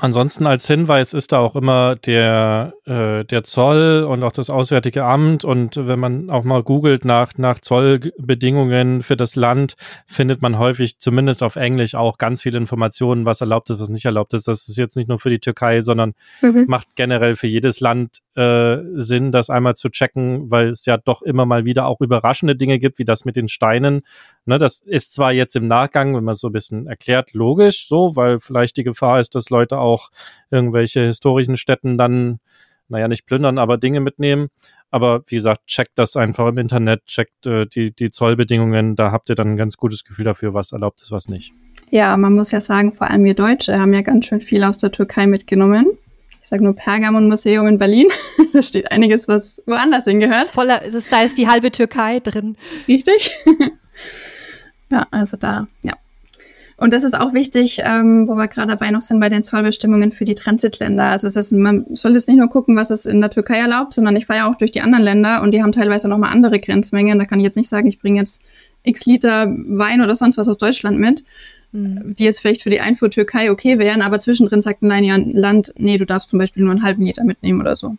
Ansonsten 0.00 0.46
als 0.46 0.64
Hinweis 0.68 1.12
ist 1.12 1.32
da 1.32 1.40
auch 1.40 1.56
immer 1.56 1.96
der, 1.96 2.72
äh, 2.84 3.24
der 3.24 3.42
Zoll 3.42 4.06
und 4.08 4.22
auch 4.22 4.30
das 4.30 4.48
Auswärtige 4.48 5.04
Amt. 5.04 5.44
Und 5.44 5.74
wenn 5.76 5.98
man 5.98 6.30
auch 6.30 6.44
mal 6.44 6.62
googelt 6.62 7.04
nach, 7.04 7.32
nach 7.36 7.58
Zollbedingungen 7.58 9.02
für 9.02 9.16
das 9.16 9.34
Land, 9.34 9.74
findet 10.06 10.40
man 10.40 10.56
häufig 10.56 11.00
zumindest 11.00 11.42
auf 11.42 11.56
Englisch 11.56 11.96
auch 11.96 12.16
ganz 12.16 12.42
viele 12.42 12.58
Informationen, 12.58 13.26
was 13.26 13.40
erlaubt 13.40 13.70
ist, 13.70 13.80
was 13.80 13.88
nicht 13.88 14.04
erlaubt 14.04 14.34
ist. 14.34 14.46
Das 14.46 14.68
ist 14.68 14.76
jetzt 14.76 14.96
nicht 14.96 15.08
nur 15.08 15.18
für 15.18 15.30
die 15.30 15.40
Türkei, 15.40 15.80
sondern 15.80 16.14
mhm. 16.42 16.66
macht 16.68 16.94
generell 16.94 17.34
für 17.34 17.48
jedes 17.48 17.80
Land 17.80 18.18
äh, 18.36 18.76
Sinn, 18.94 19.32
das 19.32 19.50
einmal 19.50 19.74
zu 19.74 19.88
checken, 19.88 20.48
weil 20.48 20.68
es 20.68 20.86
ja 20.86 20.96
doch 20.96 21.22
immer 21.22 21.44
mal 21.44 21.64
wieder 21.64 21.86
auch 21.86 22.00
überraschende 22.00 22.54
Dinge 22.54 22.78
gibt, 22.78 23.00
wie 23.00 23.04
das 23.04 23.24
mit 23.24 23.34
den 23.34 23.48
Steinen. 23.48 24.02
Ne, 24.46 24.58
das 24.58 24.80
ist 24.80 25.12
zwar 25.12 25.32
jetzt 25.32 25.56
im 25.56 25.66
Nachgang, 25.66 26.14
wenn 26.14 26.22
man 26.22 26.36
so 26.36 26.48
ein 26.48 26.52
bisschen 26.52 26.86
erklärt, 26.86 27.34
logisch 27.34 27.88
so, 27.88 28.14
weil 28.14 28.38
vielleicht 28.38 28.76
die 28.76 28.84
Gefahr 28.84 29.18
ist, 29.18 29.34
dass 29.34 29.50
Leute 29.50 29.76
auch 29.78 29.87
auch 29.88 30.10
irgendwelche 30.50 31.00
historischen 31.00 31.56
Städten 31.56 31.98
dann, 31.98 32.38
naja, 32.88 33.08
nicht 33.08 33.26
plündern, 33.26 33.58
aber 33.58 33.78
Dinge 33.78 34.00
mitnehmen. 34.00 34.48
Aber 34.90 35.22
wie 35.26 35.36
gesagt, 35.36 35.66
checkt 35.66 35.92
das 35.96 36.16
einfach 36.16 36.48
im 36.48 36.58
Internet, 36.58 37.04
checkt 37.04 37.46
äh, 37.46 37.66
die, 37.66 37.94
die 37.94 38.10
Zollbedingungen, 38.10 38.96
da 38.96 39.12
habt 39.12 39.28
ihr 39.28 39.34
dann 39.34 39.48
ein 39.48 39.56
ganz 39.56 39.76
gutes 39.76 40.04
Gefühl 40.04 40.24
dafür, 40.24 40.54
was 40.54 40.72
erlaubt 40.72 41.02
ist, 41.02 41.12
was 41.12 41.28
nicht. 41.28 41.52
Ja, 41.90 42.16
man 42.16 42.34
muss 42.34 42.50
ja 42.50 42.60
sagen, 42.60 42.92
vor 42.92 43.10
allem 43.10 43.24
wir 43.24 43.34
Deutsche 43.34 43.78
haben 43.78 43.92
ja 43.92 44.02
ganz 44.02 44.26
schön 44.26 44.40
viel 44.40 44.64
aus 44.64 44.78
der 44.78 44.92
Türkei 44.92 45.26
mitgenommen. 45.26 45.86
Ich 46.42 46.48
sage 46.48 46.64
nur 46.64 46.74
Pergamon-Museum 46.74 47.66
in 47.66 47.78
Berlin. 47.78 48.08
da 48.52 48.62
steht 48.62 48.90
einiges, 48.90 49.28
was 49.28 49.62
woanders 49.66 50.04
hingehört. 50.04 50.46
Voller, 50.46 50.82
ist, 50.82 51.12
da 51.12 51.22
ist 51.22 51.36
die 51.36 51.48
halbe 51.48 51.70
Türkei 51.70 52.20
drin. 52.20 52.56
Richtig. 52.86 53.30
ja, 54.90 55.06
also 55.10 55.36
da, 55.36 55.68
ja, 55.82 55.94
und 56.78 56.92
das 56.92 57.02
ist 57.02 57.18
auch 57.18 57.34
wichtig, 57.34 57.80
ähm, 57.84 58.28
wo 58.28 58.36
wir 58.36 58.46
gerade 58.46 58.68
dabei 58.68 58.92
noch 58.92 59.02
sind 59.02 59.18
bei 59.18 59.28
den 59.28 59.42
Zollbestimmungen 59.42 60.12
für 60.12 60.24
die 60.24 60.36
Transitländer. 60.36 61.06
Also 61.06 61.26
es 61.26 61.34
ist, 61.34 61.50
man 61.50 61.84
soll 61.96 62.12
jetzt 62.12 62.28
nicht 62.28 62.38
nur 62.38 62.48
gucken, 62.48 62.76
was 62.76 62.90
es 62.90 63.04
in 63.04 63.20
der 63.20 63.30
Türkei 63.30 63.58
erlaubt, 63.58 63.94
sondern 63.94 64.14
ich 64.14 64.26
fahre 64.26 64.40
ja 64.40 64.50
auch 64.50 64.54
durch 64.54 64.70
die 64.70 64.80
anderen 64.80 65.02
Länder 65.02 65.42
und 65.42 65.50
die 65.50 65.60
haben 65.60 65.72
teilweise 65.72 66.08
nochmal 66.08 66.32
andere 66.32 66.60
Grenzmengen. 66.60 67.18
Da 67.18 67.24
kann 67.24 67.40
ich 67.40 67.44
jetzt 67.44 67.56
nicht 67.56 67.68
sagen, 67.68 67.88
ich 67.88 67.98
bringe 67.98 68.20
jetzt 68.20 68.40
x 68.84 69.06
Liter 69.06 69.46
Wein 69.48 70.02
oder 70.02 70.14
sonst 70.14 70.36
was 70.36 70.46
aus 70.46 70.56
Deutschland 70.56 71.00
mit, 71.00 71.24
mhm. 71.72 72.14
die 72.16 72.22
jetzt 72.22 72.38
vielleicht 72.38 72.62
für 72.62 72.70
die 72.70 72.80
Einfuhr 72.80 73.10
Türkei 73.10 73.50
okay 73.50 73.80
wären, 73.80 74.00
aber 74.00 74.20
zwischendrin 74.20 74.60
sagt 74.60 74.82
nein, 74.82 75.02
ja, 75.02 75.14
ein 75.14 75.32
Land, 75.32 75.72
nee, 75.76 75.98
du 75.98 76.06
darfst 76.06 76.30
zum 76.30 76.38
Beispiel 76.38 76.62
nur 76.62 76.70
einen 76.70 76.84
halben 76.84 77.02
Liter 77.02 77.24
mitnehmen 77.24 77.60
oder 77.60 77.74
so. 77.74 77.96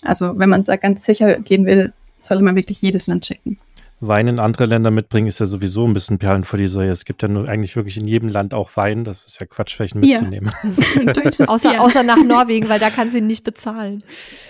Also 0.00 0.38
wenn 0.38 0.48
man 0.48 0.64
da 0.64 0.76
ganz 0.76 1.04
sicher 1.04 1.40
gehen 1.40 1.66
will, 1.66 1.92
sollte 2.20 2.42
man 2.42 2.56
wirklich 2.56 2.80
jedes 2.80 3.06
Land 3.06 3.24
checken. 3.24 3.58
Wein 4.00 4.28
in 4.28 4.38
andere 4.38 4.66
Länder 4.66 4.90
mitbringen, 4.90 5.26
ist 5.26 5.40
ja 5.40 5.46
sowieso 5.46 5.84
ein 5.84 5.92
bisschen 5.92 6.18
Perlen 6.18 6.44
vor 6.44 6.58
die 6.58 6.68
Säue. 6.68 6.90
Es 6.90 7.04
gibt 7.04 7.22
ja 7.22 7.28
nur 7.28 7.48
eigentlich 7.48 7.74
wirklich 7.74 7.96
in 7.96 8.06
jedem 8.06 8.28
Land 8.28 8.54
auch 8.54 8.76
Wein. 8.76 9.04
Das 9.04 9.26
ist 9.26 9.40
ja 9.40 9.46
Quatsch, 9.46 9.78
welchen 9.80 10.00
mitzunehmen. 10.00 10.52
außer, 11.46 11.80
außer 11.80 12.02
nach 12.04 12.22
Norwegen, 12.22 12.68
weil 12.68 12.78
da 12.78 12.90
kann 12.90 13.10
sie 13.10 13.20
nicht 13.20 13.44
bezahlen. 13.44 14.02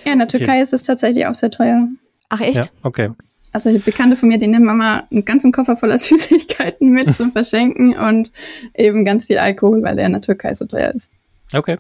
Ja, 0.05 0.13
in 0.13 0.19
der 0.19 0.29
Türkei 0.29 0.53
okay. 0.53 0.63
ist 0.63 0.73
es 0.73 0.83
tatsächlich 0.83 1.27
auch 1.27 1.35
sehr 1.35 1.51
teuer. 1.51 1.89
Ach 2.29 2.41
echt? 2.41 2.57
Ja, 2.57 2.71
okay. 2.83 3.11
Also 3.53 3.73
die 3.73 3.79
Bekannte 3.79 4.17
von 4.17 4.29
mir, 4.29 4.39
die 4.39 4.47
nehmen 4.47 4.69
immer 4.69 5.05
einen 5.11 5.25
ganzen 5.25 5.53
Koffer 5.53 5.77
voller 5.77 5.97
Süßigkeiten 5.99 6.91
mit 6.91 7.17
zum 7.17 7.33
Verschenken 7.33 7.97
und 7.97 8.31
eben 8.75 9.05
ganz 9.05 9.25
viel 9.25 9.39
Alkohol, 9.39 9.83
weil 9.83 9.97
der 9.97 10.07
in 10.07 10.13
der 10.13 10.21
Türkei 10.21 10.53
so 10.55 10.67
teuer 10.67 10.93
ist. 10.95 11.11
Okay. 11.55 11.79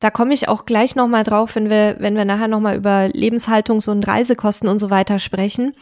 Da 0.00 0.10
komme 0.10 0.32
ich 0.32 0.48
auch 0.48 0.64
gleich 0.64 0.96
nochmal 0.96 1.24
drauf, 1.24 1.56
wenn 1.56 1.68
wir, 1.68 1.96
wenn 1.98 2.16
wir 2.16 2.24
nachher 2.24 2.48
nochmal 2.48 2.76
über 2.76 3.06
Lebenshaltungs- 3.06 3.88
und 3.88 4.06
Reisekosten 4.06 4.68
und 4.68 4.78
so 4.78 4.90
weiter 4.90 5.18
sprechen. 5.18 5.74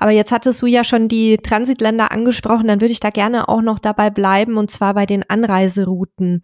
Aber 0.00 0.12
jetzt 0.12 0.32
hattest 0.32 0.62
du 0.62 0.66
ja 0.66 0.82
schon 0.82 1.08
die 1.08 1.36
Transitländer 1.36 2.10
angesprochen, 2.10 2.66
dann 2.66 2.80
würde 2.80 2.90
ich 2.90 3.00
da 3.00 3.10
gerne 3.10 3.50
auch 3.50 3.60
noch 3.60 3.78
dabei 3.78 4.08
bleiben 4.08 4.56
und 4.56 4.70
zwar 4.70 4.94
bei 4.94 5.04
den 5.04 5.28
Anreiserouten. 5.28 6.42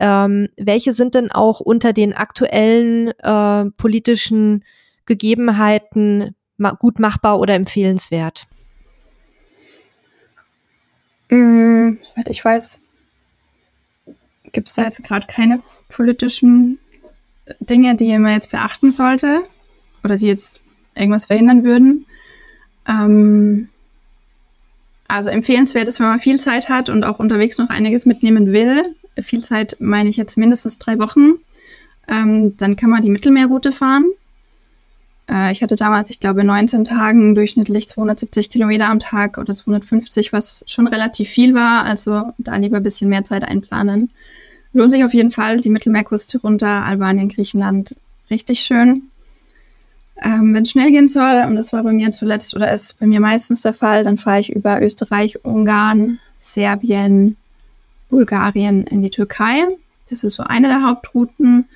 Ähm, 0.00 0.48
welche 0.56 0.94
sind 0.94 1.14
denn 1.14 1.30
auch 1.30 1.60
unter 1.60 1.92
den 1.92 2.14
aktuellen 2.14 3.08
äh, 3.18 3.66
politischen 3.76 4.64
Gegebenheiten 5.04 6.34
ma 6.56 6.70
gut 6.70 6.98
machbar 6.98 7.38
oder 7.38 7.54
empfehlenswert? 7.54 8.46
Mm, 11.28 11.98
soweit 12.00 12.28
ich 12.30 12.42
weiß, 12.42 12.80
gibt 14.52 14.68
es 14.68 14.74
da 14.74 14.84
jetzt 14.84 15.04
gerade 15.04 15.26
keine 15.26 15.62
politischen 15.90 16.78
Dinge, 17.60 17.94
die 17.96 18.16
man 18.16 18.32
jetzt 18.32 18.50
beachten 18.50 18.90
sollte 18.90 19.42
oder 20.02 20.16
die 20.16 20.28
jetzt 20.28 20.62
irgendwas 20.94 21.26
verhindern 21.26 21.62
würden. 21.62 22.06
Ähm, 22.90 23.68
also 25.08 25.28
empfehlenswert 25.28 25.88
ist, 25.88 26.00
wenn 26.00 26.08
man 26.08 26.18
viel 26.18 26.38
Zeit 26.38 26.68
hat 26.68 26.88
und 26.88 27.04
auch 27.04 27.18
unterwegs 27.18 27.58
noch 27.58 27.68
einiges 27.68 28.06
mitnehmen 28.06 28.52
will. 28.52 28.94
Viel 29.20 29.42
Zeit 29.42 29.76
meine 29.80 30.08
ich 30.08 30.16
jetzt 30.16 30.36
mindestens 30.36 30.78
drei 30.78 30.98
Wochen. 30.98 31.34
Ähm, 32.08 32.56
dann 32.56 32.76
kann 32.76 32.90
man 32.90 33.02
die 33.02 33.10
Mittelmeerroute 33.10 33.72
fahren. 33.72 34.06
Äh, 35.28 35.52
ich 35.52 35.62
hatte 35.62 35.76
damals, 35.76 36.10
ich 36.10 36.20
glaube, 36.20 36.44
19 36.44 36.84
Tagen 36.84 37.34
durchschnittlich 37.34 37.88
270 37.88 38.50
Kilometer 38.50 38.88
am 38.88 39.00
Tag 39.00 39.38
oder 39.38 39.54
250, 39.54 40.32
was 40.32 40.64
schon 40.66 40.86
relativ 40.86 41.28
viel 41.28 41.54
war. 41.54 41.84
Also 41.84 42.32
da 42.38 42.56
lieber 42.56 42.78
ein 42.78 42.82
bisschen 42.82 43.10
mehr 43.10 43.24
Zeit 43.24 43.44
einplanen. 43.44 44.10
Lohnt 44.72 44.92
sich 44.92 45.04
auf 45.04 45.14
jeden 45.14 45.32
Fall. 45.32 45.60
Die 45.60 45.70
Mittelmeerküste 45.70 46.38
runter, 46.38 46.84
Albanien, 46.84 47.28
Griechenland, 47.28 47.96
richtig 48.30 48.60
schön. 48.60 49.09
Ähm, 50.22 50.52
Wenn 50.52 50.64
es 50.64 50.70
schnell 50.70 50.90
gehen 50.90 51.08
soll, 51.08 51.44
und 51.46 51.56
das 51.56 51.72
war 51.72 51.82
bei 51.82 51.92
mir 51.92 52.12
zuletzt 52.12 52.54
oder 52.54 52.72
ist 52.72 52.98
bei 52.98 53.06
mir 53.06 53.20
meistens 53.20 53.62
der 53.62 53.72
Fall, 53.72 54.04
dann 54.04 54.18
fahre 54.18 54.40
ich 54.40 54.50
über 54.50 54.82
Österreich, 54.82 55.44
Ungarn, 55.44 56.18
Serbien, 56.38 57.36
Bulgarien 58.10 58.86
in 58.86 59.02
die 59.02 59.10
Türkei. 59.10 59.66
Das 60.10 60.24
ist 60.24 60.34
so 60.34 60.42
eine 60.42 60.68
der 60.68 60.82
Hauptrouten. 60.82 61.66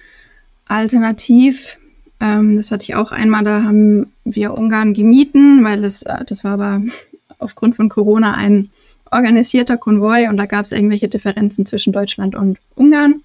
Alternativ, 0.67 1.79
ähm, 2.21 2.57
das 2.57 2.71
hatte 2.71 2.85
ich 2.85 2.95
auch 2.95 3.13
einmal, 3.13 3.45
da 3.45 3.63
haben 3.63 4.13
wir 4.25 4.55
Ungarn 4.55 4.95
gemieten, 4.95 5.65
weil 5.65 5.85
es, 5.85 6.03
äh, 6.03 6.25
das 6.27 6.45
war 6.45 6.53
aber 6.53 6.83
aufgrund 7.39 7.77
von 7.77 7.89
Corona 7.89 8.35
ein 8.35 8.71
organisierter 9.11 9.77
Konvoi 9.77 10.29
und 10.29 10.37
da 10.37 10.47
gab 10.47 10.65
es 10.65 10.73
irgendwelche 10.73 11.09
Differenzen 11.09 11.67
zwischen 11.67 11.93
Deutschland 11.93 12.35
und 12.35 12.59
Ungarn. 12.75 13.23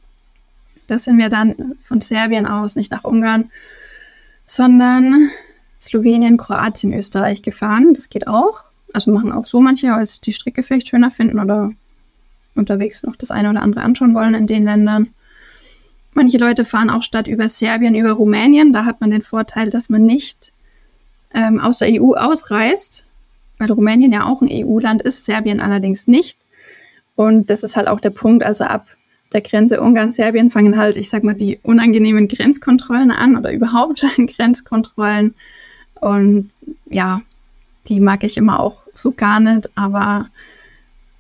Da 0.87 0.99
sind 0.99 1.17
wir 1.17 1.29
dann 1.29 1.75
von 1.83 2.01
Serbien 2.01 2.45
aus 2.45 2.75
nicht 2.75 2.91
nach 2.91 3.03
Ungarn, 3.03 3.51
sondern 4.49 5.29
Slowenien, 5.79 6.37
Kroatien, 6.37 6.91
Österreich 6.91 7.43
gefahren. 7.43 7.93
Das 7.93 8.09
geht 8.09 8.27
auch. 8.27 8.63
Also 8.93 9.11
machen 9.11 9.31
auch 9.31 9.45
so 9.45 9.61
manche, 9.61 9.91
weil 9.91 10.07
sie 10.07 10.21
die 10.21 10.33
Strecke 10.33 10.63
vielleicht 10.63 10.89
schöner 10.89 11.11
finden 11.11 11.39
oder 11.39 11.71
unterwegs 12.55 13.03
noch 13.03 13.15
das 13.15 13.29
eine 13.29 13.51
oder 13.51 13.61
andere 13.61 13.83
anschauen 13.83 14.15
wollen 14.15 14.33
in 14.33 14.47
den 14.47 14.63
Ländern. 14.63 15.13
Manche 16.13 16.39
Leute 16.39 16.65
fahren 16.65 16.89
auch 16.89 17.03
statt 17.03 17.27
über 17.27 17.47
Serbien 17.47 17.93
über 17.93 18.13
Rumänien. 18.13 18.73
Da 18.73 18.85
hat 18.85 19.01
man 19.01 19.11
den 19.11 19.21
Vorteil, 19.21 19.69
dass 19.69 19.89
man 19.89 20.03
nicht 20.03 20.51
ähm, 21.31 21.59
aus 21.59 21.77
der 21.77 22.01
EU 22.01 22.15
ausreist, 22.15 23.05
weil 23.59 23.71
Rumänien 23.71 24.11
ja 24.11 24.25
auch 24.25 24.41
ein 24.41 24.49
EU-Land 24.51 25.03
ist, 25.03 25.25
Serbien 25.25 25.61
allerdings 25.61 26.07
nicht. 26.07 26.39
Und 27.15 27.51
das 27.51 27.61
ist 27.61 27.75
halt 27.75 27.87
auch 27.87 27.99
der 27.99 28.09
Punkt. 28.09 28.43
Also 28.43 28.63
ab 28.63 28.87
der 29.33 29.41
Grenze 29.41 29.81
Ungarn-Serbien 29.81 30.49
fangen 30.49 30.77
halt, 30.77 30.97
ich 30.97 31.09
sag 31.09 31.23
mal, 31.23 31.35
die 31.35 31.59
unangenehmen 31.61 32.27
Grenzkontrollen 32.27 33.11
an 33.11 33.37
oder 33.37 33.51
überhaupt 33.51 34.05
Grenzkontrollen. 34.35 35.35
Und 35.95 36.49
ja, 36.89 37.21
die 37.87 37.99
mag 37.99 38.23
ich 38.23 38.37
immer 38.37 38.59
auch 38.59 38.81
so 38.93 39.11
gar 39.11 39.39
nicht. 39.39 39.69
Aber 39.75 40.29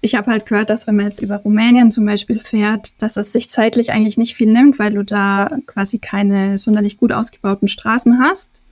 ich 0.01 0.15
habe 0.15 0.31
halt 0.31 0.45
gehört, 0.45 0.69
dass 0.69 0.87
wenn 0.87 0.95
man 0.95 1.05
jetzt 1.05 1.21
über 1.21 1.37
Rumänien 1.37 1.91
zum 1.91 2.05
Beispiel 2.05 2.39
fährt, 2.39 2.93
dass 2.99 3.17
es 3.17 3.31
sich 3.31 3.49
zeitlich 3.49 3.91
eigentlich 3.91 4.17
nicht 4.17 4.35
viel 4.35 4.51
nimmt, 4.51 4.79
weil 4.79 4.93
du 4.93 5.03
da 5.03 5.57
quasi 5.67 5.99
keine 5.99 6.57
sonderlich 6.57 6.97
gut 6.97 7.11
ausgebauten 7.11 7.67
Straßen 7.67 8.19
hast. 8.19 8.63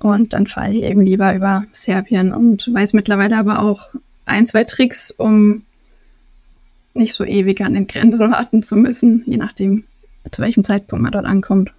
Und 0.00 0.32
dann 0.32 0.46
fahre 0.46 0.72
ich 0.72 0.82
eben 0.82 1.02
lieber 1.02 1.34
über 1.34 1.64
Serbien 1.72 2.32
und 2.32 2.72
weiß 2.72 2.92
mittlerweile 2.92 3.36
aber 3.36 3.60
auch 3.60 3.86
ein, 4.26 4.46
zwei 4.46 4.64
Tricks, 4.64 5.10
um 5.10 5.62
nicht 6.98 7.14
so 7.14 7.24
ewig 7.24 7.60
an 7.60 7.74
den 7.74 7.86
Grenzen 7.86 8.30
warten 8.32 8.62
zu 8.62 8.76
müssen, 8.76 9.22
je 9.26 9.36
nachdem, 9.36 9.84
zu 10.30 10.42
welchem 10.42 10.64
Zeitpunkt 10.64 11.02
man 11.02 11.12
dort 11.12 11.26
ankommt. 11.26 11.72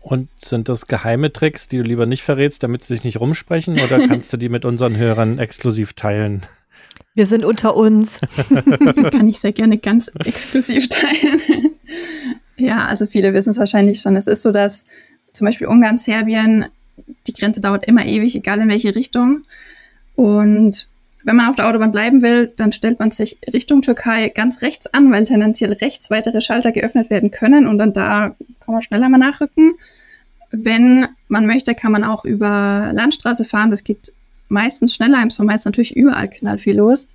Und 0.00 0.28
sind 0.36 0.68
das 0.68 0.86
geheime 0.86 1.32
Tricks, 1.32 1.66
die 1.68 1.78
du 1.78 1.82
lieber 1.82 2.04
nicht 2.04 2.22
verrätst, 2.22 2.62
damit 2.62 2.84
sie 2.84 2.94
sich 2.94 3.04
nicht 3.04 3.20
rumsprechen, 3.20 3.80
oder 3.80 3.98
kannst 4.08 4.32
du 4.32 4.36
die 4.36 4.48
mit 4.48 4.64
unseren 4.64 4.96
Hörern 4.96 5.38
exklusiv 5.38 5.94
teilen? 5.94 6.42
Wir 7.14 7.26
sind 7.26 7.44
unter 7.44 7.76
uns. 7.76 8.20
die 8.50 9.02
kann 9.10 9.28
ich 9.28 9.38
sehr 9.38 9.52
gerne 9.52 9.78
ganz 9.78 10.10
exklusiv 10.24 10.88
teilen. 10.88 11.40
ja, 12.56 12.86
also 12.86 13.06
viele 13.06 13.32
wissen 13.32 13.50
es 13.50 13.58
wahrscheinlich 13.58 14.00
schon. 14.00 14.16
Es 14.16 14.26
ist 14.26 14.42
so, 14.42 14.52
dass 14.52 14.84
zum 15.32 15.46
Beispiel 15.46 15.68
Ungarn, 15.68 15.96
Serbien, 15.96 16.66
die 17.26 17.32
Grenze 17.32 17.60
dauert 17.60 17.86
immer 17.86 18.04
ewig, 18.04 18.34
egal 18.36 18.60
in 18.60 18.68
welche 18.68 18.94
Richtung. 18.94 19.44
Und 20.16 20.88
wenn 21.24 21.36
man 21.36 21.48
auf 21.48 21.56
der 21.56 21.66
Autobahn 21.68 21.90
bleiben 21.90 22.22
will, 22.22 22.52
dann 22.56 22.72
stellt 22.72 23.00
man 23.00 23.10
sich 23.10 23.38
Richtung 23.52 23.82
Türkei 23.82 24.28
ganz 24.28 24.62
rechts 24.62 24.86
an, 24.92 25.10
weil 25.10 25.24
tendenziell 25.24 25.72
rechts 25.72 26.10
weitere 26.10 26.40
Schalter 26.40 26.70
geöffnet 26.70 27.10
werden 27.10 27.30
können 27.30 27.66
und 27.66 27.78
dann 27.78 27.92
da 27.92 28.36
kann 28.60 28.74
man 28.74 28.82
schneller 28.82 29.08
mal 29.08 29.18
nachrücken. 29.18 29.74
Wenn 30.50 31.08
man 31.28 31.46
möchte, 31.46 31.74
kann 31.74 31.92
man 31.92 32.04
auch 32.04 32.24
über 32.24 32.90
Landstraße 32.92 33.44
fahren. 33.44 33.70
Das 33.70 33.82
geht 33.82 34.12
meistens 34.48 34.94
schneller. 34.94 35.20
Im 35.22 35.30
Sommer 35.30 35.54
ist 35.54 35.64
natürlich 35.64 35.96
überall 35.96 36.28
knall 36.28 36.58
viel 36.58 36.76
los. 36.76 37.08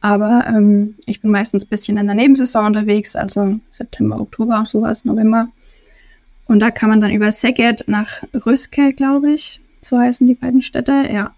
Aber 0.00 0.44
ähm, 0.48 0.96
ich 1.06 1.20
bin 1.20 1.30
meistens 1.30 1.64
ein 1.64 1.68
bisschen 1.68 1.96
in 1.96 2.06
der 2.06 2.16
Nebensaison 2.16 2.66
unterwegs, 2.66 3.16
also 3.16 3.60
September, 3.70 4.20
Oktober, 4.20 4.64
sowas, 4.66 5.04
November. 5.04 5.48
Und 6.46 6.60
da 6.60 6.70
kann 6.70 6.90
man 6.90 7.00
dann 7.00 7.12
über 7.12 7.30
Szeged 7.30 7.84
nach 7.86 8.22
Röske, 8.34 8.92
glaube 8.92 9.32
ich, 9.32 9.60
so 9.80 9.98
heißen 9.98 10.26
die 10.26 10.34
beiden 10.34 10.60
Städte, 10.60 11.08
ja, 11.10 11.34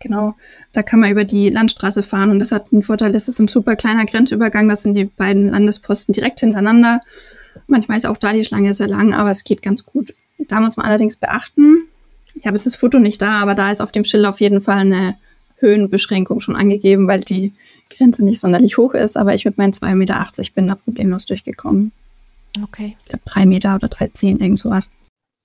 genau. 0.00 0.34
Da 0.72 0.82
kann 0.82 1.00
man 1.00 1.10
über 1.10 1.24
die 1.24 1.50
Landstraße 1.50 2.02
fahren 2.02 2.30
und 2.30 2.38
das 2.38 2.52
hat 2.52 2.72
einen 2.72 2.82
Vorteil, 2.82 3.12
das 3.12 3.28
ist 3.28 3.38
ein 3.38 3.48
super 3.48 3.76
kleiner 3.76 4.06
Grenzübergang, 4.06 4.68
das 4.68 4.82
sind 4.82 4.94
die 4.94 5.04
beiden 5.04 5.48
Landesposten 5.48 6.12
direkt 6.12 6.40
hintereinander. 6.40 7.00
Manchmal 7.66 7.98
ist 7.98 8.06
auch 8.06 8.16
da 8.16 8.32
die 8.32 8.44
Schlange 8.44 8.74
sehr 8.74 8.88
lang, 8.88 9.14
aber 9.14 9.30
es 9.30 9.44
geht 9.44 9.62
ganz 9.62 9.84
gut. 9.84 10.14
Da 10.38 10.60
muss 10.60 10.76
man 10.76 10.86
allerdings 10.86 11.16
beachten, 11.16 11.88
ich 12.34 12.46
habe 12.46 12.56
jetzt 12.56 12.66
das 12.66 12.76
Foto 12.76 12.98
nicht 12.98 13.20
da, 13.20 13.40
aber 13.40 13.54
da 13.54 13.70
ist 13.70 13.80
auf 13.80 13.92
dem 13.92 14.04
Schild 14.04 14.24
auf 14.24 14.40
jeden 14.40 14.60
Fall 14.60 14.78
eine 14.78 15.16
Höhenbeschränkung 15.56 16.40
schon 16.40 16.56
angegeben, 16.56 17.08
weil 17.08 17.20
die 17.20 17.52
Grenze 17.90 18.24
nicht 18.24 18.38
sonderlich 18.38 18.78
hoch 18.78 18.94
ist, 18.94 19.16
aber 19.16 19.34
ich 19.34 19.44
mit 19.44 19.58
meinen 19.58 19.72
2,80 19.72 19.94
Meter 19.94 20.26
bin 20.54 20.68
da 20.68 20.74
problemlos 20.76 21.24
durchgekommen. 21.24 21.92
Okay. 22.62 22.96
Ich 23.00 23.06
glaube, 23.06 23.24
3 23.24 23.46
Meter 23.46 23.74
oder 23.74 23.88
3,10, 23.88 24.40
irgend 24.40 24.58
sowas. 24.58 24.90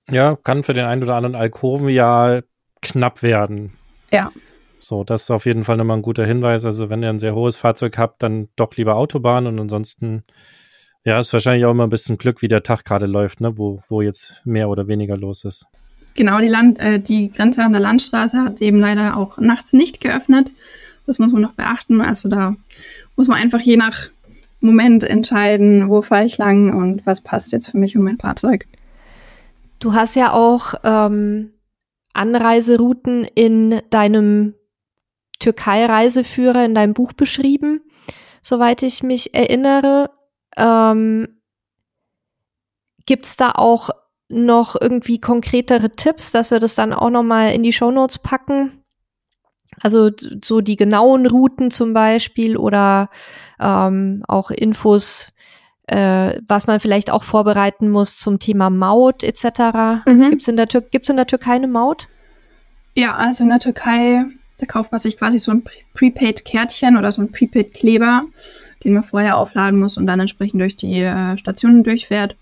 Ja, 0.08 0.36
kann 0.36 0.62
für 0.62 0.74
den 0.74 0.84
einen 0.84 1.02
oder 1.02 1.16
anderen 1.16 1.34
Alkoven 1.34 1.88
ja 1.88 2.42
knapp 2.82 3.22
werden. 3.22 3.72
Ja. 4.12 4.30
So, 4.84 5.02
das 5.02 5.22
ist 5.22 5.30
auf 5.30 5.46
jeden 5.46 5.64
Fall 5.64 5.78
nochmal 5.78 5.96
ein 5.96 6.02
guter 6.02 6.26
Hinweis. 6.26 6.66
Also, 6.66 6.90
wenn 6.90 7.02
ihr 7.02 7.08
ein 7.08 7.18
sehr 7.18 7.34
hohes 7.34 7.56
Fahrzeug 7.56 7.96
habt, 7.96 8.22
dann 8.22 8.48
doch 8.54 8.76
lieber 8.76 8.96
Autobahn 8.96 9.46
und 9.46 9.58
ansonsten, 9.58 10.24
ja, 11.04 11.18
ist 11.18 11.32
wahrscheinlich 11.32 11.64
auch 11.64 11.70
immer 11.70 11.84
ein 11.84 11.90
bisschen 11.90 12.18
Glück, 12.18 12.42
wie 12.42 12.48
der 12.48 12.62
Tag 12.62 12.84
gerade 12.84 13.06
läuft, 13.06 13.40
ne, 13.40 13.56
wo, 13.56 13.80
wo 13.88 14.02
jetzt 14.02 14.42
mehr 14.44 14.68
oder 14.68 14.86
weniger 14.86 15.16
los 15.16 15.44
ist. 15.44 15.66
Genau, 16.14 16.38
die, 16.38 16.48
Land, 16.48 16.78
äh, 16.80 17.00
die 17.00 17.30
Grenze 17.30 17.64
an 17.64 17.72
der 17.72 17.80
Landstraße 17.80 18.42
hat 18.42 18.60
eben 18.60 18.78
leider 18.78 19.16
auch 19.16 19.38
nachts 19.38 19.72
nicht 19.72 20.00
geöffnet. 20.00 20.50
Das 21.06 21.18
muss 21.18 21.32
man 21.32 21.40
noch 21.40 21.52
beachten. 21.52 22.02
Also 22.02 22.28
da 22.28 22.54
muss 23.16 23.26
man 23.26 23.38
einfach 23.38 23.60
je 23.60 23.76
nach 23.76 24.08
Moment 24.60 25.02
entscheiden, 25.02 25.88
wo 25.88 26.02
fahre 26.02 26.26
ich 26.26 26.38
lang 26.38 26.74
und 26.74 27.06
was 27.06 27.22
passt 27.22 27.52
jetzt 27.52 27.68
für 27.70 27.78
mich 27.78 27.96
und 27.96 28.04
mein 28.04 28.18
Fahrzeug. 28.18 28.66
Du 29.78 29.94
hast 29.94 30.14
ja 30.14 30.32
auch 30.32 30.74
ähm, 30.84 31.50
Anreiserouten 32.12 33.26
in 33.34 33.80
deinem 33.90 34.54
Türkei-Reiseführer, 35.44 36.64
in 36.64 36.74
deinem 36.74 36.94
Buch 36.94 37.12
beschrieben, 37.12 37.82
soweit 38.40 38.82
ich 38.82 39.02
mich 39.02 39.34
erinnere. 39.34 40.10
Ähm, 40.56 41.40
Gibt 43.06 43.26
es 43.26 43.36
da 43.36 43.52
auch 43.52 43.90
noch 44.28 44.80
irgendwie 44.80 45.20
konkretere 45.20 45.90
Tipps, 45.90 46.32
dass 46.32 46.50
wir 46.50 46.60
das 46.60 46.74
dann 46.74 46.94
auch 46.94 47.10
noch 47.10 47.22
mal 47.22 47.52
in 47.52 47.62
die 47.62 47.72
Shownotes 47.72 48.18
packen? 48.18 48.82
Also 49.82 50.10
so 50.42 50.60
die 50.60 50.76
genauen 50.76 51.26
Routen 51.26 51.70
zum 51.70 51.92
Beispiel 51.92 52.56
oder 52.56 53.10
ähm, 53.60 54.22
auch 54.28 54.50
Infos, 54.50 55.32
äh, 55.88 56.40
was 56.48 56.66
man 56.66 56.80
vielleicht 56.80 57.10
auch 57.10 57.24
vorbereiten 57.24 57.90
muss 57.90 58.16
zum 58.16 58.38
Thema 58.38 58.70
Maut 58.70 59.22
etc. 59.22 60.06
Mhm. 60.06 60.30
Gibt 60.30 60.42
es 60.42 60.48
in, 60.48 60.56
der 60.56 60.66
gibt's 60.66 61.08
in 61.08 61.16
der 61.16 61.26
Türkei 61.26 61.54
eine 61.54 61.68
Maut? 61.68 62.08
Ja, 62.94 63.16
also 63.16 63.42
in 63.42 63.50
der 63.50 63.58
Türkei, 63.58 64.24
da 64.58 64.66
kauft 64.66 64.92
man 64.92 65.00
sich 65.00 65.16
quasi 65.16 65.38
so 65.38 65.50
ein 65.50 65.64
Prepaid-Kärtchen 65.94 66.96
oder 66.96 67.10
so 67.12 67.22
ein 67.22 67.32
Prepaid-Kleber, 67.32 68.24
den 68.84 68.94
man 68.94 69.02
vorher 69.02 69.36
aufladen 69.36 69.80
muss 69.80 69.96
und 69.96 70.06
dann 70.06 70.20
entsprechend 70.20 70.60
durch 70.60 70.76
die 70.76 71.00
äh, 71.00 71.36
Stationen 71.38 71.82
durchfährt. 71.82 72.36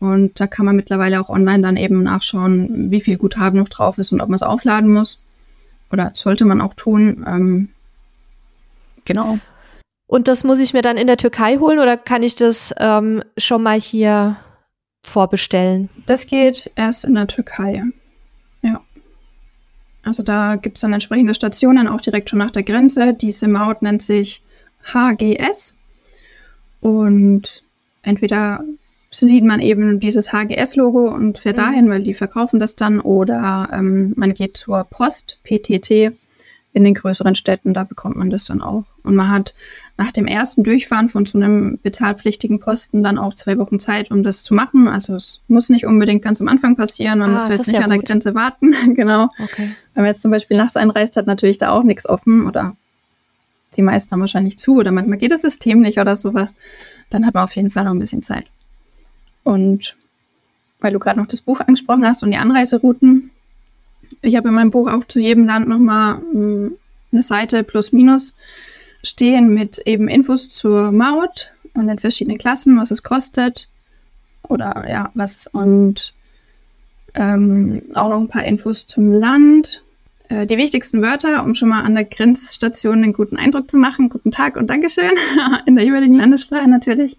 Und 0.00 0.40
da 0.40 0.46
kann 0.46 0.64
man 0.64 0.76
mittlerweile 0.76 1.20
auch 1.20 1.28
online 1.28 1.62
dann 1.62 1.76
eben 1.76 2.02
nachschauen, 2.02 2.90
wie 2.90 3.02
viel 3.02 3.18
Guthaben 3.18 3.58
noch 3.60 3.68
drauf 3.68 3.98
ist 3.98 4.12
und 4.12 4.20
ob 4.20 4.28
man 4.28 4.36
es 4.36 4.42
aufladen 4.42 4.92
muss. 4.92 5.18
Oder 5.92 6.12
sollte 6.14 6.44
man 6.46 6.60
auch 6.60 6.74
tun. 6.74 7.24
Ähm, 7.26 7.68
genau. 9.04 9.38
Und 10.06 10.26
das 10.26 10.42
muss 10.42 10.58
ich 10.58 10.72
mir 10.72 10.82
dann 10.82 10.96
in 10.96 11.06
der 11.06 11.18
Türkei 11.18 11.58
holen 11.58 11.78
oder 11.78 11.96
kann 11.96 12.22
ich 12.22 12.34
das 12.34 12.74
ähm, 12.78 13.22
schon 13.36 13.62
mal 13.62 13.80
hier 13.80 14.36
vorbestellen? 15.06 15.90
Das 16.06 16.26
geht 16.26 16.70
erst 16.74 17.04
in 17.04 17.14
der 17.14 17.26
Türkei. 17.26 17.84
Also 20.02 20.22
da 20.22 20.56
gibt 20.56 20.78
es 20.78 20.80
dann 20.82 20.92
entsprechende 20.92 21.34
Stationen, 21.34 21.88
auch 21.88 22.00
direkt 22.00 22.30
schon 22.30 22.38
nach 22.38 22.50
der 22.50 22.62
Grenze. 22.62 23.12
Diese 23.12 23.48
Maut 23.48 23.82
nennt 23.82 24.02
sich 24.02 24.42
HGS. 24.84 25.74
Und 26.80 27.62
entweder 28.02 28.64
sieht 29.10 29.44
man 29.44 29.60
eben 29.60 30.00
dieses 30.00 30.32
HGS-Logo 30.32 31.10
und 31.10 31.38
fährt 31.38 31.56
mhm. 31.56 31.60
dahin, 31.60 31.90
weil 31.90 32.02
die 32.02 32.14
verkaufen 32.14 32.60
das 32.60 32.76
dann. 32.76 33.00
Oder 33.00 33.68
ähm, 33.72 34.12
man 34.16 34.34
geht 34.34 34.56
zur 34.56 34.84
Post, 34.84 35.38
PTT, 35.44 36.12
in 36.72 36.84
den 36.84 36.94
größeren 36.94 37.34
Städten, 37.34 37.74
da 37.74 37.84
bekommt 37.84 38.16
man 38.16 38.30
das 38.30 38.44
dann 38.44 38.62
auch. 38.62 38.84
Und 39.02 39.16
man 39.16 39.30
hat 39.30 39.54
nach 39.96 40.12
dem 40.12 40.26
ersten 40.26 40.62
Durchfahren 40.62 41.08
von 41.08 41.26
so 41.26 41.36
einem 41.36 41.78
bezahlpflichtigen 41.82 42.60
Posten 42.60 43.02
dann 43.02 43.18
auch 43.18 43.34
zwei 43.34 43.58
Wochen 43.58 43.80
Zeit, 43.80 44.10
um 44.10 44.22
das 44.22 44.44
zu 44.44 44.54
machen. 44.54 44.86
Also 44.86 45.16
es 45.16 45.40
muss 45.48 45.68
nicht 45.68 45.84
unbedingt 45.84 46.22
ganz 46.22 46.40
am 46.40 46.48
Anfang 46.48 46.76
passieren, 46.76 47.18
man 47.18 47.30
ah, 47.30 47.34
muss 47.34 47.48
jetzt 47.48 47.66
nicht 47.66 47.78
ja 47.78 47.84
an 47.84 47.90
der 47.90 47.98
Grenze 47.98 48.34
warten. 48.34 48.74
genau. 48.94 49.30
Okay. 49.42 49.70
Wenn 49.94 50.04
man 50.04 50.06
jetzt 50.06 50.22
zum 50.22 50.30
Beispiel 50.30 50.56
nachts 50.56 50.76
einreist, 50.76 51.16
hat 51.16 51.26
natürlich 51.26 51.58
da 51.58 51.70
auch 51.70 51.82
nichts 51.82 52.08
offen 52.08 52.46
oder 52.46 52.76
die 53.76 53.82
meisten 53.82 54.12
haben 54.12 54.20
wahrscheinlich 54.20 54.58
zu 54.58 54.76
oder 54.76 54.92
manchmal 54.92 55.18
geht 55.18 55.32
das 55.32 55.42
System 55.42 55.80
nicht 55.80 55.98
oder 55.98 56.16
sowas. 56.16 56.56
Dann 57.08 57.26
hat 57.26 57.34
man 57.34 57.44
auf 57.44 57.56
jeden 57.56 57.70
Fall 57.70 57.84
noch 57.84 57.92
ein 57.92 57.98
bisschen 57.98 58.22
Zeit. 58.22 58.46
Und 59.42 59.96
weil 60.80 60.92
du 60.92 60.98
gerade 60.98 61.18
noch 61.18 61.26
das 61.26 61.40
Buch 61.40 61.60
angesprochen 61.60 62.06
hast 62.06 62.22
und 62.22 62.30
die 62.30 62.36
Anreiserouten, 62.36 63.30
ich 64.22 64.36
habe 64.36 64.48
in 64.48 64.54
meinem 64.54 64.70
Buch 64.70 64.88
auch 64.88 65.04
zu 65.04 65.18
jedem 65.18 65.46
Land 65.46 65.68
nochmal 65.68 66.20
hm, 66.32 66.76
eine 67.12 67.22
Seite 67.22 67.64
plus 67.64 67.92
minus 67.92 68.34
stehen 69.02 69.54
mit 69.54 69.78
eben 69.86 70.08
Infos 70.08 70.50
zur 70.50 70.92
Maut 70.92 71.50
und 71.74 71.86
den 71.86 71.98
verschiedenen 71.98 72.38
Klassen, 72.38 72.78
was 72.78 72.90
es 72.90 73.02
kostet 73.02 73.68
oder 74.48 74.84
ja, 74.88 75.10
was 75.14 75.46
und 75.46 76.14
ähm, 77.14 77.82
auch 77.94 78.08
noch 78.08 78.20
ein 78.20 78.28
paar 78.28 78.44
Infos 78.44 78.86
zum 78.86 79.10
Land. 79.10 79.82
Äh, 80.28 80.46
die 80.46 80.58
wichtigsten 80.58 81.02
Wörter, 81.02 81.44
um 81.44 81.54
schon 81.54 81.68
mal 81.68 81.82
an 81.82 81.94
der 81.94 82.04
Grenzstation 82.04 83.02
einen 83.02 83.12
guten 83.12 83.36
Eindruck 83.36 83.70
zu 83.70 83.78
machen. 83.78 84.08
Guten 84.08 84.30
Tag 84.30 84.56
und 84.56 84.68
Dankeschön 84.68 85.12
in 85.66 85.74
der 85.74 85.84
jeweiligen 85.84 86.16
Landessprache 86.16 86.68
natürlich. 86.68 87.16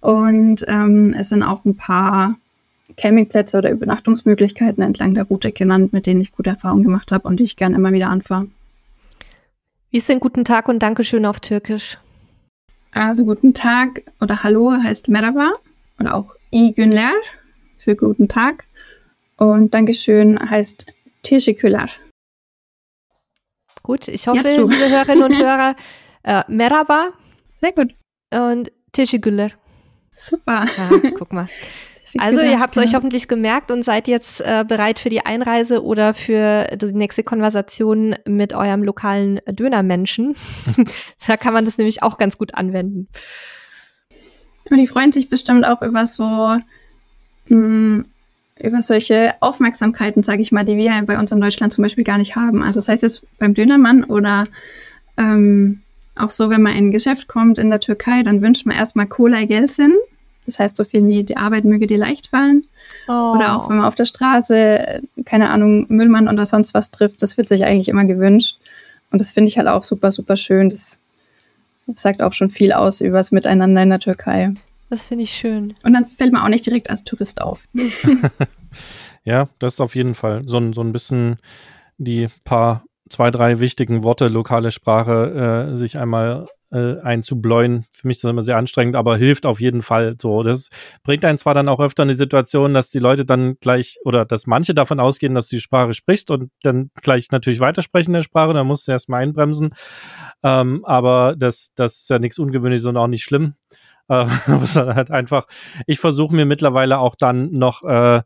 Und 0.00 0.64
ähm, 0.68 1.14
es 1.18 1.30
sind 1.30 1.42
auch 1.42 1.64
ein 1.64 1.76
paar 1.76 2.36
Campingplätze 2.96 3.58
oder 3.58 3.70
Übernachtungsmöglichkeiten 3.70 4.82
entlang 4.82 5.14
der 5.14 5.24
Route 5.24 5.52
genannt, 5.52 5.92
mit 5.92 6.06
denen 6.06 6.20
ich 6.20 6.32
gute 6.32 6.50
Erfahrungen 6.50 6.84
gemacht 6.84 7.12
habe 7.12 7.28
und 7.28 7.38
die 7.38 7.44
ich 7.44 7.56
gerne 7.56 7.76
immer 7.76 7.92
wieder 7.92 8.08
anfahre. 8.08 8.48
Wie 9.90 9.98
ist 9.98 10.08
denn 10.08 10.20
guten 10.20 10.44
Tag 10.44 10.68
und 10.68 10.80
Dankeschön 10.80 11.26
auf 11.26 11.40
Türkisch? 11.40 11.98
Also 12.92 13.24
guten 13.24 13.54
Tag 13.54 14.02
oder 14.20 14.42
Hallo 14.42 14.72
heißt 14.72 15.08
Merhaba 15.08 15.52
oder 16.00 16.14
auch 16.14 16.34
İyi 16.50 16.72
günler 16.72 17.12
für 17.78 17.94
guten 17.94 18.28
Tag. 18.28 18.64
Und 19.36 19.74
Dankeschön 19.74 20.38
heißt 20.38 20.86
Teşekkürler. 21.22 21.90
Gut, 23.82 24.08
ich 24.08 24.26
hoffe, 24.26 24.42
liebe 24.42 24.88
Hörerinnen 24.88 25.22
und 25.22 25.36
Hörer, 25.38 25.76
äh, 26.22 26.42
Merhaba. 26.48 27.12
Sehr 27.60 27.72
gut. 27.72 27.94
Und 28.32 28.72
Teşekkürler. 28.92 29.50
Super. 30.14 30.66
Ja, 30.76 30.90
guck 31.18 31.32
mal. 31.32 31.48
Also 32.18 32.40
ihr 32.40 32.60
habt 32.60 32.76
es 32.76 32.82
euch 32.82 32.94
hoffentlich 32.94 33.28
gemerkt 33.28 33.70
und 33.70 33.84
seid 33.84 34.06
jetzt 34.06 34.40
äh, 34.40 34.64
bereit 34.66 34.98
für 34.98 35.08
die 35.08 35.26
Einreise 35.26 35.84
oder 35.84 36.14
für 36.14 36.66
die 36.76 36.92
nächste 36.92 37.24
Konversation 37.24 38.14
mit 38.26 38.54
eurem 38.54 38.82
lokalen 38.82 39.40
Dönermenschen. 39.46 40.36
da 41.26 41.36
kann 41.36 41.52
man 41.52 41.64
das 41.64 41.78
nämlich 41.78 42.02
auch 42.02 42.18
ganz 42.18 42.38
gut 42.38 42.54
anwenden. 42.54 43.08
Und 44.70 44.76
die 44.78 44.86
freuen 44.86 45.12
sich 45.12 45.28
bestimmt 45.28 45.64
auch 45.64 45.82
über 45.82 46.06
so 46.06 46.24
mh, 46.24 46.60
hm, 47.48 48.04
über 48.58 48.80
solche 48.80 49.34
Aufmerksamkeiten, 49.40 50.22
sage 50.22 50.42
ich 50.42 50.50
mal, 50.50 50.64
die 50.64 50.76
wir 50.76 51.02
bei 51.06 51.18
uns 51.18 51.30
in 51.30 51.40
Deutschland 51.40 51.72
zum 51.72 51.82
Beispiel 51.82 52.04
gar 52.04 52.18
nicht 52.18 52.36
haben. 52.36 52.62
Also 52.62 52.80
sei 52.80 52.94
es 52.94 53.02
jetzt 53.02 53.22
beim 53.38 53.54
Dönermann 53.54 54.04
oder 54.04 54.46
ähm, 55.18 55.82
auch 56.14 56.30
so, 56.30 56.48
wenn 56.48 56.62
man 56.62 56.72
in 56.72 56.86
ein 56.86 56.90
Geschäft 56.90 57.28
kommt 57.28 57.58
in 57.58 57.68
der 57.68 57.80
Türkei, 57.80 58.22
dann 58.22 58.40
wünscht 58.40 58.64
man 58.64 58.76
erstmal 58.76 59.06
Cola 59.06 59.44
Gelsin. 59.44 59.94
Das 60.46 60.58
heißt 60.58 60.76
so 60.76 60.84
viel 60.84 61.06
wie 61.06 61.24
die 61.24 61.36
Arbeit 61.36 61.64
möge 61.64 61.86
dir 61.86 61.98
leicht 61.98 62.28
fallen. 62.28 62.64
Oh. 63.08 63.34
Oder 63.34 63.56
auch 63.56 63.68
wenn 63.68 63.76
man 63.76 63.86
auf 63.86 63.94
der 63.94 64.04
Straße, 64.04 65.02
keine 65.24 65.50
Ahnung, 65.50 65.86
Müllmann 65.88 66.28
oder 66.28 66.46
sonst 66.46 66.72
was 66.74 66.90
trifft, 66.90 67.22
das 67.22 67.36
wird 67.36 67.48
sich 67.48 67.64
eigentlich 67.64 67.88
immer 67.88 68.04
gewünscht. 68.04 68.58
Und 69.10 69.20
das 69.20 69.32
finde 69.32 69.48
ich 69.48 69.58
halt 69.58 69.68
auch 69.68 69.84
super, 69.84 70.10
super 70.10 70.36
schön. 70.36 70.70
Das 70.70 71.00
sagt 71.94 72.22
auch 72.22 72.32
schon 72.32 72.50
viel 72.50 72.72
aus 72.72 73.00
über 73.00 73.18
das 73.18 73.32
Miteinander 73.32 73.82
in 73.82 73.90
der 73.90 74.00
Türkei. 74.00 74.54
Das 74.88 75.04
finde 75.04 75.24
ich 75.24 75.32
schön. 75.32 75.74
Und 75.82 75.94
dann 75.94 76.06
fällt 76.06 76.32
man 76.32 76.42
auch 76.42 76.48
nicht 76.48 76.66
direkt 76.66 76.90
als 76.90 77.04
Tourist 77.04 77.40
auf. 77.40 77.66
ja, 79.24 79.48
das 79.58 79.74
ist 79.74 79.80
auf 79.80 79.94
jeden 79.94 80.14
Fall 80.14 80.42
so 80.46 80.58
ein, 80.58 80.72
so 80.72 80.80
ein 80.80 80.92
bisschen 80.92 81.36
die 81.98 82.28
paar, 82.44 82.84
zwei, 83.08 83.30
drei 83.30 83.60
wichtigen 83.60 84.04
Worte 84.04 84.28
lokale 84.28 84.70
Sprache 84.70 85.70
äh, 85.72 85.76
sich 85.76 85.98
einmal 85.98 86.46
äh, 86.72 87.00
einzubläuen. 87.00 87.86
Für 87.92 88.06
mich 88.06 88.18
ist 88.18 88.24
das 88.24 88.30
immer 88.30 88.42
sehr 88.42 88.56
anstrengend, 88.56 88.96
aber 88.96 89.16
hilft 89.16 89.46
auf 89.46 89.60
jeden 89.60 89.82
Fall 89.82 90.16
so. 90.20 90.42
Das 90.42 90.68
bringt 91.02 91.24
einen 91.24 91.38
zwar 91.38 91.54
dann 91.54 91.68
auch 91.68 91.80
öfter 91.80 92.02
in 92.02 92.08
die 92.08 92.14
Situation, 92.14 92.74
dass 92.74 92.90
die 92.90 92.98
Leute 92.98 93.24
dann 93.24 93.56
gleich 93.60 93.98
oder 94.04 94.24
dass 94.24 94.46
manche 94.46 94.74
davon 94.74 95.00
ausgehen, 95.00 95.34
dass 95.34 95.48
die 95.48 95.60
Sprache 95.60 95.94
sprichst 95.94 96.30
und 96.30 96.50
dann 96.62 96.90
gleich 97.02 97.28
natürlich 97.30 97.60
weitersprechen 97.60 98.10
in 98.10 98.18
der 98.18 98.22
Sprache, 98.22 98.52
da 98.52 98.64
musst 98.64 98.88
du 98.88 98.92
erstmal 98.92 99.22
einbremsen. 99.22 99.74
Ähm, 100.42 100.84
aber 100.84 101.34
das, 101.36 101.70
das 101.74 102.00
ist 102.00 102.10
ja 102.10 102.18
nichts 102.18 102.38
Ungewöhnliches 102.38 102.86
und 102.86 102.96
auch 102.96 103.08
nicht 103.08 103.24
schlimm. 103.24 103.54
Äh, 104.08 104.24
halt 104.24 105.10
einfach, 105.10 105.48
ich 105.88 105.98
versuche 105.98 106.32
mir 106.32 106.46
mittlerweile 106.46 107.00
auch 107.00 107.16
dann 107.16 107.50
noch 107.50 107.82
äh, 107.82 108.22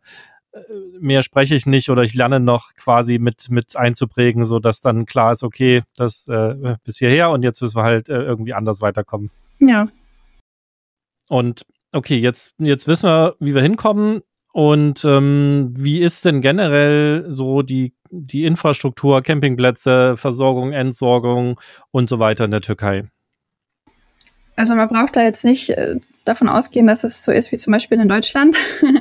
mehr 0.98 1.22
spreche 1.22 1.54
ich 1.54 1.66
nicht 1.66 1.90
oder 1.90 2.02
ich 2.02 2.14
lerne 2.14 2.40
noch 2.40 2.74
quasi 2.74 3.18
mit, 3.18 3.50
mit 3.50 3.76
einzuprägen, 3.76 4.44
so 4.44 4.58
dass 4.58 4.80
dann 4.80 5.06
klar 5.06 5.32
ist, 5.32 5.42
okay, 5.42 5.82
das 5.96 6.26
äh, 6.28 6.74
bis 6.84 6.98
hierher 6.98 7.30
und 7.30 7.44
jetzt 7.44 7.60
müssen 7.62 7.76
wir 7.76 7.84
halt 7.84 8.08
äh, 8.08 8.22
irgendwie 8.22 8.54
anders 8.54 8.80
weiterkommen. 8.80 9.30
Ja. 9.60 9.88
Und 11.28 11.64
okay, 11.92 12.16
jetzt, 12.16 12.54
jetzt 12.58 12.88
wissen 12.88 13.08
wir, 13.08 13.36
wie 13.38 13.54
wir 13.54 13.62
hinkommen. 13.62 14.22
Und 14.52 15.04
ähm, 15.04 15.72
wie 15.76 16.00
ist 16.00 16.24
denn 16.24 16.40
generell 16.40 17.26
so 17.28 17.62
die, 17.62 17.94
die 18.10 18.44
Infrastruktur, 18.44 19.22
Campingplätze, 19.22 20.16
Versorgung, 20.16 20.72
Entsorgung 20.72 21.60
und 21.92 22.08
so 22.08 22.18
weiter 22.18 22.46
in 22.46 22.50
der 22.50 22.60
Türkei? 22.60 23.04
Also 24.56 24.74
man 24.74 24.88
braucht 24.88 25.14
da 25.14 25.22
jetzt 25.22 25.44
nicht 25.44 25.70
äh, 25.70 26.00
davon 26.24 26.48
ausgehen, 26.48 26.88
dass 26.88 27.04
es 27.04 27.22
so 27.22 27.30
ist 27.30 27.52
wie 27.52 27.58
zum 27.58 27.72
Beispiel 27.72 28.00
in 28.00 28.08
Deutschland. 28.08 28.56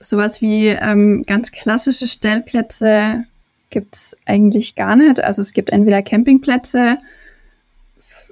Sowas 0.00 0.40
wie 0.40 0.68
ähm, 0.68 1.24
ganz 1.26 1.52
klassische 1.52 2.06
Stellplätze 2.06 3.24
gibt 3.70 3.96
es 3.96 4.16
eigentlich 4.24 4.74
gar 4.74 4.96
nicht. 4.96 5.22
Also 5.22 5.42
es 5.42 5.52
gibt 5.52 5.70
entweder 5.70 6.02
Campingplätze 6.02 6.98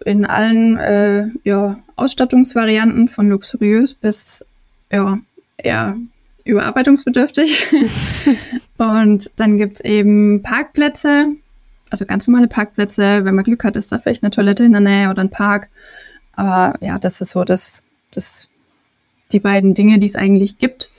in 0.04 0.24
allen 0.24 0.78
äh, 0.78 1.26
ja, 1.44 1.78
Ausstattungsvarianten 1.96 3.08
von 3.08 3.28
luxuriös 3.28 3.94
bis 3.94 4.44
ja, 4.90 5.18
eher 5.56 5.96
überarbeitungsbedürftig. 6.44 7.66
Und 8.78 9.30
dann 9.36 9.58
gibt 9.58 9.76
es 9.76 9.80
eben 9.82 10.42
Parkplätze, 10.42 11.28
also 11.90 12.06
ganz 12.06 12.26
normale 12.26 12.48
Parkplätze. 12.48 13.24
Wenn 13.24 13.34
man 13.34 13.44
Glück 13.44 13.64
hat, 13.64 13.76
ist 13.76 13.92
da 13.92 13.98
vielleicht 13.98 14.22
eine 14.22 14.30
Toilette 14.30 14.64
in 14.64 14.72
der 14.72 14.80
Nähe 14.80 15.10
oder 15.10 15.22
ein 15.22 15.30
Park. 15.30 15.68
Aber 16.34 16.78
ja, 16.80 16.98
das 16.98 17.20
ist 17.20 17.30
so 17.30 17.44
das, 17.44 17.82
das 18.12 18.48
die 19.32 19.40
beiden 19.40 19.74
Dinge, 19.74 19.98
die 19.98 20.06
es 20.06 20.16
eigentlich 20.16 20.58
gibt. 20.58 20.90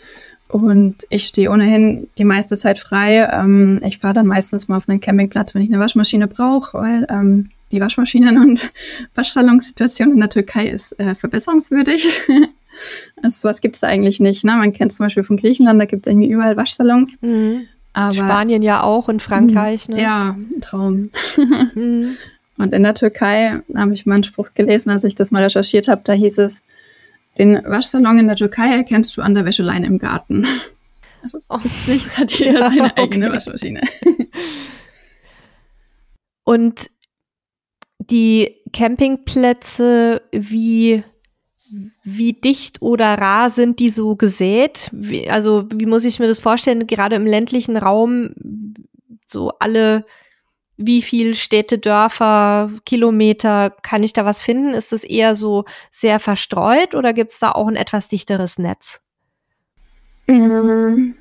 Und 0.53 1.07
ich 1.09 1.25
stehe 1.25 1.49
ohnehin 1.49 2.07
die 2.19 2.25
meiste 2.25 2.55
Zeit 2.57 2.77
frei. 2.77 3.27
Ähm, 3.31 3.81
ich 3.83 3.97
fahre 3.97 4.13
dann 4.13 4.27
meistens 4.27 4.67
mal 4.67 4.77
auf 4.77 4.87
einen 4.87 5.01
Campingplatz, 5.01 5.55
wenn 5.55 5.63
ich 5.63 5.69
eine 5.69 5.79
Waschmaschine 5.79 6.27
brauche, 6.27 6.77
weil 6.77 7.07
ähm, 7.09 7.49
die 7.71 7.81
Waschmaschinen- 7.81 8.37
und 8.41 8.71
Waschsalonsituation 9.15 10.11
in 10.11 10.19
der 10.19 10.29
Türkei 10.29 10.67
ist 10.67 10.99
äh, 10.99 11.15
verbesserungswürdig. 11.15 12.07
also 13.23 13.41
sowas 13.41 13.61
gibt 13.61 13.75
es 13.75 13.83
eigentlich 13.83 14.19
nicht. 14.19 14.43
Ne? 14.43 14.51
Man 14.51 14.73
kennt 14.73 14.93
zum 14.93 15.07
Beispiel 15.07 15.23
von 15.23 15.37
Griechenland, 15.37 15.81
da 15.81 15.85
gibt 15.85 16.05
es 16.05 16.11
irgendwie 16.11 16.29
überall 16.29 16.55
Waschsalons. 16.55 17.17
Mhm. 17.21 17.63
Aber, 17.93 18.13
Spanien 18.13 18.61
ja 18.61 18.83
auch 18.83 19.07
und 19.07 19.23
Frankreich. 19.23 19.89
Ne? 19.89 20.01
Ja, 20.01 20.37
Traum. 20.61 21.09
mhm. 21.73 22.15
Und 22.55 22.71
in 22.71 22.83
der 22.83 22.93
Türkei 22.93 23.61
habe 23.75 23.93
ich 23.95 24.05
mal 24.05 24.13
einen 24.13 24.23
Spruch 24.23 24.49
gelesen, 24.53 24.91
als 24.91 25.03
ich 25.03 25.15
das 25.15 25.31
mal 25.31 25.41
recherchiert 25.41 25.87
habe, 25.87 26.01
da 26.03 26.13
hieß 26.13 26.37
es, 26.37 26.63
den 27.37 27.61
Waschsalon 27.65 28.19
in 28.19 28.27
der 28.27 28.35
Türkei 28.35 28.75
erkennst 28.75 29.17
du 29.17 29.21
an 29.21 29.33
der 29.35 29.45
Wäscheleine 29.45 29.87
im 29.87 29.97
Garten. 29.97 30.47
Also 31.23 31.39
witzig, 31.63 32.05
es 32.05 32.17
hat 32.17 32.31
jeder 32.31 32.59
ja, 32.59 32.69
seine 32.69 32.97
eigene 32.97 33.27
okay. 33.27 33.35
Waschmaschine. 33.35 33.81
Und 36.43 36.89
die 37.99 38.57
Campingplätze, 38.73 40.21
wie, 40.33 41.03
wie 42.03 42.33
dicht 42.33 42.81
oder 42.81 43.17
rar 43.17 43.49
sind 43.49 43.79
die 43.79 43.89
so 43.89 44.15
gesät? 44.15 44.89
Wie, 44.91 45.29
also 45.29 45.65
wie 45.73 45.85
muss 45.85 46.03
ich 46.05 46.19
mir 46.19 46.27
das 46.27 46.39
vorstellen, 46.39 46.85
gerade 46.85 47.15
im 47.15 47.25
ländlichen 47.25 47.77
Raum, 47.77 48.31
so 49.25 49.51
alle 49.59 50.05
wie 50.77 51.01
viel 51.01 51.35
Städte, 51.35 51.77
Dörfer, 51.77 52.71
Kilometer 52.85 53.69
kann 53.81 54.03
ich 54.03 54.13
da 54.13 54.25
was 54.25 54.41
finden? 54.41 54.73
Ist 54.73 54.91
das 54.91 55.03
eher 55.03 55.35
so 55.35 55.65
sehr 55.91 56.19
verstreut 56.19 56.95
oder 56.95 57.13
gibt 57.13 57.31
es 57.31 57.39
da 57.39 57.51
auch 57.51 57.67
ein 57.67 57.75
etwas 57.75 58.07
dichteres 58.07 58.57
Netz? 58.57 59.01
Mm. 60.27 61.13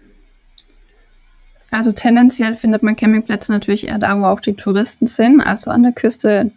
Also 1.71 1.93
tendenziell 1.93 2.57
findet 2.57 2.83
man 2.83 2.97
Campingplätze 2.97 3.51
natürlich 3.51 3.89
eher 3.89 3.99
da, 3.99 4.19
wo 4.21 4.27
auch 4.27 4.41
die 4.41 4.55
Touristen 4.55 5.07
sind. 5.07 5.41
Also 5.41 5.71
an 5.71 5.83
der 5.83 5.93
Küste 5.93 6.53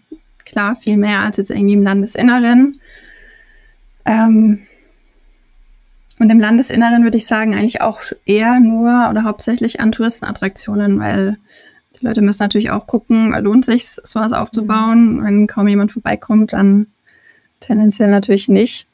klar 0.46 0.76
viel 0.76 0.98
mehr 0.98 1.22
als 1.22 1.38
jetzt 1.38 1.52
irgendwie 1.52 1.74
im 1.74 1.84
Landesinneren. 1.84 2.80
Ähm 4.06 4.60
und 6.20 6.30
im 6.30 6.40
Landesinneren 6.40 7.04
würde 7.04 7.18
ich 7.18 7.26
sagen 7.26 7.56
eigentlich 7.56 7.82
auch 7.82 8.02
eher 8.26 8.60
nur 8.60 9.08
oder 9.10 9.24
hauptsächlich 9.24 9.80
an 9.80 9.92
Touristenattraktionen, 9.92 11.00
weil 11.00 11.38
die 12.00 12.06
Leute 12.06 12.22
müssen 12.22 12.44
natürlich 12.44 12.72
auch 12.72 12.88
gucken, 12.88 13.34
lohnt 13.42 13.66
sich 13.66 13.86
sowas 13.86 14.32
aufzubauen. 14.32 15.18
Mhm. 15.18 15.24
Wenn 15.24 15.48
kaum 15.48 15.68
jemand 15.68 15.92
vorbeikommt, 15.92 16.54
dann 16.54 16.88
tendenziell 17.60 18.10
natürlich 18.10 18.50
nicht. 18.50 18.88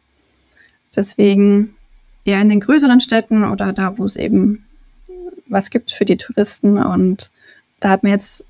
Deswegen 0.96 1.76
eher 2.26 2.42
in 2.42 2.50
den 2.50 2.60
größeren 2.60 3.02
Städten 3.02 3.44
oder 3.44 3.74
da, 3.74 3.98
wo 3.98 4.06
es 4.06 4.16
eben 4.16 4.66
was 5.48 5.70
gibt 5.70 5.92
für 5.92 6.06
die 6.06 6.18
Touristen. 6.18 6.78
Und 6.78 7.32
da 7.80 7.90
hat 7.90 8.04
man 8.04 8.12
jetzt 8.12 8.46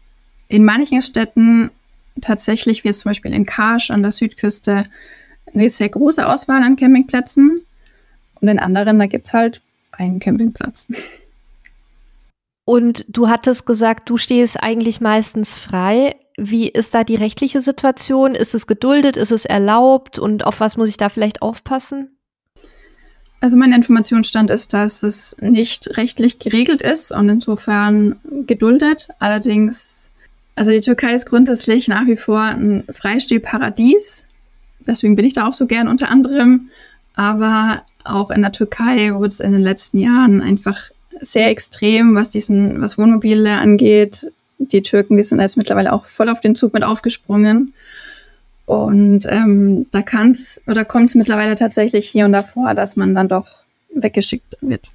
in 0.47 0.65
manchen 0.65 1.01
Städten 1.01 1.71
tatsächlich, 2.19 2.83
wie 2.83 2.89
es 2.89 2.99
zum 2.99 3.09
Beispiel 3.09 3.33
in 3.33 3.45
Karsch 3.45 3.91
an 3.91 4.01
der 4.01 4.11
Südküste, 4.11 4.85
eine 5.53 5.69
sehr 5.69 5.89
große 5.89 6.27
Auswahl 6.27 6.61
an 6.63 6.75
Campingplätzen. 6.75 7.61
Und 8.39 8.47
in 8.47 8.59
anderen, 8.59 8.99
da 8.99 9.05
gibt 9.05 9.27
es 9.27 9.33
halt 9.33 9.61
einen 9.91 10.19
Campingplatz. 10.19 10.87
Und 12.65 13.05
du 13.09 13.27
hattest 13.27 13.65
gesagt, 13.65 14.09
du 14.09 14.17
stehst 14.17 14.61
eigentlich 14.61 15.01
meistens 15.01 15.57
frei. 15.57 16.15
Wie 16.37 16.69
ist 16.69 16.93
da 16.93 17.03
die 17.03 17.15
rechtliche 17.15 17.61
Situation? 17.61 18.35
Ist 18.35 18.55
es 18.55 18.67
geduldet? 18.67 19.17
Ist 19.17 19.31
es 19.31 19.45
erlaubt? 19.45 20.19
Und 20.19 20.45
auf 20.45 20.59
was 20.59 20.77
muss 20.77 20.89
ich 20.89 20.97
da 20.97 21.09
vielleicht 21.09 21.41
aufpassen? 21.41 22.17
Also 23.41 23.57
mein 23.57 23.73
Informationsstand 23.73 24.51
ist, 24.51 24.73
dass 24.73 25.01
es 25.01 25.35
nicht 25.41 25.97
rechtlich 25.97 26.37
geregelt 26.37 26.83
ist 26.83 27.11
und 27.11 27.27
insofern 27.27 28.17
geduldet. 28.45 29.07
Allerdings, 29.17 30.11
also 30.55 30.69
die 30.69 30.81
Türkei 30.81 31.15
ist 31.15 31.25
grundsätzlich 31.25 31.87
nach 31.87 32.05
wie 32.05 32.17
vor 32.17 32.39
ein 32.39 32.83
Freistehparadies. 32.91 34.27
Deswegen 34.85 35.15
bin 35.15 35.25
ich 35.25 35.33
da 35.33 35.47
auch 35.47 35.55
so 35.55 35.65
gern 35.65 35.87
unter 35.87 36.09
anderem. 36.09 36.69
aber 37.13 37.83
auch 38.03 38.31
in 38.31 38.41
der 38.41 38.51
Türkei 38.51 39.13
wurde 39.13 39.27
es 39.27 39.39
in 39.39 39.51
den 39.51 39.61
letzten 39.61 39.97
Jahren 39.97 40.41
einfach 40.41 40.91
sehr 41.21 41.47
extrem, 41.49 42.15
was 42.15 42.29
diesen, 42.29 42.81
was 42.81 42.97
Wohnmobile 42.97 43.57
angeht. 43.57 44.31
Die 44.57 44.81
Türken, 44.81 45.17
die 45.17 45.23
sind 45.23 45.39
jetzt 45.39 45.57
mittlerweile 45.57 45.93
auch 45.93 46.05
voll 46.05 46.29
auf 46.29 46.41
den 46.41 46.55
Zug 46.55 46.73
mit 46.73 46.83
aufgesprungen. 46.83 47.73
Und 48.65 49.25
ähm, 49.29 49.87
da 49.91 50.01
kann 50.01 50.31
es 50.31 50.61
oder 50.67 50.85
kommt 50.85 51.09
es 51.09 51.15
mittlerweile 51.15 51.55
tatsächlich 51.55 52.07
hier 52.09 52.25
und 52.25 52.31
da 52.31 52.43
vor, 52.43 52.73
dass 52.73 52.95
man 52.95 53.15
dann 53.15 53.27
doch 53.27 53.47
weggeschickt 53.93 54.57
wird. 54.61 54.85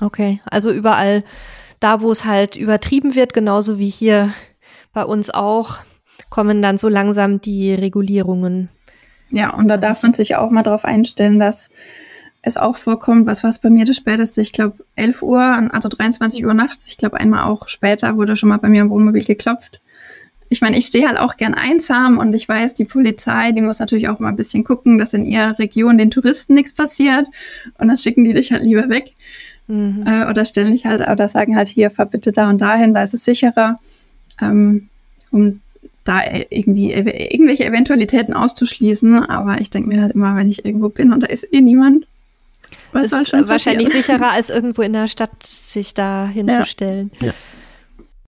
Okay, 0.00 0.40
also 0.44 0.70
überall 0.70 1.24
da, 1.80 2.00
wo 2.00 2.10
es 2.10 2.24
halt 2.24 2.56
übertrieben 2.56 3.14
wird, 3.14 3.32
genauso 3.32 3.78
wie 3.78 3.88
hier 3.88 4.32
bei 4.92 5.04
uns 5.04 5.30
auch, 5.30 5.78
kommen 6.30 6.62
dann 6.62 6.78
so 6.78 6.88
langsam 6.88 7.40
die 7.40 7.74
Regulierungen. 7.74 8.68
Ja, 9.30 9.54
und 9.54 9.68
da 9.68 9.76
darf 9.76 10.02
man 10.02 10.14
sich 10.14 10.36
auch 10.36 10.50
mal 10.50 10.62
darauf 10.62 10.84
einstellen, 10.84 11.38
dass 11.38 11.70
es 12.44 12.56
auch 12.56 12.76
vorkommt, 12.76 13.26
was 13.26 13.42
war 13.42 13.50
es 13.50 13.58
bei 13.58 13.70
mir 13.70 13.84
das 13.84 13.96
späteste, 13.96 14.40
ich 14.40 14.52
glaube 14.52 14.84
11 14.96 15.22
Uhr, 15.22 15.40
also 15.40 15.88
23 15.88 16.44
Uhr 16.44 16.54
nachts, 16.54 16.86
ich 16.86 16.98
glaube 16.98 17.18
einmal 17.18 17.44
auch 17.44 17.68
später 17.68 18.16
wurde 18.16 18.36
schon 18.36 18.48
mal 18.48 18.58
bei 18.58 18.68
mir 18.68 18.82
im 18.82 18.90
Wohnmobil 18.90 19.24
geklopft. 19.24 19.80
Ich 20.50 20.60
meine, 20.60 20.76
ich 20.76 20.86
stehe 20.86 21.08
halt 21.08 21.18
auch 21.18 21.36
gern 21.36 21.54
einsam 21.54 22.18
und 22.18 22.34
ich 22.34 22.48
weiß, 22.48 22.74
die 22.74 22.84
Polizei, 22.84 23.52
die 23.52 23.62
muss 23.62 23.80
natürlich 23.80 24.08
auch 24.08 24.18
mal 24.18 24.28
ein 24.28 24.36
bisschen 24.36 24.62
gucken, 24.62 24.98
dass 24.98 25.14
in 25.14 25.24
ihrer 25.24 25.58
Region 25.58 25.98
den 25.98 26.10
Touristen 26.10 26.54
nichts 26.54 26.72
passiert 26.72 27.26
und 27.78 27.88
dann 27.88 27.98
schicken 27.98 28.24
die 28.24 28.34
dich 28.34 28.52
halt 28.52 28.62
lieber 28.62 28.88
weg. 28.88 29.12
Mhm. 29.66 30.04
Äh, 30.06 30.28
oder 30.28 30.44
stellen 30.44 30.72
dich 30.72 30.84
halt, 30.84 31.00
oder 31.00 31.28
sagen 31.28 31.56
halt 31.56 31.68
hier, 31.68 31.90
fahr 31.90 32.06
bitte 32.06 32.30
da 32.30 32.50
und 32.50 32.60
dahin, 32.60 32.94
da 32.94 33.02
ist 33.02 33.14
es 33.14 33.24
sicherer, 33.24 33.80
ähm, 34.40 34.88
um 35.30 35.60
da 36.04 36.20
irgendwie 36.50 36.92
irgendwelche 36.92 37.64
Eventualitäten 37.64 38.34
auszuschließen. 38.34 39.24
Aber 39.24 39.60
ich 39.60 39.70
denke 39.70 39.88
mir 39.88 40.02
halt 40.02 40.12
immer, 40.12 40.36
wenn 40.36 40.50
ich 40.50 40.64
irgendwo 40.64 40.90
bin 40.90 41.12
und 41.12 41.22
da 41.22 41.26
ist 41.26 41.50
eh 41.52 41.62
niemand, 41.62 42.06
was 42.92 43.12
ist 43.12 43.32
wahrscheinlich 43.32 43.90
sicherer, 43.90 44.30
als 44.30 44.50
irgendwo 44.50 44.82
in 44.82 44.92
der 44.92 45.08
Stadt 45.08 45.42
sich 45.42 45.94
da 45.94 46.26
hinzustellen. 46.26 47.10
Ja. 47.20 47.28
Ja. 47.28 47.34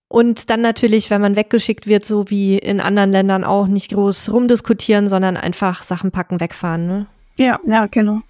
Und 0.09 0.51
dann 0.51 0.61
natürlich, 0.61 1.11
wenn 1.11 1.21
man 1.21 1.37
weggeschickt 1.37 1.87
wird, 1.87 2.07
so 2.07 2.31
wie 2.31 2.59
in 2.59 2.81
anderen 2.81 3.11
Ländern 3.11 3.45
auch, 3.45 3.67
nicht 3.67 3.91
groß 3.91 4.33
rumdiskutieren, 4.33 5.09
sondern 5.09 5.37
einfach 5.37 5.83
Sachen 5.83 6.11
packen, 6.11 6.41
wegfahren. 6.41 6.87
Ne? 6.87 7.07
Ja, 7.39 7.59
ja, 7.67 7.87
genau. 7.87 8.21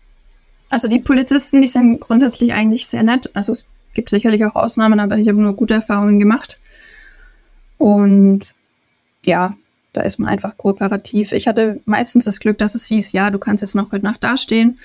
Also 0.71 0.89
die 0.89 0.99
Polizisten, 0.99 1.61
die 1.61 1.69
sind 1.69 2.01
grundsätzlich 2.01 2.53
eigentlich 2.53 2.87
sehr 2.87 3.03
nett. 3.03 3.31
Also 3.35 3.53
es 3.53 3.67
gibt 3.95 4.11
sicherlich 4.11 4.45
auch 4.45 4.55
Ausnahmen, 4.55 5.01
aber 5.01 5.19
ich 5.19 5.29
habe 5.29 5.41
nur 5.41 5.55
gute 5.55 5.75
Erfahrungen 5.75 6.19
gemacht. 6.19 6.59
Und 7.79 8.41
ja, 9.25 9.55
da 9.93 10.01
ist 10.01 10.19
man 10.19 10.29
einfach 10.29 10.57
kooperativ. 10.57 11.33
Ich 11.33 11.47
hatte 11.47 11.81
meistens 11.85 12.25
das 12.25 12.41
Glück, 12.41 12.59
dass 12.59 12.75
es 12.75 12.87
hieß, 12.87 13.13
ja, 13.13 13.31
du 13.31 13.39
kannst 13.39 13.63
jetzt 13.63 13.75
noch 13.75 13.93
heute 13.93 14.05
Nacht 14.05 14.25
dastehen 14.25 14.79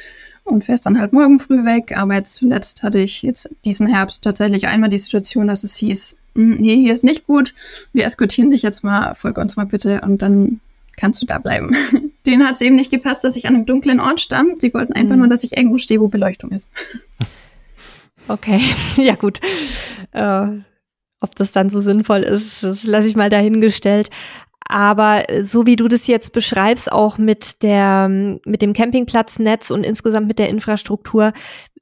und 0.44 0.66
fährst 0.66 0.86
dann 0.86 1.00
halt 1.00 1.14
morgen 1.14 1.39
früh 1.39 1.66
weg. 1.66 1.98
Aber 1.98 2.16
jetzt 2.16 2.34
zuletzt 2.36 2.84
hatte 2.84 3.00
ich 3.00 3.22
jetzt 3.22 3.50
diesen 3.66 3.88
Herbst 3.88 4.24
tatsächlich 4.24 4.68
einmal 4.68 4.89
die 4.89 4.98
Situation, 4.98 5.48
dass 5.48 5.64
es 5.64 5.76
hieß, 5.76 6.18
hm, 6.36 6.58
nee, 6.58 6.76
hier 6.76 6.94
ist 6.94 7.04
nicht 7.04 7.28
gut, 7.28 7.54
wir 7.94 8.06
eskortieren 8.06 8.52
dich 8.52 8.62
jetzt 8.62 8.84
mal, 8.84 9.16
folge 9.16 9.42
uns 9.42 9.56
mal 9.56 9.66
bitte 9.66 10.02
und 10.02 10.22
dann 10.22 10.60
kannst 10.98 11.22
du 11.22 11.26
da 11.26 11.39
bleiben. 11.39 11.76
Denen 12.26 12.46
hat 12.46 12.56
es 12.56 12.62
eben 12.62 12.76
nicht 12.76 12.92
gepasst, 12.92 13.24
dass 13.24 13.36
ich 13.36 13.48
an 13.48 13.56
einem 13.56 13.66
dunklen 13.66 14.00
Ort 14.00 14.20
stand. 14.20 14.62
Die 14.62 14.74
wollten 14.74 14.94
einfach 14.94 15.16
mhm. 15.16 15.22
nur, 15.22 15.28
dass 15.30 15.44
ich 15.44 15.58
irgendwo 15.58 15.78
stehe, 15.78 16.00
wo 16.00 16.08
Beleuchtung 16.08 16.52
ist. 16.52 16.70
Okay, 18.28 18.62
ja 18.98 19.16
gut. 19.16 19.39
Äh, 20.12 20.48
ob 21.22 21.36
das 21.36 21.52
dann 21.52 21.70
so 21.70 21.80
sinnvoll 21.80 22.22
ist, 22.22 22.64
das 22.64 22.84
lasse 22.84 23.08
ich 23.08 23.16
mal 23.16 23.30
dahingestellt. 23.30 24.10
Aber 24.72 25.26
so 25.44 25.66
wie 25.66 25.76
du 25.76 25.90
das 25.90 26.08
jetzt 26.08 26.32
beschreibst, 26.32 26.90
auch 26.94 27.18
mit 27.18 27.62
der, 27.62 28.08
mit 28.08 28.62
dem 28.62 28.72
Campingplatznetz 28.72 29.70
und 29.70 29.86
insgesamt 29.86 30.30
mit 30.30 30.40
der 30.40 30.48
Infrastruktur, 30.48 31.34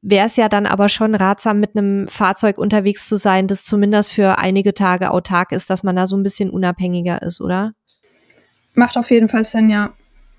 wäre 0.02 0.26
es 0.26 0.38
ja 0.38 0.50
dann 0.50 0.66
aber 0.66 0.90
schon 0.90 1.14
ratsam, 1.14 1.60
mit 1.60 1.78
einem 1.78 2.08
Fahrzeug 2.08 2.58
unterwegs 2.58 3.08
zu 3.08 3.18
sein, 3.18 3.48
das 3.48 3.64
zumindest 3.64 4.12
für 4.12 4.40
einige 4.40 4.74
Tage 4.74 5.12
autark 5.12 5.52
ist, 5.52 5.70
dass 5.70 5.84
man 5.84 5.96
da 5.96 6.08
so 6.08 6.18
ein 6.18 6.24
bisschen 6.24 6.50
unabhängiger 6.50 7.22
ist, 7.22 7.42
oder? 7.42 7.74
Macht 8.74 8.98
auf 8.98 9.12
jeden 9.12 9.28
Fall 9.28 9.44
Sinn, 9.44 9.70
ja. 9.70 9.94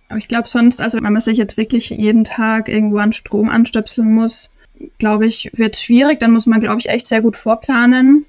Aber 0.08 0.18
ich 0.18 0.26
glaube 0.26 0.48
sonst, 0.48 0.80
also 0.80 0.98
wenn 1.00 1.12
man 1.12 1.20
sich 1.20 1.38
jetzt 1.38 1.56
wirklich 1.56 1.90
jeden 1.90 2.24
Tag 2.24 2.68
irgendwo 2.68 2.98
an 2.98 3.12
Strom 3.12 3.48
anstöpseln 3.48 4.12
muss, 4.12 4.50
glaube 4.98 5.24
ich, 5.24 5.52
wird 5.52 5.76
es 5.76 5.82
schwierig. 5.82 6.18
Dann 6.18 6.32
muss 6.32 6.46
man, 6.46 6.58
glaube 6.58 6.80
ich, 6.80 6.88
echt 6.88 7.06
sehr 7.06 7.22
gut 7.22 7.36
vorplanen 7.36 8.26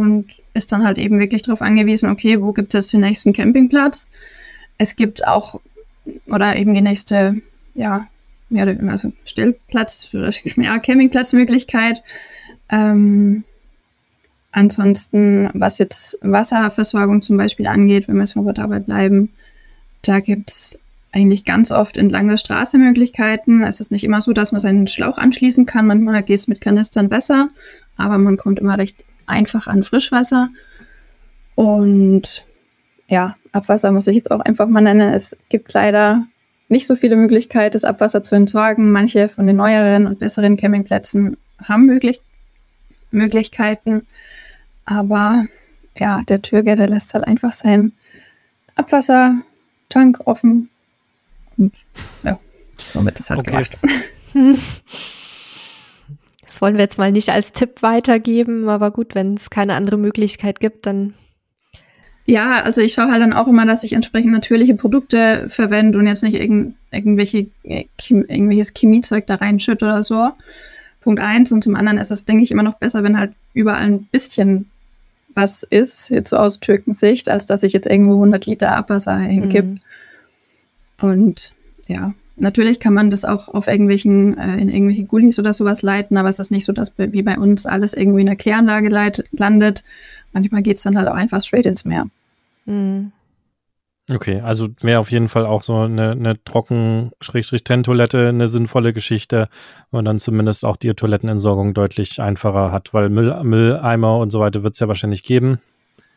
und 0.00 0.26
ist 0.54 0.72
dann 0.72 0.84
halt 0.84 0.98
eben 0.98 1.18
wirklich 1.18 1.42
darauf 1.42 1.62
angewiesen, 1.62 2.10
okay, 2.10 2.40
wo 2.40 2.52
gibt 2.52 2.74
es 2.74 2.86
jetzt 2.86 2.92
den 2.92 3.00
nächsten 3.00 3.32
Campingplatz? 3.32 4.08
Es 4.78 4.96
gibt 4.96 5.26
auch, 5.26 5.60
oder 6.26 6.56
eben 6.56 6.74
die 6.74 6.80
nächste, 6.80 7.40
ja, 7.74 8.06
mehr 8.48 8.64
oder 8.64 8.76
weniger, 8.76 8.92
also 8.92 9.12
Stellplatz, 9.24 10.08
ja, 10.56 10.78
Campingplatzmöglichkeit. 10.78 12.02
Ähm, 12.68 13.44
ansonsten, 14.52 15.50
was 15.54 15.78
jetzt 15.78 16.18
Wasserversorgung 16.22 17.22
zum 17.22 17.36
Beispiel 17.36 17.66
angeht, 17.66 18.08
wenn 18.08 18.16
wir 18.16 18.22
jetzt 18.22 18.36
mal 18.36 18.52
dabei 18.52 18.80
bleiben, 18.80 19.30
da 20.02 20.20
gibt 20.20 20.50
es 20.50 20.78
eigentlich 21.12 21.44
ganz 21.44 21.72
oft 21.72 21.96
entlang 21.96 22.28
der 22.28 22.36
Straße 22.36 22.78
Möglichkeiten. 22.78 23.62
Es 23.62 23.80
ist 23.80 23.90
nicht 23.90 24.04
immer 24.04 24.20
so, 24.20 24.32
dass 24.32 24.52
man 24.52 24.60
seinen 24.60 24.86
Schlauch 24.86 25.18
anschließen 25.18 25.66
kann. 25.66 25.86
Manchmal 25.86 26.22
geht 26.22 26.38
es 26.38 26.48
mit 26.48 26.60
Kanistern 26.60 27.08
besser, 27.08 27.50
aber 27.96 28.18
man 28.18 28.36
kommt 28.36 28.58
immer 28.60 28.78
recht 28.78 29.04
einfach 29.30 29.66
an 29.66 29.82
Frischwasser. 29.82 30.48
Und 31.54 32.44
ja, 33.08 33.36
Abwasser 33.52 33.90
muss 33.90 34.06
ich 34.06 34.16
jetzt 34.16 34.30
auch 34.30 34.40
einfach 34.40 34.68
mal 34.68 34.80
nennen. 34.80 35.12
Es 35.12 35.36
gibt 35.48 35.72
leider 35.72 36.26
nicht 36.68 36.86
so 36.86 36.94
viele 36.94 37.16
Möglichkeiten, 37.16 37.72
das 37.72 37.84
Abwasser 37.84 38.22
zu 38.22 38.34
entsorgen. 38.34 38.92
Manche 38.92 39.28
von 39.28 39.46
den 39.46 39.56
neueren 39.56 40.06
und 40.06 40.18
besseren 40.18 40.56
Campingplätzen 40.56 41.36
haben 41.62 41.86
möglich 41.86 42.20
Möglichkeiten. 43.10 44.06
Aber 44.84 45.46
ja, 45.96 46.22
der 46.28 46.42
Türger, 46.42 46.76
der 46.76 46.88
lässt 46.88 47.12
halt 47.14 47.26
einfach 47.26 47.52
seinen 47.52 47.92
Abwassertank 48.76 50.20
offen. 50.24 50.70
Und 51.56 51.74
ja, 52.22 52.38
somit 52.84 53.18
ist 53.18 53.30
halt 53.30 53.40
okay. 53.40 53.50
gemacht. 53.50 53.78
Das 56.50 56.60
wollen 56.60 56.74
wir 56.74 56.80
jetzt 56.80 56.98
mal 56.98 57.12
nicht 57.12 57.28
als 57.28 57.52
Tipp 57.52 57.80
weitergeben, 57.80 58.68
aber 58.68 58.90
gut, 58.90 59.14
wenn 59.14 59.34
es 59.34 59.50
keine 59.50 59.74
andere 59.74 59.96
Möglichkeit 59.96 60.58
gibt, 60.58 60.84
dann. 60.84 61.14
Ja, 62.26 62.62
also 62.62 62.80
ich 62.80 62.92
schaue 62.92 63.12
halt 63.12 63.22
dann 63.22 63.32
auch 63.32 63.46
immer, 63.46 63.64
dass 63.66 63.84
ich 63.84 63.92
entsprechend 63.92 64.32
natürliche 64.32 64.74
Produkte 64.74 65.44
verwende 65.48 65.96
und 65.96 66.08
jetzt 66.08 66.24
nicht 66.24 66.34
irgend, 66.34 66.74
irgendwelche, 66.90 67.46
äh, 67.62 67.84
irgendwelches 68.08 68.72
Chemiezeug 68.76 69.28
da 69.28 69.36
reinschütte 69.36 69.84
oder 69.84 70.02
so. 70.02 70.30
Punkt 71.00 71.22
eins. 71.22 71.52
Und 71.52 71.62
zum 71.62 71.76
anderen 71.76 71.98
ist 71.98 72.10
es, 72.10 72.24
denke 72.24 72.42
ich, 72.42 72.50
immer 72.50 72.64
noch 72.64 72.78
besser, 72.78 73.04
wenn 73.04 73.16
halt 73.16 73.30
überall 73.54 73.84
ein 73.84 74.08
bisschen 74.10 74.68
was 75.36 75.62
ist, 75.62 76.08
jetzt 76.08 76.30
so 76.30 76.36
aus 76.36 76.58
Türkensicht, 76.58 77.28
als 77.28 77.46
dass 77.46 77.62
ich 77.62 77.72
jetzt 77.72 77.86
irgendwo 77.86 78.14
100 78.14 78.46
Liter 78.46 78.72
Abwasser 78.72 79.16
hinkipp. 79.16 79.66
Mhm. 79.66 79.80
Und 81.00 81.54
ja, 81.86 82.12
Natürlich 82.40 82.80
kann 82.80 82.94
man 82.94 83.10
das 83.10 83.24
auch 83.24 83.48
auf 83.48 83.66
irgendwelchen, 83.66 84.36
äh, 84.38 84.56
in 84.56 84.70
irgendwelche 84.70 85.04
Gullis 85.04 85.38
oder 85.38 85.52
sowas 85.52 85.82
leiten, 85.82 86.16
aber 86.16 86.28
es 86.28 86.38
ist 86.38 86.50
nicht 86.50 86.64
so, 86.64 86.72
dass 86.72 86.94
wie 86.96 87.22
bei 87.22 87.38
uns 87.38 87.66
alles 87.66 87.92
irgendwie 87.92 88.20
in 88.20 88.26
der 88.26 88.36
Kläranlage 88.36 88.88
leit, 88.88 89.24
landet. 89.32 89.84
Manchmal 90.32 90.62
geht 90.62 90.78
es 90.78 90.82
dann 90.82 90.96
halt 90.96 91.08
auch 91.08 91.14
einfach 91.14 91.42
straight 91.42 91.66
ins 91.66 91.84
Meer. 91.84 92.06
Mhm. 92.64 93.12
Okay, 94.10 94.40
also 94.40 94.68
wäre 94.80 94.98
auf 94.98 95.10
jeden 95.10 95.28
Fall 95.28 95.46
auch 95.46 95.62
so 95.62 95.76
eine, 95.76 96.12
eine 96.12 96.42
Trocken-Trenntoilette 96.42 98.28
eine 98.28 98.48
sinnvolle 98.48 98.92
Geschichte, 98.92 99.48
wo 99.90 99.98
man 99.98 100.06
dann 100.06 100.18
zumindest 100.18 100.64
auch 100.64 100.76
die 100.76 100.92
Toilettenentsorgung 100.94 101.74
deutlich 101.74 102.20
einfacher 102.20 102.72
hat, 102.72 102.92
weil 102.92 103.08
Müll, 103.08 103.38
Mülleimer 103.44 104.18
und 104.18 104.30
so 104.30 104.40
weiter 104.40 104.62
wird 104.62 104.74
es 104.74 104.80
ja 104.80 104.88
wahrscheinlich 104.88 105.22
geben. 105.22 105.60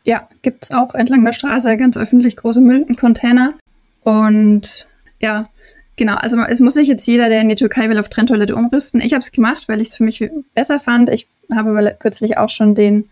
Ja, 0.04 0.28
gibt 0.42 0.64
es 0.64 0.70
auch 0.72 0.94
entlang 0.94 1.24
der 1.24 1.32
Straße 1.32 1.76
ganz 1.76 1.96
öffentlich 1.96 2.36
große 2.36 2.60
Müllcontainer. 2.60 3.54
Und 4.02 4.86
ja, 5.20 5.48
Genau, 5.96 6.14
also 6.14 6.36
es 6.38 6.60
muss 6.60 6.74
nicht 6.74 6.88
jetzt 6.88 7.06
jeder, 7.06 7.28
der 7.28 7.40
in 7.40 7.48
die 7.48 7.54
Türkei 7.54 7.88
will, 7.88 7.98
auf 7.98 8.08
Trenntoilette 8.08 8.56
umrüsten. 8.56 9.00
Ich 9.00 9.12
habe 9.12 9.20
es 9.20 9.30
gemacht, 9.30 9.68
weil 9.68 9.80
ich 9.80 9.88
es 9.88 9.94
für 9.94 10.04
mich 10.04 10.28
besser 10.54 10.80
fand. 10.80 11.08
Ich 11.08 11.28
habe 11.54 11.70
aber 11.70 11.90
kürzlich 11.92 12.36
auch 12.36 12.48
schon 12.48 12.74
den, 12.74 13.08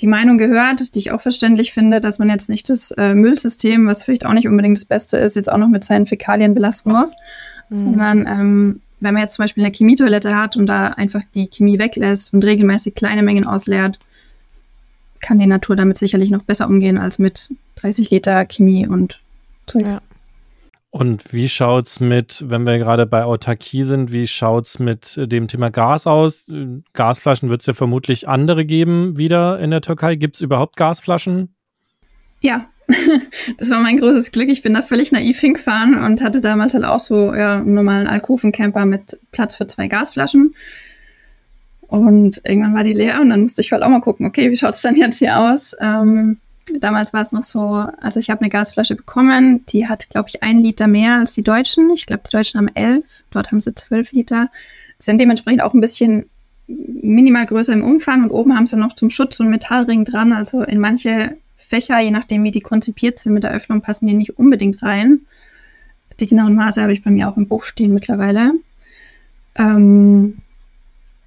die 0.00 0.06
Meinung 0.06 0.38
gehört, 0.38 0.94
die 0.94 0.98
ich 1.00 1.10
auch 1.10 1.20
verständlich 1.20 1.72
finde, 1.72 2.00
dass 2.00 2.20
man 2.20 2.28
jetzt 2.30 2.48
nicht 2.48 2.70
das 2.70 2.92
äh, 2.92 3.14
Müllsystem, 3.14 3.86
was 3.88 4.04
vielleicht 4.04 4.26
auch 4.26 4.32
nicht 4.32 4.46
unbedingt 4.46 4.78
das 4.78 4.84
Beste 4.84 5.16
ist, 5.16 5.34
jetzt 5.34 5.50
auch 5.50 5.58
noch 5.58 5.68
mit 5.68 5.82
seinen 5.82 6.06
Fäkalien 6.06 6.54
belasten 6.54 6.92
muss, 6.92 7.14
mhm. 7.68 7.76
sondern 7.76 8.26
ähm, 8.26 8.80
wenn 9.00 9.14
man 9.14 9.22
jetzt 9.22 9.34
zum 9.34 9.42
Beispiel 9.42 9.64
eine 9.64 9.74
Chemietoilette 9.74 10.36
hat 10.36 10.56
und 10.56 10.66
da 10.66 10.88
einfach 10.88 11.22
die 11.34 11.48
Chemie 11.48 11.78
weglässt 11.78 12.32
und 12.32 12.44
regelmäßig 12.44 12.94
kleine 12.94 13.24
Mengen 13.24 13.46
ausleert, 13.46 13.98
kann 15.20 15.38
die 15.38 15.46
Natur 15.46 15.74
damit 15.74 15.98
sicherlich 15.98 16.30
noch 16.30 16.42
besser 16.42 16.68
umgehen 16.68 16.98
als 16.98 17.18
mit 17.18 17.50
30 17.76 18.10
Liter 18.10 18.44
Chemie 18.46 18.86
und 18.86 19.20
Zeug. 19.66 19.86
Ja. 19.86 20.00
Und 20.96 21.32
wie 21.32 21.48
schaut's 21.48 21.98
mit, 21.98 22.44
wenn 22.46 22.68
wir 22.68 22.78
gerade 22.78 23.04
bei 23.04 23.24
Autarkie 23.24 23.82
sind, 23.82 24.12
wie 24.12 24.28
schaut's 24.28 24.78
mit 24.78 25.16
dem 25.16 25.48
Thema 25.48 25.70
Gas 25.70 26.06
aus? 26.06 26.46
Gasflaschen 26.92 27.48
wird 27.48 27.62
es 27.62 27.66
ja 27.66 27.72
vermutlich 27.72 28.28
andere 28.28 28.64
geben 28.64 29.18
wieder 29.18 29.58
in 29.58 29.72
der 29.72 29.80
Türkei. 29.80 30.14
Gibt 30.14 30.36
es 30.36 30.42
überhaupt 30.42 30.76
Gasflaschen? 30.76 31.52
Ja, 32.42 32.66
das 33.58 33.70
war 33.70 33.80
mein 33.80 33.98
großes 33.98 34.30
Glück. 34.30 34.48
Ich 34.48 34.62
bin 34.62 34.74
da 34.74 34.82
völlig 34.82 35.10
naiv 35.10 35.40
hingefahren 35.40 35.98
und 35.98 36.22
hatte 36.22 36.40
damals 36.40 36.74
halt 36.74 36.84
auch 36.84 37.00
so 37.00 37.34
ja, 37.34 37.56
einen 37.56 37.74
normalen 37.74 38.06
Alkoven-Camper 38.06 38.86
mit 38.86 39.18
Platz 39.32 39.56
für 39.56 39.66
zwei 39.66 39.88
Gasflaschen. 39.88 40.54
Und 41.88 42.40
irgendwann 42.44 42.74
war 42.74 42.84
die 42.84 42.92
leer 42.92 43.20
und 43.20 43.30
dann 43.30 43.40
musste 43.40 43.62
ich 43.62 43.72
halt 43.72 43.82
auch 43.82 43.88
mal 43.88 44.00
gucken, 44.00 44.26
okay, 44.26 44.48
wie 44.48 44.56
schaut 44.56 44.76
es 44.76 44.82
denn 44.82 44.94
jetzt 44.94 45.18
hier 45.18 45.40
aus? 45.40 45.74
Ähm, 45.80 46.38
damals 46.80 47.12
war 47.12 47.22
es 47.22 47.32
noch 47.32 47.42
so, 47.42 47.86
also 48.00 48.20
ich 48.20 48.30
habe 48.30 48.40
eine 48.40 48.50
Gasflasche 48.50 48.96
bekommen, 48.96 49.64
die 49.66 49.88
hat, 49.88 50.08
glaube 50.10 50.28
ich, 50.28 50.42
einen 50.42 50.60
Liter 50.62 50.86
mehr 50.86 51.18
als 51.18 51.34
die 51.34 51.42
Deutschen. 51.42 51.90
Ich 51.90 52.06
glaube, 52.06 52.22
die 52.26 52.36
Deutschen 52.36 52.58
haben 52.58 52.74
elf, 52.74 53.22
dort 53.30 53.50
haben 53.50 53.60
sie 53.60 53.74
zwölf 53.74 54.12
Liter. 54.12 54.50
Sind 54.98 55.18
dementsprechend 55.20 55.62
auch 55.62 55.74
ein 55.74 55.80
bisschen 55.80 56.26
minimal 56.66 57.46
größer 57.46 57.72
im 57.72 57.84
Umfang 57.84 58.24
und 58.24 58.30
oben 58.30 58.56
haben 58.56 58.66
sie 58.66 58.76
noch 58.76 58.94
zum 58.94 59.10
Schutz 59.10 59.36
so 59.36 59.42
einen 59.42 59.50
Metallring 59.50 60.04
dran. 60.04 60.32
Also 60.32 60.62
in 60.62 60.80
manche 60.80 61.36
Fächer, 61.56 62.00
je 62.00 62.10
nachdem 62.10 62.44
wie 62.44 62.50
die 62.50 62.60
konzipiert 62.60 63.18
sind 63.18 63.34
mit 63.34 63.42
der 63.42 63.52
Öffnung, 63.52 63.82
passen 63.82 64.06
die 64.06 64.14
nicht 64.14 64.38
unbedingt 64.38 64.82
rein. 64.82 65.20
Die 66.20 66.26
genauen 66.26 66.54
Maße 66.54 66.80
habe 66.80 66.92
ich 66.92 67.02
bei 67.02 67.10
mir 67.10 67.28
auch 67.28 67.36
im 67.36 67.48
Buch 67.48 67.64
stehen 67.64 67.92
mittlerweile. 67.92 68.52
Ähm, 69.56 70.38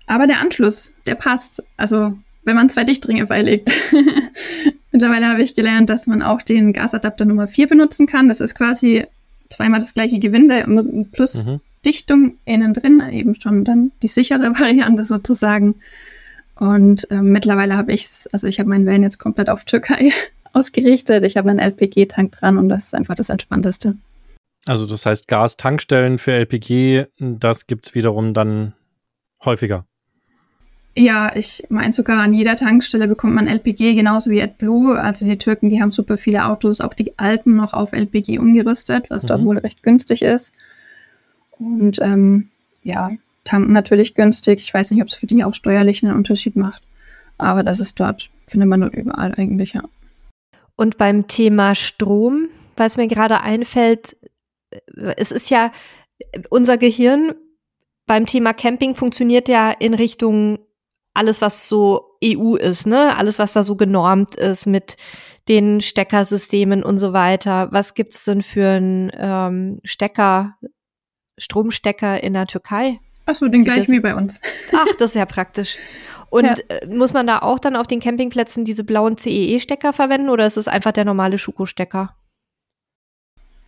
aber 0.05 0.25
der 0.25 0.39
Anschluss, 0.39 0.93
der 1.05 1.15
passt. 1.15 1.63
Also 1.75 2.17
wenn 2.43 2.55
man 2.55 2.69
zwei 2.69 2.85
Dichtringe 2.85 3.25
beilegt. 3.25 3.71
mittlerweile 4.91 5.27
habe 5.27 5.41
ich 5.41 5.53
gelernt, 5.53 5.89
dass 5.89 6.07
man 6.07 6.21
auch 6.21 6.41
den 6.41 6.73
Gasadapter 6.73 7.25
Nummer 7.25 7.47
4 7.47 7.67
benutzen 7.67 8.07
kann. 8.07 8.27
Das 8.27 8.41
ist 8.41 8.55
quasi 8.55 9.05
zweimal 9.49 9.79
das 9.79 9.93
gleiche 9.93 10.19
Gewinde 10.19 10.65
plus 11.11 11.45
mhm. 11.45 11.61
Dichtung 11.85 12.37
innen 12.45 12.73
drin, 12.73 13.03
eben 13.11 13.39
schon 13.39 13.63
dann 13.63 13.91
die 14.01 14.07
sichere 14.07 14.51
Variante 14.59 15.05
sozusagen. 15.05 15.75
Und 16.55 17.09
äh, 17.11 17.21
mittlerweile 17.21 17.77
habe 17.77 17.93
ich 17.93 18.03
es, 18.03 18.27
also 18.27 18.47
ich 18.47 18.59
habe 18.59 18.69
meinen 18.69 18.87
Van 18.87 19.03
jetzt 19.03 19.19
komplett 19.19 19.49
auf 19.49 19.63
Türkei 19.63 20.11
ausgerichtet. 20.53 21.23
Ich 21.23 21.37
habe 21.37 21.49
einen 21.49 21.59
LPG-Tank 21.59 22.31
dran 22.31 22.57
und 22.57 22.69
das 22.69 22.85
ist 22.85 22.95
einfach 22.95 23.15
das 23.15 23.29
Entspannteste. 23.29 23.95
Also 24.65 24.85
das 24.85 25.05
heißt, 25.05 25.27
Gastankstellen 25.27 26.17
für 26.17 26.33
LPG, 26.33 27.05
das 27.19 27.67
gibt 27.67 27.87
es 27.87 27.95
wiederum 27.95 28.33
dann 28.33 28.73
häufiger. 29.45 29.85
Ja, 30.99 31.35
ich 31.35 31.63
meine 31.69 31.93
sogar 31.93 32.23
an 32.23 32.33
jeder 32.33 32.55
Tankstelle 32.55 33.07
bekommt 33.07 33.35
man 33.35 33.45
LPG, 33.45 33.93
genauso 33.93 34.31
wie 34.31 34.41
AdBlue. 34.41 34.99
Also 34.99 35.25
die 35.25 35.37
Türken, 35.37 35.69
die 35.69 35.79
haben 35.79 35.91
super 35.91 36.17
viele 36.17 36.45
Autos, 36.45 36.81
auch 36.81 36.95
die 36.95 37.19
alten 37.19 37.55
noch 37.55 37.73
auf 37.73 37.93
LPG 37.93 38.39
umgerüstet, 38.39 39.05
was 39.11 39.21
mhm. 39.21 39.27
dort 39.27 39.45
wohl 39.45 39.57
recht 39.59 39.83
günstig 39.83 40.23
ist. 40.23 40.55
Und 41.51 41.99
ähm, 42.01 42.49
ja, 42.81 43.11
tanken 43.43 43.73
natürlich 43.73 44.15
günstig. 44.15 44.59
Ich 44.59 44.73
weiß 44.73 44.89
nicht, 44.89 45.03
ob 45.03 45.09
es 45.09 45.13
für 45.13 45.27
die 45.27 45.43
auch 45.43 45.53
steuerlich 45.53 46.03
einen 46.03 46.15
Unterschied 46.15 46.55
macht. 46.55 46.81
Aber 47.37 47.61
das 47.61 47.79
ist 47.79 47.99
dort, 47.99 48.31
findet 48.47 48.67
man 48.67 48.81
dort 48.81 48.95
überall 48.95 49.35
eigentlich, 49.37 49.73
ja. 49.73 49.83
Und 50.75 50.97
beim 50.97 51.27
Thema 51.27 51.75
Strom, 51.75 52.47
es 52.75 52.97
mir 52.97 53.07
gerade 53.07 53.41
einfällt, 53.41 54.17
es 55.15 55.31
ist 55.31 55.51
ja, 55.51 55.71
unser 56.49 56.79
Gehirn 56.79 57.35
beim 58.07 58.25
Thema 58.25 58.53
Camping 58.53 58.95
funktioniert 58.95 59.47
ja 59.47 59.69
in 59.69 59.93
Richtung 59.93 60.57
alles, 61.17 61.41
was 61.41 61.67
so 61.67 62.17
EU 62.23 62.55
ist, 62.55 62.87
ne? 62.87 63.17
Alles, 63.17 63.39
was 63.39 63.53
da 63.53 63.63
so 63.63 63.75
genormt 63.75 64.35
ist 64.35 64.65
mit 64.65 64.97
den 65.47 65.81
Steckersystemen 65.81 66.83
und 66.83 66.97
so 66.97 67.13
weiter. 67.13 67.71
Was 67.71 67.93
gibt's 67.93 68.23
denn 68.25 68.41
für 68.41 68.67
einen 68.67 69.11
ähm, 69.15 69.79
Stecker, 69.83 70.55
Stromstecker 71.37 72.21
in 72.21 72.33
der 72.33 72.47
Türkei? 72.47 72.99
Ach 73.25 73.35
so, 73.35 73.47
den 73.47 73.63
gleichen 73.63 73.91
wie 73.91 73.99
bei 73.99 74.15
uns. 74.15 74.39
Ach, 74.73 74.87
das 74.99 75.11
ist 75.11 75.15
ja 75.15 75.25
praktisch. 75.25 75.77
Und 76.29 76.45
ja. 76.45 76.55
Äh, 76.67 76.87
muss 76.87 77.13
man 77.13 77.27
da 77.27 77.39
auch 77.39 77.59
dann 77.59 77.75
auf 77.75 77.87
den 77.87 77.99
Campingplätzen 77.99 78.65
diese 78.65 78.83
blauen 78.83 79.17
CEE-Stecker 79.17 79.93
verwenden 79.93 80.29
oder 80.29 80.45
ist 80.45 80.57
es 80.57 80.67
einfach 80.67 80.91
der 80.91 81.05
normale 81.05 81.37
Schuko-Stecker? 81.37 82.15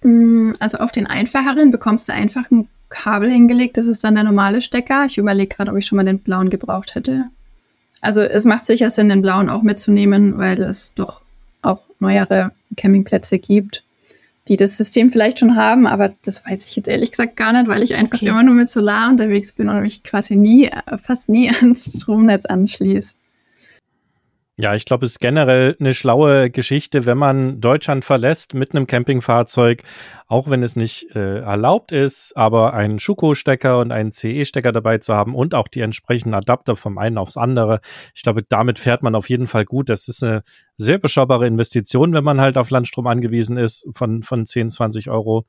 Mm, 0.01 0.51
also 0.59 0.77
auf 0.77 0.91
den 0.91 1.07
einfacheren 1.07 1.71
bekommst 1.71 2.09
du 2.09 2.13
einfach 2.13 2.49
ein 2.51 2.69
Kabel 2.89 3.29
hingelegt, 3.29 3.77
das 3.77 3.85
ist 3.85 4.03
dann 4.03 4.15
der 4.15 4.23
normale 4.23 4.61
Stecker. 4.61 5.05
Ich 5.05 5.17
überlege 5.17 5.55
gerade, 5.55 5.71
ob 5.71 5.77
ich 5.77 5.85
schon 5.85 5.95
mal 5.95 6.05
den 6.05 6.19
blauen 6.19 6.49
gebraucht 6.49 6.95
hätte. 6.95 7.29
Also 8.01 8.21
es 8.21 8.45
macht 8.45 8.65
sicher 8.65 8.89
Sinn, 8.89 9.09
den 9.09 9.21
blauen 9.21 9.49
auch 9.49 9.61
mitzunehmen, 9.61 10.37
weil 10.37 10.61
es 10.61 10.93
doch 10.93 11.21
auch 11.61 11.81
neuere 11.99 12.51
Campingplätze 12.77 13.39
gibt 13.39 13.83
die 14.49 14.57
das 14.57 14.77
System 14.77 15.11
vielleicht 15.11 15.39
schon 15.39 15.55
haben, 15.55 15.85
aber 15.85 16.11
das 16.23 16.43
weiß 16.43 16.65
ich 16.65 16.75
jetzt 16.75 16.89
ehrlich 16.89 17.11
gesagt 17.11 17.37
gar 17.37 17.53
nicht, 17.53 17.67
weil 17.67 17.83
ich 17.83 17.93
einfach 17.93 18.17
okay. 18.17 18.29
immer 18.29 18.43
nur 18.43 18.55
mit 18.55 18.67
Solar 18.67 19.09
unterwegs 19.09 19.53
bin 19.53 19.69
und 19.69 19.81
mich 19.81 20.03
quasi 20.03 20.35
nie, 20.35 20.69
fast 21.01 21.29
nie 21.29 21.49
ans 21.61 21.85
Stromnetz 21.95 22.45
anschließe. 22.47 23.13
Ja, 24.61 24.75
ich 24.75 24.83
glaube, 24.83 25.05
es 25.05 25.13
ist 25.13 25.19
generell 25.19 25.77
eine 25.79 25.93
schlaue 25.93 26.49
Geschichte, 26.49 27.05
wenn 27.05 27.17
man 27.17 27.61
Deutschland 27.61 28.03
verlässt 28.03 28.53
mit 28.53 28.75
einem 28.75 28.87
Campingfahrzeug, 28.87 29.83
auch 30.27 30.49
wenn 30.49 30.63
es 30.63 30.75
nicht 30.75 31.15
äh, 31.15 31.39
erlaubt 31.39 31.93
ist, 31.93 32.35
aber 32.35 32.73
einen 32.73 32.99
Schuko-Stecker 32.99 33.79
und 33.79 33.93
einen 33.93 34.11
CE-Stecker 34.11 34.73
dabei 34.73 34.97
zu 34.97 35.13
haben 35.13 35.33
und 35.33 35.55
auch 35.55 35.69
die 35.69 35.79
entsprechenden 35.79 36.33
Adapter 36.33 36.75
vom 36.75 36.97
einen 36.97 37.17
aufs 37.17 37.37
andere. 37.37 37.79
Ich 38.13 38.23
glaube, 38.23 38.43
damit 38.43 38.79
fährt 38.79 39.01
man 39.01 39.15
auf 39.15 39.29
jeden 39.29 39.47
Fall 39.47 39.63
gut. 39.63 39.87
Das 39.87 40.09
ist 40.09 40.23
eine 40.23 40.43
sehr 40.75 40.97
beschaubare 40.97 41.47
Investition, 41.47 42.11
wenn 42.11 42.25
man 42.25 42.41
halt 42.41 42.57
auf 42.57 42.69
Landstrom 42.69 43.07
angewiesen 43.07 43.55
ist 43.55 43.87
von, 43.93 44.23
von 44.23 44.45
10, 44.45 44.71
20 44.71 45.09
Euro. 45.09 45.45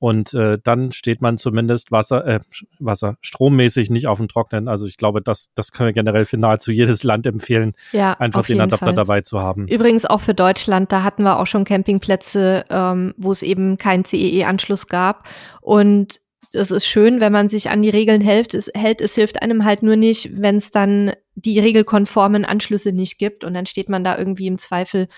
Und 0.00 0.32
äh, 0.32 0.58
dann 0.64 0.92
steht 0.92 1.20
man 1.20 1.36
zumindest 1.36 1.92
Wasser, 1.92 2.26
äh, 2.26 2.40
Wasser, 2.78 3.18
strommäßig 3.20 3.90
nicht 3.90 4.06
auf 4.06 4.16
dem 4.16 4.28
Trocknen. 4.28 4.66
Also 4.66 4.86
ich 4.86 4.96
glaube, 4.96 5.20
das, 5.20 5.50
das 5.54 5.72
können 5.72 5.88
wir 5.88 5.92
generell 5.92 6.24
für 6.24 6.38
nahezu 6.38 6.72
jedes 6.72 7.04
Land 7.04 7.26
empfehlen, 7.26 7.74
ja, 7.92 8.14
einfach 8.14 8.46
den 8.46 8.62
Adapter 8.62 8.86
Fall. 8.86 8.94
dabei 8.94 9.20
zu 9.20 9.40
haben. 9.40 9.68
Übrigens 9.68 10.06
auch 10.06 10.22
für 10.22 10.32
Deutschland, 10.32 10.90
da 10.90 11.02
hatten 11.02 11.22
wir 11.22 11.38
auch 11.38 11.46
schon 11.46 11.64
Campingplätze, 11.64 12.64
ähm, 12.70 13.12
wo 13.18 13.30
es 13.30 13.42
eben 13.42 13.76
keinen 13.76 14.06
CEE-Anschluss 14.06 14.86
gab. 14.86 15.28
Und 15.60 16.22
es 16.54 16.70
ist 16.70 16.86
schön, 16.86 17.20
wenn 17.20 17.32
man 17.32 17.50
sich 17.50 17.68
an 17.68 17.82
die 17.82 17.90
Regeln 17.90 18.22
hält. 18.22 18.54
Es, 18.54 18.70
hält. 18.74 19.02
es 19.02 19.14
hilft 19.14 19.42
einem 19.42 19.66
halt 19.66 19.82
nur 19.82 19.96
nicht, 19.96 20.30
wenn 20.40 20.56
es 20.56 20.70
dann 20.70 21.12
die 21.34 21.60
regelkonformen 21.60 22.46
Anschlüsse 22.46 22.92
nicht 22.92 23.18
gibt 23.18 23.44
und 23.44 23.52
dann 23.52 23.66
steht 23.66 23.90
man 23.90 24.02
da 24.02 24.16
irgendwie 24.16 24.46
im 24.46 24.56
Zweifel 24.56 25.08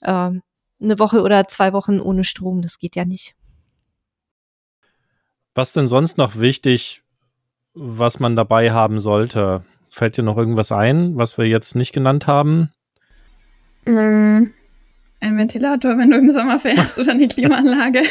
äh, 0.00 0.10
eine 0.10 0.98
Woche 0.98 1.22
oder 1.22 1.46
zwei 1.46 1.72
Wochen 1.72 2.00
ohne 2.00 2.24
Strom. 2.24 2.60
Das 2.60 2.78
geht 2.78 2.96
ja 2.96 3.04
nicht. 3.04 3.36
Was 5.54 5.72
denn 5.72 5.88
sonst 5.88 6.16
noch 6.18 6.38
wichtig, 6.38 7.02
was 7.74 8.20
man 8.20 8.36
dabei 8.36 8.72
haben 8.72 9.00
sollte? 9.00 9.64
Fällt 9.90 10.16
dir 10.16 10.22
noch 10.22 10.38
irgendwas 10.38 10.72
ein, 10.72 11.16
was 11.16 11.36
wir 11.36 11.46
jetzt 11.46 11.74
nicht 11.74 11.92
genannt 11.92 12.26
haben? 12.26 12.70
Mm, 13.84 14.44
ein 15.20 15.36
Ventilator, 15.36 15.98
wenn 15.98 16.10
du 16.10 16.18
im 16.18 16.30
Sommer 16.30 16.58
fährst, 16.58 16.98
oder 17.00 17.12
eine 17.12 17.28
Klimaanlage. 17.28 18.02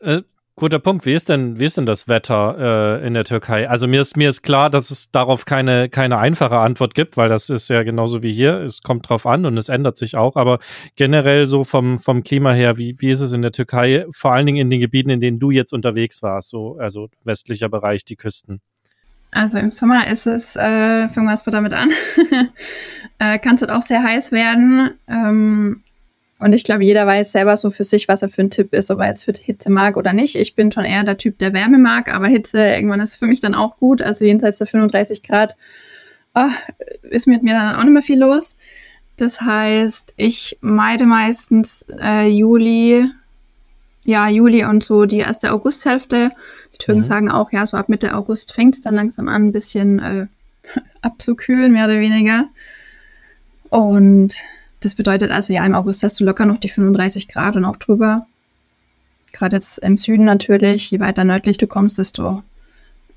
Guter 0.58 0.78
Punkt. 0.78 1.04
Wie 1.04 1.12
ist 1.12 1.28
denn, 1.28 1.60
wie 1.60 1.66
ist 1.66 1.76
denn 1.76 1.84
das 1.84 2.08
Wetter 2.08 3.00
äh, 3.02 3.06
in 3.06 3.12
der 3.12 3.24
Türkei? 3.24 3.68
Also 3.68 3.86
mir 3.86 4.00
ist 4.00 4.16
mir 4.16 4.30
ist 4.30 4.40
klar, 4.40 4.70
dass 4.70 4.90
es 4.90 5.10
darauf 5.10 5.44
keine 5.44 5.90
keine 5.90 6.16
einfache 6.16 6.56
Antwort 6.56 6.94
gibt, 6.94 7.18
weil 7.18 7.28
das 7.28 7.50
ist 7.50 7.68
ja 7.68 7.82
genauso 7.82 8.22
wie 8.22 8.32
hier. 8.32 8.62
Es 8.62 8.80
kommt 8.80 9.06
drauf 9.06 9.26
an 9.26 9.44
und 9.44 9.58
es 9.58 9.68
ändert 9.68 9.98
sich 9.98 10.16
auch. 10.16 10.34
Aber 10.34 10.58
generell 10.94 11.46
so 11.46 11.62
vom 11.62 11.98
vom 11.98 12.22
Klima 12.22 12.52
her, 12.52 12.78
wie 12.78 12.96
wie 13.00 13.10
ist 13.10 13.20
es 13.20 13.32
in 13.32 13.42
der 13.42 13.52
Türkei? 13.52 14.06
Vor 14.12 14.32
allen 14.32 14.46
Dingen 14.46 14.56
in 14.56 14.70
den 14.70 14.80
Gebieten, 14.80 15.10
in 15.10 15.20
denen 15.20 15.38
du 15.38 15.50
jetzt 15.50 15.74
unterwegs 15.74 16.22
warst, 16.22 16.48
so 16.48 16.78
also 16.78 17.10
westlicher 17.22 17.68
Bereich, 17.68 18.06
die 18.06 18.16
Küsten. 18.16 18.62
Also 19.32 19.58
im 19.58 19.72
Sommer 19.72 20.06
ist 20.08 20.26
es, 20.26 20.56
äh, 20.56 21.08
fangen 21.10 21.26
wir 21.26 21.32
erstmal 21.32 21.52
damit 21.52 21.74
an, 21.74 21.90
äh, 23.18 23.38
kann 23.38 23.56
es 23.56 23.60
dort 23.60 23.72
auch 23.72 23.82
sehr 23.82 24.02
heiß 24.02 24.32
werden. 24.32 24.92
Ähm, 25.06 25.82
und 26.38 26.52
ich 26.52 26.64
glaube, 26.64 26.84
jeder 26.84 27.06
weiß 27.06 27.32
selber 27.32 27.56
so 27.56 27.70
für 27.70 27.84
sich, 27.84 28.08
was 28.08 28.20
er 28.20 28.28
für 28.28 28.42
ein 28.42 28.50
Tipp 28.50 28.74
ist, 28.74 28.90
ob 28.90 29.00
er 29.00 29.08
jetzt 29.08 29.24
für 29.24 29.32
Hitze 29.32 29.70
mag 29.70 29.96
oder 29.96 30.12
nicht. 30.12 30.36
Ich 30.36 30.54
bin 30.54 30.70
schon 30.70 30.84
eher 30.84 31.02
der 31.02 31.16
Typ, 31.16 31.38
der 31.38 31.54
Wärme 31.54 31.78
mag, 31.78 32.12
aber 32.12 32.26
Hitze 32.26 32.58
irgendwann 32.58 33.00
ist 33.00 33.16
für 33.16 33.26
mich 33.26 33.40
dann 33.40 33.54
auch 33.54 33.78
gut. 33.78 34.02
Also 34.02 34.24
jenseits 34.24 34.58
der 34.58 34.66
35 34.66 35.22
Grad 35.22 35.56
oh, 36.34 36.50
ist 37.08 37.26
mit 37.26 37.42
mir 37.42 37.54
dann 37.54 37.76
auch 37.76 37.84
nicht 37.84 37.92
mehr 37.92 38.02
viel 38.02 38.20
los. 38.20 38.56
Das 39.16 39.40
heißt, 39.40 40.12
ich 40.18 40.58
meide 40.60 41.06
meistens 41.06 41.86
äh, 42.02 42.28
Juli, 42.28 43.06
ja, 44.04 44.28
Juli 44.28 44.64
und 44.64 44.84
so 44.84 45.06
die 45.06 45.18
erste 45.18 45.52
Augusthälfte. 45.52 46.32
Die 46.74 46.78
Türken 46.78 47.00
mhm. 47.00 47.04
sagen 47.04 47.30
auch, 47.30 47.50
ja, 47.50 47.64
so 47.64 47.78
ab 47.78 47.88
Mitte 47.88 48.14
August 48.14 48.52
fängt 48.52 48.74
es 48.74 48.82
dann 48.82 48.94
langsam 48.94 49.28
an, 49.28 49.46
ein 49.46 49.52
bisschen 49.52 49.98
äh, 50.00 50.26
abzukühlen, 51.00 51.72
mehr 51.72 51.86
oder 51.86 51.98
weniger. 51.98 52.44
Und 53.70 54.34
das 54.86 54.94
bedeutet 54.94 55.32
also, 55.32 55.52
ja, 55.52 55.66
im 55.66 55.74
August 55.74 56.04
hast 56.04 56.20
du 56.20 56.24
locker 56.24 56.46
noch 56.46 56.58
die 56.58 56.68
35 56.68 57.26
Grad 57.26 57.56
und 57.56 57.64
auch 57.64 57.76
drüber. 57.76 58.24
Gerade 59.32 59.56
jetzt 59.56 59.78
im 59.78 59.96
Süden 59.96 60.24
natürlich, 60.24 60.92
je 60.92 61.00
weiter 61.00 61.24
nördlich 61.24 61.58
du 61.58 61.66
kommst, 61.66 61.98
desto 61.98 62.44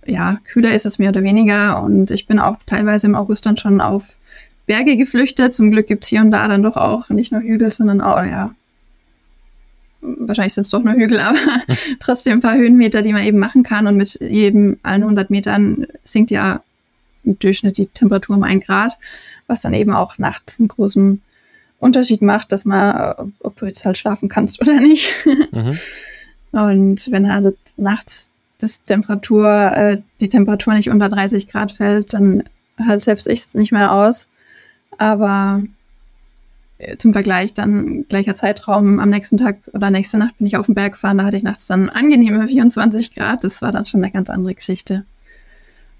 ja, 0.03 0.39
kühler 0.45 0.73
ist 0.73 0.87
es 0.87 0.97
mehr 0.97 1.09
oder 1.09 1.21
weniger. 1.21 1.83
Und 1.83 2.09
ich 2.09 2.25
bin 2.25 2.39
auch 2.39 2.57
teilweise 2.65 3.05
im 3.05 3.13
August 3.13 3.45
dann 3.45 3.55
schon 3.55 3.81
auf 3.81 4.17
Berge 4.65 4.97
geflüchtet. 4.97 5.53
Zum 5.53 5.69
Glück 5.69 5.85
gibt 5.85 6.05
es 6.05 6.09
hier 6.09 6.21
und 6.21 6.31
da 6.31 6.47
dann 6.47 6.63
doch 6.63 6.75
auch 6.75 7.09
nicht 7.09 7.31
nur 7.31 7.41
Hügel, 7.41 7.71
sondern 7.71 8.01
auch, 8.01 8.23
ja, 8.23 8.55
wahrscheinlich 10.01 10.55
sind 10.55 10.63
es 10.63 10.71
doch 10.71 10.83
nur 10.83 10.95
Hügel, 10.95 11.19
aber 11.19 11.37
trotzdem 11.99 12.39
ein 12.39 12.41
paar 12.41 12.57
Höhenmeter, 12.57 13.03
die 13.03 13.13
man 13.13 13.23
eben 13.23 13.37
machen 13.37 13.61
kann. 13.61 13.85
Und 13.85 13.95
mit 13.95 14.19
jedem 14.21 14.79
allen 14.81 15.03
100 15.03 15.29
Metern 15.29 15.85
sinkt 16.03 16.31
ja 16.31 16.63
im 17.23 17.37
Durchschnitt 17.37 17.77
die 17.77 17.85
Temperatur 17.85 18.37
um 18.37 18.41
ein 18.41 18.59
Grad, 18.59 18.97
was 19.45 19.61
dann 19.61 19.75
eben 19.75 19.91
auch 19.91 20.17
nachts 20.17 20.59
einen 20.59 20.69
großen 20.69 21.21
Unterschied 21.79 22.21
macht, 22.21 22.51
dass 22.51 22.65
man, 22.65 23.33
ob 23.39 23.57
du 23.57 23.65
jetzt 23.65 23.85
halt 23.85 23.97
schlafen 23.97 24.29
kannst 24.29 24.61
oder 24.61 24.79
nicht. 24.79 25.11
Mhm. 25.51 25.77
Und 26.51 27.11
wenn 27.11 27.31
halt 27.31 27.57
nachts 27.77 28.31
das 28.57 28.83
Temperatur, 28.83 29.71
äh, 29.71 30.01
die 30.19 30.29
Temperatur 30.29 30.73
nicht 30.73 30.89
unter 30.89 31.09
30 31.09 31.47
Grad 31.47 31.71
fällt, 31.71 32.13
dann 32.13 32.43
halt 32.79 33.03
selbst 33.03 33.27
ich 33.27 33.39
es 33.39 33.53
nicht 33.55 33.71
mehr 33.71 33.91
aus. 33.91 34.27
Aber 34.97 35.63
äh, 36.79 36.97
zum 36.97 37.13
Vergleich 37.13 37.53
dann 37.53 38.05
gleicher 38.09 38.35
Zeitraum 38.35 38.99
am 38.99 39.09
nächsten 39.09 39.37
Tag 39.37 39.57
oder 39.73 39.91
nächste 39.91 40.17
Nacht 40.17 40.37
bin 40.37 40.47
ich 40.47 40.57
auf 40.57 40.65
den 40.65 40.75
Berg 40.75 40.93
gefahren, 40.93 41.19
da 41.19 41.25
hatte 41.25 41.37
ich 41.37 41.43
nachts 41.43 41.67
dann 41.67 41.89
angenehme 41.89 42.47
24 42.47 43.15
Grad. 43.15 43.43
Das 43.43 43.61
war 43.61 43.71
dann 43.71 43.85
schon 43.85 44.03
eine 44.03 44.11
ganz 44.11 44.29
andere 44.29 44.55
Geschichte. 44.55 45.05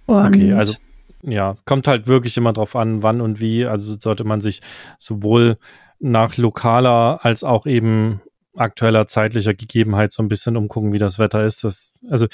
Und 0.05 0.35
okay, 0.35 0.53
also 0.53 0.75
ja, 1.21 1.55
kommt 1.65 1.87
halt 1.87 2.07
wirklich 2.07 2.37
immer 2.37 2.53
drauf 2.53 2.75
an, 2.75 3.03
wann 3.03 3.21
und 3.21 3.39
wie. 3.39 3.65
Also 3.65 3.97
sollte 3.99 4.23
man 4.23 4.41
sich 4.41 4.61
sowohl 4.97 5.57
nach 5.99 6.37
lokaler 6.37 7.19
als 7.23 7.43
auch 7.43 7.65
eben 7.65 8.21
aktueller 8.55 9.07
zeitlicher 9.07 9.53
Gegebenheit 9.53 10.11
so 10.11 10.23
ein 10.23 10.27
bisschen 10.27 10.57
umgucken, 10.57 10.93
wie 10.93 10.97
das 10.97 11.19
Wetter 11.19 11.43
ist. 11.43 11.63
Das, 11.63 11.93
also 12.09 12.27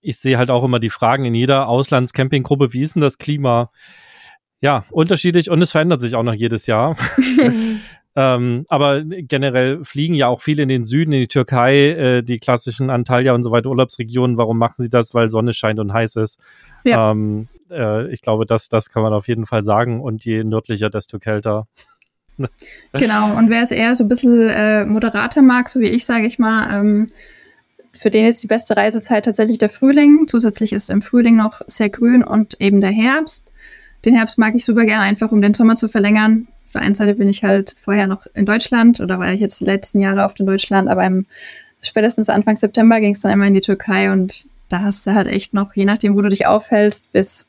ich 0.00 0.18
sehe 0.18 0.38
halt 0.38 0.50
auch 0.50 0.64
immer 0.64 0.80
die 0.80 0.90
Fragen 0.90 1.24
in 1.24 1.34
jeder 1.34 1.68
Auslandscampinggruppe, 1.68 2.72
wie 2.72 2.82
ist 2.82 2.94
denn 2.94 3.02
das 3.02 3.18
Klima? 3.18 3.70
Ja, 4.60 4.84
unterschiedlich 4.90 5.50
und 5.50 5.62
es 5.62 5.72
verändert 5.72 6.00
sich 6.00 6.14
auch 6.14 6.22
noch 6.22 6.34
jedes 6.34 6.66
Jahr. 6.66 6.96
ähm, 8.16 8.64
aber 8.68 9.02
generell 9.02 9.84
fliegen 9.84 10.14
ja 10.14 10.28
auch 10.28 10.40
viele 10.40 10.62
in 10.62 10.68
den 10.68 10.84
Süden, 10.84 11.12
in 11.12 11.20
die 11.20 11.28
Türkei, 11.28 11.90
äh, 11.90 12.22
die 12.22 12.38
klassischen 12.38 12.90
Antalya 12.90 13.32
und 13.34 13.42
so 13.42 13.50
weiter 13.50 13.70
Urlaubsregionen. 13.70 14.38
Warum 14.38 14.58
machen 14.58 14.76
sie 14.78 14.88
das? 14.88 15.14
Weil 15.14 15.28
Sonne 15.28 15.52
scheint 15.52 15.80
und 15.80 15.92
heiß 15.92 16.16
ist. 16.16 16.42
Ja. 16.84 17.10
Ähm, 17.10 17.48
äh, 17.74 18.12
ich 18.12 18.22
glaube, 18.22 18.44
das, 18.46 18.68
das 18.68 18.90
kann 18.90 19.02
man 19.02 19.12
auf 19.12 19.28
jeden 19.28 19.46
Fall 19.46 19.62
sagen. 19.62 20.00
Und 20.00 20.24
je 20.24 20.44
nördlicher, 20.44 20.90
desto 20.90 21.18
kälter. 21.18 21.66
genau, 22.92 23.36
und 23.36 23.50
wer 23.50 23.62
es 23.62 23.70
eher 23.70 23.94
so 23.94 24.04
ein 24.04 24.08
bisschen 24.08 24.48
äh, 24.48 24.84
moderater 24.84 25.42
mag, 25.42 25.68
so 25.68 25.80
wie 25.80 25.88
ich, 25.88 26.04
sage 26.04 26.26
ich 26.26 26.38
mal, 26.38 26.78
ähm, 26.78 27.10
für 27.96 28.10
den 28.10 28.26
ist 28.26 28.42
die 28.42 28.48
beste 28.48 28.76
Reisezeit 28.76 29.24
tatsächlich 29.24 29.58
der 29.58 29.68
Frühling. 29.68 30.26
Zusätzlich 30.26 30.72
ist 30.72 30.90
im 30.90 31.00
Frühling 31.00 31.36
noch 31.36 31.60
sehr 31.68 31.90
grün 31.90 32.24
und 32.24 32.60
eben 32.60 32.80
der 32.80 32.90
Herbst. 32.90 33.46
Den 34.04 34.14
Herbst 34.14 34.36
mag 34.36 34.54
ich 34.54 34.64
super 34.64 34.84
gerne, 34.84 35.04
einfach 35.04 35.30
um 35.30 35.40
den 35.40 35.54
Sommer 35.54 35.76
zu 35.76 35.88
verlängern. 35.88 36.48
Auf 36.66 36.72
der 36.72 36.82
einen 36.82 36.96
Seite 36.96 37.14
bin 37.14 37.28
ich 37.28 37.44
halt 37.44 37.74
vorher 37.78 38.08
noch 38.08 38.26
in 38.34 38.46
Deutschland 38.46 39.00
oder 39.00 39.20
war 39.20 39.32
ich 39.32 39.40
jetzt 39.40 39.60
die 39.60 39.64
letzten 39.64 40.00
Jahre 40.00 40.24
oft 40.24 40.40
in 40.40 40.46
Deutschland, 40.46 40.88
aber 40.88 41.04
im, 41.06 41.26
spätestens 41.82 42.28
Anfang 42.28 42.56
September 42.56 43.00
ging 43.00 43.12
es 43.12 43.20
dann 43.20 43.32
immer 43.32 43.46
in 43.46 43.54
die 43.54 43.60
Türkei 43.60 44.10
und 44.10 44.44
da 44.68 44.80
hast 44.80 45.06
du 45.06 45.14
halt 45.14 45.28
echt 45.28 45.54
noch, 45.54 45.74
je 45.76 45.84
nachdem, 45.84 46.16
wo 46.16 46.20
du 46.20 46.28
dich 46.28 46.46
aufhältst, 46.46 47.12
bis 47.12 47.46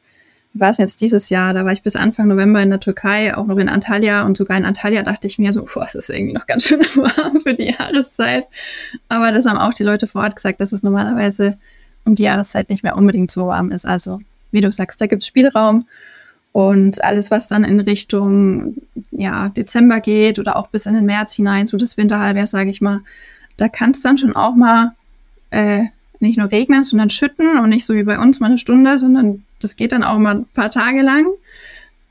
war 0.57 0.71
es 0.71 0.77
jetzt 0.77 1.01
dieses 1.01 1.29
Jahr, 1.29 1.53
da 1.53 1.65
war 1.65 1.73
ich 1.73 1.83
bis 1.83 1.97
Anfang 1.97 2.29
November 2.29 2.63
in 2.63 2.69
der 2.69 2.79
Türkei, 2.79 3.35
auch 3.35 3.45
noch 3.45 3.57
in 3.57 3.67
Antalya 3.67 4.25
und 4.25 4.37
sogar 4.37 4.57
in 4.57 4.65
Antalya 4.65 5.03
dachte 5.03 5.27
ich 5.27 5.37
mir 5.37 5.51
so, 5.51 5.65
boah, 5.65 5.83
es 5.83 5.95
ist 5.95 6.09
irgendwie 6.09 6.33
noch 6.33 6.47
ganz 6.47 6.63
schön 6.63 6.79
warm 6.95 7.39
für 7.41 7.53
die 7.53 7.73
Jahreszeit. 7.77 8.45
Aber 9.09 9.33
das 9.33 9.45
haben 9.45 9.57
auch 9.57 9.73
die 9.73 9.83
Leute 9.83 10.07
vor 10.07 10.23
Ort 10.23 10.37
gesagt, 10.37 10.61
dass 10.61 10.71
es 10.71 10.81
normalerweise 10.81 11.57
um 12.05 12.15
die 12.15 12.23
Jahreszeit 12.23 12.69
nicht 12.69 12.83
mehr 12.83 12.95
unbedingt 12.95 13.31
so 13.31 13.47
warm 13.47 13.71
ist. 13.71 13.85
Also, 13.85 14.21
wie 14.51 14.61
du 14.61 14.71
sagst, 14.71 15.01
da 15.01 15.07
gibt 15.07 15.23
es 15.23 15.27
Spielraum 15.27 15.87
und 16.53 17.03
alles, 17.03 17.31
was 17.31 17.47
dann 17.47 17.65
in 17.65 17.81
Richtung 17.81 18.75
ja, 19.11 19.49
Dezember 19.49 19.99
geht 19.99 20.39
oder 20.39 20.55
auch 20.55 20.67
bis 20.67 20.85
in 20.85 20.93
den 20.93 21.05
März 21.05 21.33
hinein, 21.33 21.67
so 21.67 21.75
das 21.75 21.97
Winterhalbjahr, 21.97 22.47
sage 22.47 22.69
ich 22.69 22.79
mal, 22.79 23.01
da 23.57 23.67
kann 23.67 23.91
es 23.91 24.01
dann 24.01 24.17
schon 24.17 24.35
auch 24.35 24.55
mal 24.55 24.93
äh, 25.49 25.83
nicht 26.21 26.37
nur 26.37 26.51
regnen, 26.51 26.85
sondern 26.85 27.09
schütten 27.09 27.59
und 27.59 27.69
nicht 27.69 27.85
so 27.85 27.93
wie 27.93 28.03
bei 28.03 28.17
uns 28.17 28.39
mal 28.39 28.47
eine 28.47 28.57
Stunde, 28.57 28.97
sondern 28.99 29.43
das 29.59 29.75
geht 29.75 29.91
dann 29.91 30.03
auch 30.03 30.17
mal 30.17 30.35
ein 30.35 30.45
paar 30.45 30.71
Tage 30.71 31.01
lang. 31.01 31.27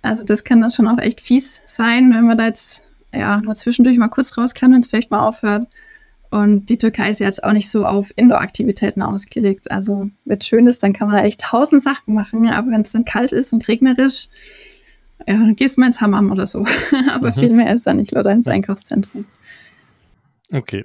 Also 0.03 0.25
das 0.25 0.45
kann 0.45 0.61
dann 0.61 0.71
schon 0.71 0.89
auch 0.89 0.99
echt 0.99 1.21
fies 1.21 1.63
sein, 1.67 2.13
wenn 2.15 2.27
man 2.27 2.37
da 2.37 2.47
jetzt 2.47 2.83
ja 3.13 3.41
nur 3.41 3.55
zwischendurch 3.55 3.97
mal 3.97 4.09
kurz 4.09 4.37
raus 4.37 4.55
kann, 4.55 4.73
wenn 4.73 4.81
es 4.81 4.87
vielleicht 4.87 5.11
mal 5.11 5.27
aufhört. 5.27 5.67
Und 6.31 6.69
die 6.69 6.79
Türkei 6.79 7.11
ist 7.11 7.21
jetzt 7.21 7.45
auch 7.45 7.53
nicht 7.53 7.71
so 7.71 7.87
auf 7.87 8.13
Indoor-Aktivitäten 8.17 9.03
ausgelegt. 9.03 9.71
Also 9.71 10.11
wenn 10.25 10.39
es 10.39 10.47
schön 10.47 10.67
ist, 10.67 10.83
dann 10.83 10.93
kann 10.93 11.07
man 11.07 11.17
da 11.17 11.23
echt 11.23 11.41
tausend 11.41 11.81
Sachen 11.83 12.13
machen. 12.13 12.49
Aber 12.51 12.73
wenn 12.73 12.81
es 12.81 12.91
dann 12.91 13.05
kalt 13.05 13.31
ist 13.31 13.53
und 13.53 13.69
regnerisch, 13.69 14.29
ja, 15.27 15.35
dann 15.35 15.55
gehst 15.55 15.77
du 15.77 15.81
mal 15.81 15.87
ins 15.87 16.01
Hammam 16.01 16.33
oder 16.33 16.47
so. 16.47 16.67
aber 17.13 17.29
mhm. 17.29 17.33
viel 17.35 17.53
mehr 17.53 17.73
ist 17.73 17.87
da 17.87 17.95
nicht, 17.95 18.15
oder 18.17 18.33
ins 18.33 18.49
Einkaufszentrum. 18.49 19.27
Okay. 20.53 20.85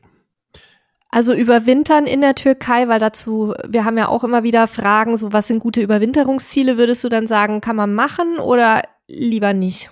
Also 1.11 1.33
überwintern 1.33 2.05
in 2.05 2.21
der 2.21 2.35
Türkei, 2.35 2.87
weil 2.87 2.99
dazu, 2.99 3.55
wir 3.67 3.83
haben 3.83 3.97
ja 3.97 4.07
auch 4.07 4.23
immer 4.23 4.43
wieder 4.43 4.67
Fragen, 4.67 5.17
so 5.17 5.33
was 5.33 5.47
sind 5.47 5.59
gute 5.59 5.81
Überwinterungsziele, 5.81 6.77
würdest 6.77 7.03
du 7.03 7.09
dann 7.09 7.25
sagen, 7.25 7.61
kann 7.61 7.75
man 7.75 7.95
machen 7.95 8.37
oder 8.37 8.83
lieber 9.07 9.53
nicht? 9.53 9.89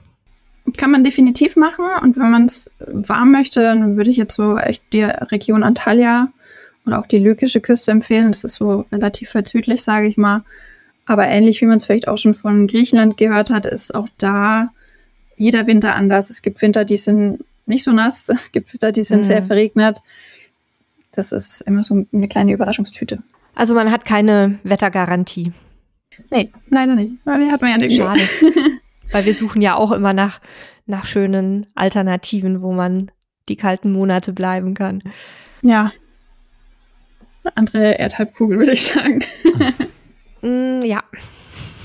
Kann 0.78 0.92
man 0.92 1.04
definitiv 1.04 1.56
machen 1.56 1.86
und 2.04 2.18
wenn 2.18 2.30
man 2.30 2.46
es 2.46 2.70
warm 2.80 3.32
möchte, 3.32 3.62
dann 3.62 3.98
würde 3.98 4.12
ich 4.12 4.18
jetzt 4.18 4.36
so 4.36 4.58
echt 4.58 4.84
die 4.94 5.04
Region 5.04 5.64
Antalya 5.64 6.30
oder 6.86 7.00
auch 7.00 7.08
die 7.08 7.20
lykische 7.20 7.62
Küste 7.62 7.92
empfehlen. 7.92 8.30
Das 8.30 8.44
ist 8.44 8.56
so 8.56 8.86
relativ 8.92 9.34
weit 9.34 9.48
südlich, 9.48 9.82
sage 9.82 10.08
ich 10.08 10.18
mal. 10.18 10.44
Aber 11.06 11.28
ähnlich 11.28 11.62
wie 11.62 11.66
man 11.66 11.78
es 11.78 11.86
vielleicht 11.86 12.08
auch 12.08 12.18
schon 12.18 12.34
von 12.34 12.68
Griechenland 12.68 13.18
gehört 13.18 13.50
hat, 13.50 13.66
ist 13.66 13.96
auch 13.96 14.08
da 14.18 14.72
jeder 15.38 15.66
Winter 15.66 15.96
anders. 15.96 16.30
Es 16.30 16.42
gibt 16.42 16.62
Winter, 16.62 16.86
die 16.86 16.98
sind 16.98 17.44
nicht 17.66 17.84
so 17.84 17.92
nass, 17.92 18.30
es 18.30 18.52
gibt 18.52 18.74
Winter, 18.74 18.92
die 18.92 19.04
sind 19.04 19.20
mhm. 19.20 19.24
sehr 19.24 19.44
verregnet. 19.44 20.00
Das 21.18 21.32
ist 21.32 21.62
immer 21.62 21.82
so 21.84 22.06
eine 22.14 22.28
kleine 22.28 22.54
Überraschungstüte. 22.54 23.24
Also 23.56 23.74
man 23.74 23.92
hat 23.92 24.06
keine 24.06 24.60
Wettergarantie. 24.64 25.52
Nee, 26.30 26.52
leider 26.70 26.94
nicht. 26.94 27.14
Die 27.26 27.52
hat 27.52 27.60
man 27.60 27.72
ja 27.72 27.78
nicht. 27.78 27.98
Schade. 27.98 28.22
Weil 29.12 29.26
wir 29.26 29.34
suchen 29.34 29.64
ja 29.64 29.74
auch 29.74 29.92
immer 29.92 30.14
nach, 30.14 30.40
nach 30.86 31.06
schönen 31.06 31.66
Alternativen, 31.74 32.62
wo 32.62 32.72
man 32.72 33.10
die 33.50 33.56
kalten 33.56 33.92
Monate 33.92 34.32
bleiben 34.32 34.76
kann. 34.76 35.02
Ja. 35.64 35.92
Andere 37.56 37.98
Erdhalbkugel, 37.98 38.60
würde 38.60 38.74
ich 38.74 38.84
sagen. 38.84 39.24
mm, 40.44 40.82
ja. 40.86 41.02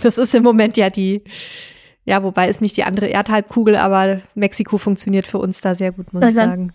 Das 0.02 0.18
ist 0.18 0.34
im 0.34 0.42
Moment 0.42 0.76
ja 0.76 0.90
die, 0.90 1.22
ja, 2.04 2.22
wobei 2.22 2.50
ist 2.50 2.60
nicht 2.60 2.76
die 2.76 2.84
andere 2.84 3.06
Erdhalbkugel, 3.06 3.76
aber 3.76 4.20
Mexiko 4.34 4.76
funktioniert 4.76 5.26
für 5.26 5.38
uns 5.38 5.62
da 5.62 5.74
sehr 5.74 5.92
gut, 5.92 6.12
muss 6.12 6.22
ich 6.22 6.34
sagen. 6.34 6.74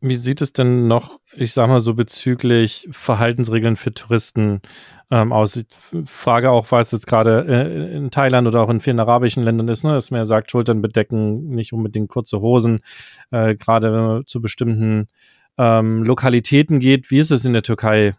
Wie 0.00 0.16
sieht 0.16 0.40
es 0.40 0.52
denn 0.52 0.86
noch, 0.86 1.18
ich 1.34 1.52
sag 1.52 1.68
mal 1.68 1.80
so 1.80 1.94
bezüglich 1.94 2.88
Verhaltensregeln 2.92 3.74
für 3.74 3.92
Touristen 3.92 4.60
ähm, 5.10 5.32
aus? 5.32 5.64
Frage 6.04 6.50
auch, 6.50 6.70
was 6.70 6.92
jetzt 6.92 7.08
gerade 7.08 7.44
äh, 7.48 7.96
in 7.96 8.12
Thailand 8.12 8.46
oder 8.46 8.60
auch 8.60 8.70
in 8.70 8.78
vielen 8.78 9.00
arabischen 9.00 9.42
Ländern 9.42 9.66
ist, 9.66 9.82
ne, 9.82 9.94
dass 9.94 10.12
man 10.12 10.18
ja 10.18 10.24
sagt, 10.24 10.52
Schultern 10.52 10.82
bedecken, 10.82 11.48
nicht 11.48 11.72
unbedingt 11.72 12.10
kurze 12.10 12.40
Hosen, 12.40 12.80
äh, 13.32 13.56
gerade 13.56 13.92
wenn 13.92 14.00
man 14.00 14.26
zu 14.26 14.40
bestimmten 14.40 15.08
ähm, 15.56 16.04
Lokalitäten 16.04 16.78
geht. 16.78 17.10
Wie 17.10 17.18
ist 17.18 17.32
es 17.32 17.44
in 17.44 17.52
der 17.52 17.62
Türkei? 17.62 18.14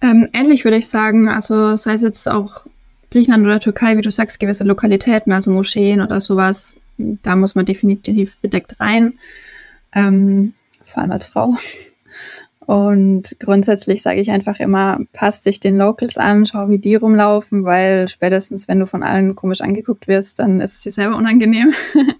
Ähm, 0.00 0.28
ähnlich 0.32 0.62
würde 0.62 0.76
ich 0.76 0.86
sagen, 0.86 1.28
also 1.28 1.74
sei 1.74 1.94
es 1.94 2.02
jetzt 2.02 2.28
auch 2.28 2.66
Griechenland 3.10 3.44
oder 3.44 3.58
Türkei, 3.58 3.96
wie 3.96 4.02
du 4.02 4.12
sagst, 4.12 4.38
gewisse 4.38 4.62
Lokalitäten, 4.62 5.32
also 5.32 5.50
Moscheen 5.50 6.00
oder 6.00 6.20
sowas, 6.20 6.76
da 6.98 7.34
muss 7.34 7.56
man 7.56 7.64
definitiv 7.64 8.36
bedeckt 8.38 8.78
rein 8.78 9.14
ähm, 9.96 10.52
vor 10.84 11.02
allem 11.02 11.10
als 11.10 11.26
Frau. 11.26 11.56
Und 12.66 13.36
grundsätzlich 13.38 14.02
sage 14.02 14.20
ich 14.20 14.30
einfach 14.30 14.58
immer, 14.58 14.98
passt 15.12 15.46
dich 15.46 15.60
den 15.60 15.78
Locals 15.78 16.18
an, 16.18 16.46
schau, 16.46 16.68
wie 16.68 16.78
die 16.78 16.96
rumlaufen, 16.96 17.64
weil 17.64 18.08
spätestens, 18.08 18.66
wenn 18.66 18.80
du 18.80 18.86
von 18.86 19.02
allen 19.02 19.36
komisch 19.36 19.60
angeguckt 19.60 20.08
wirst, 20.08 20.40
dann 20.40 20.60
ist 20.60 20.74
es 20.74 20.82
dir 20.82 20.90
selber 20.90 21.16
unangenehm. 21.16 21.72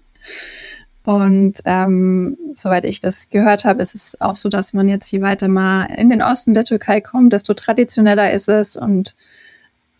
Und 1.03 1.59
ähm, 1.63 2.37
soweit 2.55 2.83
ich 2.83 2.99
das 2.99 3.29
gehört 3.29 3.63
habe, 3.63 3.81
ist 3.81 3.95
es 3.95 4.19
auch 4.19 4.35
so, 4.35 4.49
dass 4.49 4.73
man 4.73 4.89
jetzt 4.89 5.09
je 5.11 5.21
weiter 5.21 5.47
mal 5.47 5.85
in 5.85 6.09
den 6.09 6.21
Osten 6.21 6.53
der 6.53 6.65
Türkei 6.65 6.99
kommt, 6.99 7.31
desto 7.31 7.53
traditioneller 7.53 8.31
ist 8.31 8.49
es. 8.49 8.75
Und 8.75 9.15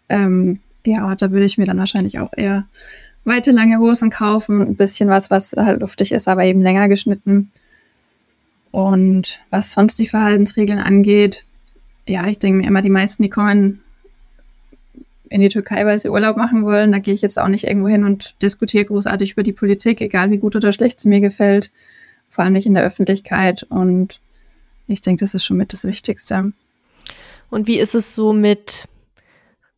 ähm, 0.10 0.60
ja, 0.86 1.16
da 1.16 1.32
würde 1.32 1.46
ich 1.46 1.58
mir 1.58 1.66
dann 1.66 1.78
wahrscheinlich 1.78 2.20
auch 2.20 2.32
eher 2.36 2.66
weite 3.24 3.52
lange 3.52 3.80
Hosen 3.80 4.10
kaufen, 4.10 4.62
ein 4.62 4.76
bisschen 4.76 5.10
was, 5.10 5.30
was 5.30 5.54
halt 5.54 5.82
luftig 5.82 6.12
ist, 6.12 6.28
aber 6.28 6.46
eben 6.46 6.62
länger 6.62 6.88
geschnitten. 6.88 7.52
Und 8.78 9.40
was 9.50 9.72
sonst 9.72 9.98
die 9.98 10.06
Verhaltensregeln 10.06 10.78
angeht, 10.78 11.46
ja, 12.08 12.28
ich 12.28 12.38
denke 12.38 12.60
mir 12.60 12.68
immer, 12.68 12.84
die 12.84 12.92
meisten, 12.92 13.24
die 13.24 13.30
kommen 13.32 13.82
in 15.30 15.42
die 15.42 15.50
Türkei, 15.50 15.84
weil 15.88 16.00
sie 16.00 16.12
Urlaub 16.12 16.38
machen 16.38 16.64
wollen. 16.64 16.92
Da 16.92 17.00
gehe 17.00 17.16
ich 17.16 17.24
jetzt 17.24 17.40
auch 17.40 17.48
nicht 17.48 17.64
irgendwo 17.64 17.88
hin 17.88 18.04
und 18.04 18.36
diskutiere 18.40 18.86
großartig 18.86 19.32
über 19.32 19.42
die 19.42 19.52
Politik, 19.52 20.00
egal 20.00 20.30
wie 20.30 20.38
gut 20.38 20.56
oder 20.56 20.72
schlecht 20.72 21.00
sie 21.00 21.08
mir 21.08 21.22
gefällt. 21.22 21.72
Vor 22.30 22.44
allem 22.44 22.54
nicht 22.54 22.68
in 22.68 22.76
der 22.76 22.84
Öffentlichkeit. 22.84 23.64
Und 23.64 24.20
ich 24.88 25.02
denke, 25.02 25.22
das 25.22 25.34
ist 25.34 25.44
schon 25.44 25.58
mit 25.58 25.74
das 25.74 25.84
Wichtigste. 25.84 26.54
Und 27.50 27.66
wie 27.66 27.80
ist 27.80 27.96
es 27.96 28.14
so 28.14 28.32
mit 28.32 28.88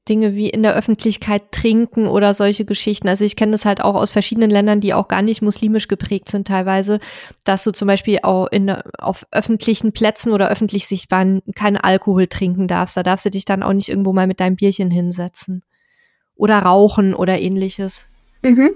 Dinge 0.09 0.35
wie 0.35 0.49
in 0.49 0.63
der 0.63 0.73
Öffentlichkeit 0.73 1.51
trinken 1.51 2.07
oder 2.07 2.33
solche 2.33 2.65
Geschichten. 2.65 3.07
Also 3.07 3.23
ich 3.23 3.35
kenne 3.35 3.51
das 3.51 3.65
halt 3.65 3.81
auch 3.81 3.95
aus 3.95 4.11
verschiedenen 4.11 4.49
Ländern, 4.49 4.81
die 4.81 4.93
auch 4.93 5.07
gar 5.07 5.21
nicht 5.21 5.41
muslimisch 5.41 5.87
geprägt 5.87 6.29
sind 6.29 6.47
teilweise, 6.47 6.99
dass 7.45 7.63
du 7.63 7.71
zum 7.71 7.87
Beispiel 7.87 8.19
auch 8.23 8.47
in, 8.47 8.69
auf 8.97 9.25
öffentlichen 9.31 9.91
Plätzen 9.91 10.33
oder 10.33 10.49
öffentlich 10.49 10.87
sichtbaren 10.87 11.41
keinen 11.55 11.77
Alkohol 11.77 12.27
trinken 12.27 12.67
darfst. 12.67 12.97
Da 12.97 13.03
darfst 13.03 13.25
du 13.25 13.29
dich 13.29 13.45
dann 13.45 13.63
auch 13.63 13.73
nicht 13.73 13.89
irgendwo 13.89 14.11
mal 14.11 14.27
mit 14.27 14.39
deinem 14.39 14.55
Bierchen 14.55 14.91
hinsetzen. 14.91 15.63
Oder 16.35 16.59
rauchen 16.59 17.13
oder 17.13 17.39
ähnliches. 17.39 18.05
Mhm. 18.41 18.71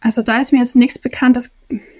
Also 0.00 0.22
da 0.22 0.40
ist 0.40 0.52
mir 0.52 0.58
jetzt 0.58 0.74
nichts 0.74 0.98
bekannt. 0.98 1.36
Dass, 1.36 1.52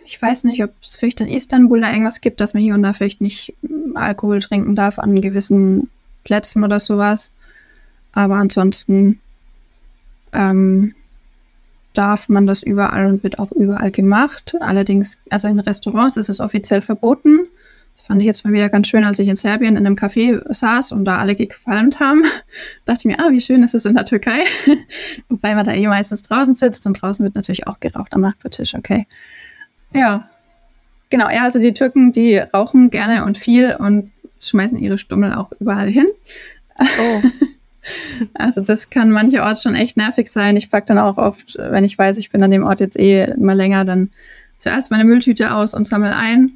ich 0.05 0.21
weiß 0.21 0.45
nicht, 0.45 0.63
ob 0.65 0.73
es 0.83 0.97
vielleicht 0.97 1.21
in 1.21 1.29
Istanbul 1.29 1.81
da 1.81 1.91
irgendwas 1.91 2.21
gibt, 2.21 2.41
dass 2.41 2.55
man 2.55 2.63
hier 2.63 2.75
und 2.75 2.83
da 2.83 2.93
vielleicht 2.93 3.21
nicht 3.21 3.55
Alkohol 3.95 4.41
trinken 4.41 4.75
darf 4.75 4.99
an 4.99 5.21
gewissen 5.21 5.89
Plätzen 6.25 6.65
oder 6.65 6.81
sowas. 6.81 7.33
Aber 8.13 8.37
ansonsten 8.37 9.21
ähm, 10.33 10.95
darf 11.95 12.29
man 12.29 12.47
das 12.47 12.63
überall 12.63 13.07
und 13.07 13.23
wird 13.23 13.39
auch 13.39 13.53
überall 13.53 13.91
gemacht. 13.91 14.55
Allerdings, 14.61 15.21
also 15.31 15.49
in 15.49 15.61
Restaurants 15.61 16.17
ist 16.17 16.29
es 16.29 16.41
offiziell 16.41 16.83
verboten. 16.83 17.47
Das 17.95 18.01
fand 18.03 18.21
ich 18.21 18.27
jetzt 18.27 18.45
mal 18.45 18.55
wieder 18.55 18.71
ganz 18.71 18.89
schön, 18.89 19.05
als 19.05 19.19
ich 19.19 19.29
in 19.29 19.37
Serbien 19.37 19.77
in 19.77 19.87
einem 19.87 19.97
Café 19.97 20.41
saß 20.53 20.93
und 20.93 21.05
da 21.05 21.19
alle 21.19 21.35
gefalmt 21.35 22.01
haben. 22.01 22.23
dachte 22.87 23.01
ich 23.01 23.05
mir, 23.05 23.23
ah, 23.23 23.31
wie 23.31 23.41
schön 23.41 23.63
ist 23.63 23.75
es 23.75 23.85
in 23.85 23.95
der 23.95 24.07
Türkei. 24.07 24.45
Wobei 25.29 25.55
man 25.55 25.67
da 25.67 25.73
eh 25.73 25.87
meistens 25.87 26.23
draußen 26.23 26.57
sitzt 26.57 26.87
und 26.87 26.95
draußen 26.95 27.23
wird 27.23 27.35
natürlich 27.35 27.67
auch 27.67 27.81
geraucht 27.81 28.15
am 28.15 28.23
Nachbartisch, 28.23 28.75
okay. 28.75 29.07
Ja. 29.93 30.29
Genau, 31.11 31.29
ja, 31.29 31.43
also 31.43 31.59
die 31.59 31.75
Türken, 31.75 32.13
die 32.13 32.39
rauchen 32.39 32.89
gerne 32.89 33.27
und 33.27 33.37
viel 33.37 33.77
und 33.79 34.11
schmeißen 34.41 34.79
ihre 34.79 34.97
Stummel 34.97 35.35
auch 35.35 35.53
überall 35.61 35.91
hin. 35.91 36.07
Oh. 36.79 37.23
Also 38.35 38.61
das 38.61 38.91
kann 38.91 39.11
mancherorts 39.11 39.63
schon 39.63 39.75
echt 39.75 39.97
nervig 39.97 40.29
sein. 40.31 40.57
Ich 40.57 40.71
packe 40.71 40.87
dann 40.87 40.99
auch 40.99 41.19
oft, 41.19 41.57
wenn 41.59 41.85
ich 41.85 41.99
weiß, 41.99 42.17
ich 42.17 42.31
bin 42.31 42.43
an 42.43 42.51
dem 42.51 42.65
Ort 42.65 42.81
jetzt 42.81 42.99
eh 42.99 43.25
immer 43.25 43.55
länger, 43.55 43.85
dann 43.85 44.11
zuerst 44.59 44.91
meine 44.91 45.05
Mülltüte 45.05 45.55
aus 45.55 45.75
und 45.75 45.85
sammle 45.85 46.15
ein. 46.15 46.53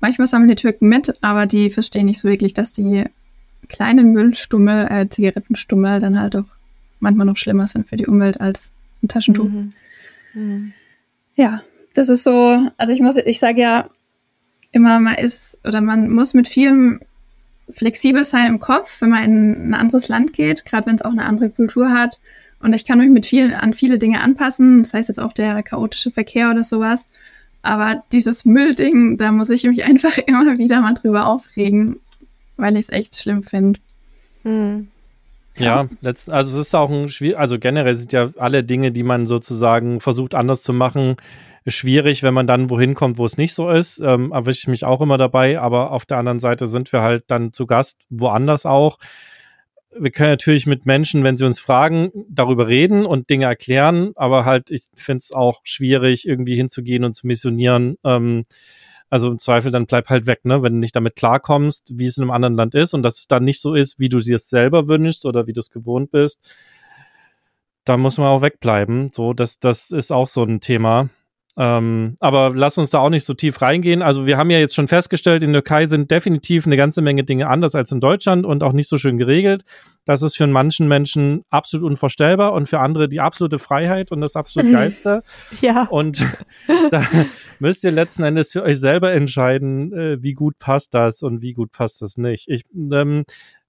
Manchmal 0.00 0.26
sammeln 0.28 0.48
die 0.48 0.54
Türken 0.54 0.88
mit, 0.88 1.14
aber 1.20 1.46
die 1.46 1.70
verstehen 1.70 2.06
nicht 2.06 2.20
so 2.20 2.28
wirklich, 2.28 2.54
dass 2.54 2.72
die 2.72 3.04
kleinen 3.68 4.12
Müllstummel, 4.12 4.86
äh, 4.90 5.08
Zigarettenstummel 5.08 6.00
dann 6.00 6.18
halt 6.20 6.36
auch 6.36 6.44
manchmal 7.00 7.26
noch 7.26 7.36
schlimmer 7.36 7.66
sind 7.66 7.88
für 7.88 7.96
die 7.96 8.06
Umwelt 8.06 8.40
als 8.40 8.72
ein 9.02 9.08
Taschentuch. 9.08 9.44
Mhm. 9.44 9.72
Mhm. 10.34 10.72
Ja, 11.34 11.62
das 11.94 12.08
ist 12.08 12.24
so, 12.24 12.68
also 12.76 12.92
ich 12.92 13.00
muss, 13.00 13.16
ich 13.16 13.38
sage 13.38 13.60
ja 13.60 13.90
immer, 14.72 15.00
man 15.00 15.16
ist 15.16 15.58
oder 15.64 15.80
man 15.80 16.10
muss 16.10 16.34
mit 16.34 16.48
vielem 16.48 17.00
flexibel 17.72 18.24
sein 18.24 18.46
im 18.46 18.60
Kopf, 18.60 19.00
wenn 19.00 19.10
man 19.10 19.24
in 19.24 19.70
ein 19.70 19.74
anderes 19.74 20.08
Land 20.08 20.32
geht, 20.32 20.64
gerade 20.64 20.86
wenn 20.86 20.96
es 20.96 21.02
auch 21.02 21.12
eine 21.12 21.24
andere 21.24 21.50
Kultur 21.50 21.90
hat. 21.90 22.20
Und 22.60 22.74
ich 22.74 22.84
kann 22.84 22.98
mich 22.98 23.08
mit 23.08 23.26
viel, 23.26 23.54
an 23.54 23.74
viele 23.74 23.98
Dinge 23.98 24.20
anpassen, 24.20 24.82
das 24.82 24.92
heißt 24.92 25.08
jetzt 25.08 25.20
auch 25.20 25.32
der 25.32 25.62
chaotische 25.62 26.10
Verkehr 26.10 26.50
oder 26.50 26.62
sowas. 26.62 27.08
Aber 27.62 28.02
dieses 28.12 28.44
Müllding, 28.44 29.16
da 29.16 29.32
muss 29.32 29.50
ich 29.50 29.64
mich 29.64 29.84
einfach 29.86 30.18
immer 30.18 30.58
wieder 30.58 30.80
mal 30.80 30.94
drüber 30.94 31.26
aufregen, 31.26 32.00
weil 32.56 32.74
ich 32.74 32.82
es 32.82 32.88
echt 32.90 33.16
schlimm 33.16 33.42
finde. 33.42 33.80
Mhm. 34.44 34.88
Ja, 35.56 35.88
letzt, 36.00 36.30
also 36.30 36.58
es 36.58 36.66
ist 36.68 36.74
auch 36.74 36.90
ein 36.90 37.08
schwierig, 37.08 37.38
also 37.38 37.58
generell 37.58 37.94
sind 37.94 38.12
ja 38.12 38.30
alle 38.38 38.64
Dinge, 38.64 38.92
die 38.92 39.02
man 39.02 39.26
sozusagen 39.26 40.00
versucht 40.00 40.34
anders 40.34 40.62
zu 40.62 40.72
machen, 40.72 41.16
schwierig, 41.66 42.22
wenn 42.22 42.34
man 42.34 42.46
dann 42.46 42.70
wohin 42.70 42.94
kommt, 42.94 43.18
wo 43.18 43.24
es 43.24 43.36
nicht 43.36 43.54
so 43.54 43.68
ist. 43.68 44.00
Ähm, 44.00 44.32
erwische 44.32 44.60
ich 44.60 44.68
mich 44.68 44.84
auch 44.84 45.00
immer 45.00 45.18
dabei, 45.18 45.60
aber 45.60 45.92
auf 45.92 46.06
der 46.06 46.18
anderen 46.18 46.38
Seite 46.38 46.66
sind 46.66 46.92
wir 46.92 47.02
halt 47.02 47.24
dann 47.26 47.52
zu 47.52 47.66
Gast 47.66 47.98
woanders 48.08 48.64
auch. 48.64 48.98
Wir 49.98 50.12
können 50.12 50.30
natürlich 50.30 50.66
mit 50.66 50.86
Menschen, 50.86 51.24
wenn 51.24 51.36
sie 51.36 51.44
uns 51.44 51.58
fragen, 51.60 52.10
darüber 52.28 52.68
reden 52.68 53.04
und 53.04 53.28
Dinge 53.28 53.46
erklären, 53.46 54.12
aber 54.14 54.44
halt, 54.44 54.70
ich 54.70 54.84
finde 54.94 55.18
es 55.18 55.32
auch 55.32 55.60
schwierig, 55.64 56.28
irgendwie 56.28 56.54
hinzugehen 56.54 57.04
und 57.04 57.14
zu 57.14 57.26
missionieren. 57.26 57.96
Ähm, 58.04 58.44
also 59.10 59.28
im 59.30 59.38
Zweifel 59.38 59.72
dann 59.72 59.86
bleib 59.86 60.08
halt 60.08 60.26
weg, 60.26 60.44
ne? 60.44 60.62
Wenn 60.62 60.74
du 60.74 60.78
nicht 60.78 60.96
damit 60.96 61.16
klarkommst, 61.16 61.98
wie 61.98 62.06
es 62.06 62.16
in 62.16 62.22
einem 62.22 62.30
anderen 62.30 62.54
Land 62.54 62.74
ist 62.74 62.94
und 62.94 63.02
dass 63.02 63.18
es 63.18 63.26
dann 63.26 63.44
nicht 63.44 63.60
so 63.60 63.74
ist, 63.74 63.98
wie 63.98 64.08
du 64.08 64.20
dir 64.20 64.36
es 64.36 64.48
selber 64.48 64.88
wünschst 64.88 65.26
oder 65.26 65.46
wie 65.46 65.52
du 65.52 65.60
es 65.60 65.70
gewohnt 65.70 66.12
bist, 66.12 66.38
dann 67.84 68.00
muss 68.00 68.18
man 68.18 68.28
auch 68.28 68.42
wegbleiben. 68.42 69.08
So, 69.10 69.32
das, 69.32 69.58
das 69.58 69.90
ist 69.90 70.12
auch 70.12 70.28
so 70.28 70.44
ein 70.44 70.60
Thema. 70.60 71.10
Ähm, 71.56 72.16
aber 72.20 72.52
lass 72.54 72.78
uns 72.78 72.90
da 72.90 73.00
auch 73.00 73.10
nicht 73.10 73.24
so 73.24 73.34
tief 73.34 73.60
reingehen. 73.60 74.02
Also 74.02 74.26
wir 74.26 74.36
haben 74.36 74.50
ja 74.50 74.58
jetzt 74.58 74.74
schon 74.74 74.88
festgestellt, 74.88 75.42
in 75.42 75.52
der 75.52 75.62
Türkei 75.62 75.86
sind 75.86 76.10
definitiv 76.10 76.66
eine 76.66 76.76
ganze 76.76 77.02
Menge 77.02 77.22
Dinge 77.22 77.48
anders 77.48 77.74
als 77.74 77.92
in 77.92 78.00
Deutschland 78.00 78.46
und 78.46 78.62
auch 78.62 78.72
nicht 78.72 78.88
so 78.88 78.96
schön 78.96 79.18
geregelt. 79.18 79.62
Das 80.06 80.22
ist 80.22 80.36
für 80.36 80.46
manchen 80.46 80.88
Menschen 80.88 81.42
absolut 81.50 81.84
unvorstellbar 81.84 82.52
und 82.54 82.68
für 82.68 82.80
andere 82.80 83.08
die 83.08 83.20
absolute 83.20 83.58
Freiheit 83.58 84.10
und 84.10 84.20
das 84.20 84.36
absolut 84.36 84.72
Geilste. 84.72 85.22
Ja. 85.60 85.86
Und 85.90 86.24
da 86.90 87.04
müsst 87.58 87.84
ihr 87.84 87.90
letzten 87.90 88.22
Endes 88.22 88.52
für 88.52 88.62
euch 88.62 88.80
selber 88.80 89.12
entscheiden, 89.12 89.92
äh, 89.92 90.22
wie 90.22 90.32
gut 90.32 90.58
passt 90.58 90.94
das 90.94 91.22
und 91.22 91.42
wie 91.42 91.52
gut 91.52 91.70
passt 91.72 92.00
das 92.00 92.16
nicht. 92.16 92.48
Ich 92.48 92.62
ähm, 92.74 93.24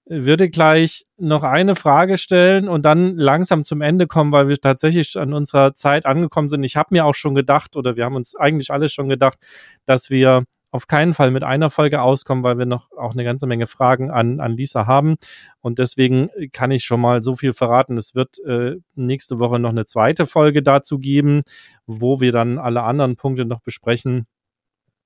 würde 0.06 0.50
gleich 0.50 1.04
noch 1.18 1.44
eine 1.44 1.76
Frage 1.76 2.18
stellen 2.18 2.68
und 2.68 2.86
dann 2.86 3.18
langsam 3.18 3.64
zum 3.64 3.82
Ende 3.82 4.08
kommen, 4.08 4.32
weil 4.32 4.50
wir 4.50 4.60
tatsächlich 4.60 5.18
an 5.18 5.34
unserer 5.34 5.74
Zeit 5.74 6.06
angekommen 6.06 6.50
sind. 6.50 6.64
Ich 6.64 6.76
habe 6.76 6.90
mir 6.92 7.06
auch 7.06 7.16
schon 7.16 7.36
gedacht, 7.36 7.78
oder 7.78 7.98
wir 7.98 8.06
haben 8.06 8.16
uns 8.16 8.36
eigentlich 8.36 8.72
alle 8.72 8.90
schon 8.90 9.10
gedacht, 9.10 9.38
dass 9.86 10.10
wir 10.10 10.44
auf 10.72 10.88
keinen 10.88 11.14
Fall 11.14 11.32
mit 11.32 11.44
einer 11.44 11.70
Folge 11.70 12.02
auskommen, 12.02 12.44
weil 12.44 12.58
wir 12.58 12.66
noch 12.66 12.92
auch 12.98 13.12
eine 13.12 13.26
ganze 13.26 13.46
Menge 13.46 13.68
Fragen 13.68 14.10
an, 14.10 14.40
an 14.40 14.56
Lisa 14.56 14.88
haben. 14.88 15.16
Und 15.60 15.80
deswegen 15.80 16.30
kann 16.54 16.72
ich 16.72 16.86
schon 16.86 17.02
mal 17.02 17.22
so 17.22 17.36
viel 17.36 17.54
verraten. 17.54 17.98
Es 17.98 18.16
wird 18.16 18.40
äh, 18.46 18.78
nächste 18.96 19.40
Woche 19.40 19.60
noch 19.60 19.72
eine 19.72 19.86
zweite 19.86 20.26
Folge 20.26 20.64
dazu 20.64 20.98
geben, 20.98 21.42
wo 21.86 22.22
wir 22.22 22.32
dann 22.32 22.58
alle 22.58 22.84
anderen 22.84 23.18
Punkte 23.18 23.46
noch 23.46 23.60
besprechen. 23.60 24.28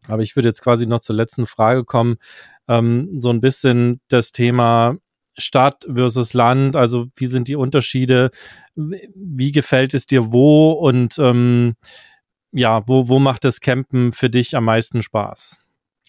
Aber 0.08 0.22
ich 0.22 0.36
würde 0.36 0.50
jetzt 0.50 0.62
quasi 0.62 0.86
noch 0.86 1.00
zur 1.00 1.16
letzten 1.16 1.46
Frage 1.46 1.84
kommen 1.84 2.18
ähm, 2.68 3.20
so 3.20 3.30
ein 3.30 3.42
bisschen 3.42 4.02
das 4.08 4.32
Thema 4.32 4.96
Stadt 5.38 5.86
versus 5.94 6.34
Land, 6.34 6.76
also 6.76 7.08
wie 7.16 7.26
sind 7.26 7.48
die 7.48 7.56
Unterschiede, 7.56 8.32
wie 8.76 9.52
gefällt 9.52 9.94
es 9.94 10.08
dir 10.08 10.32
wo 10.32 10.72
und 10.72 11.18
ähm, 11.20 11.74
ja, 12.52 12.88
wo, 12.88 13.10
wo 13.10 13.20
macht 13.20 13.44
das 13.44 13.60
Campen 13.60 14.14
für 14.14 14.30
dich 14.30 14.56
am 14.56 14.64
meisten 14.64 15.04
Spaß? 15.04 15.58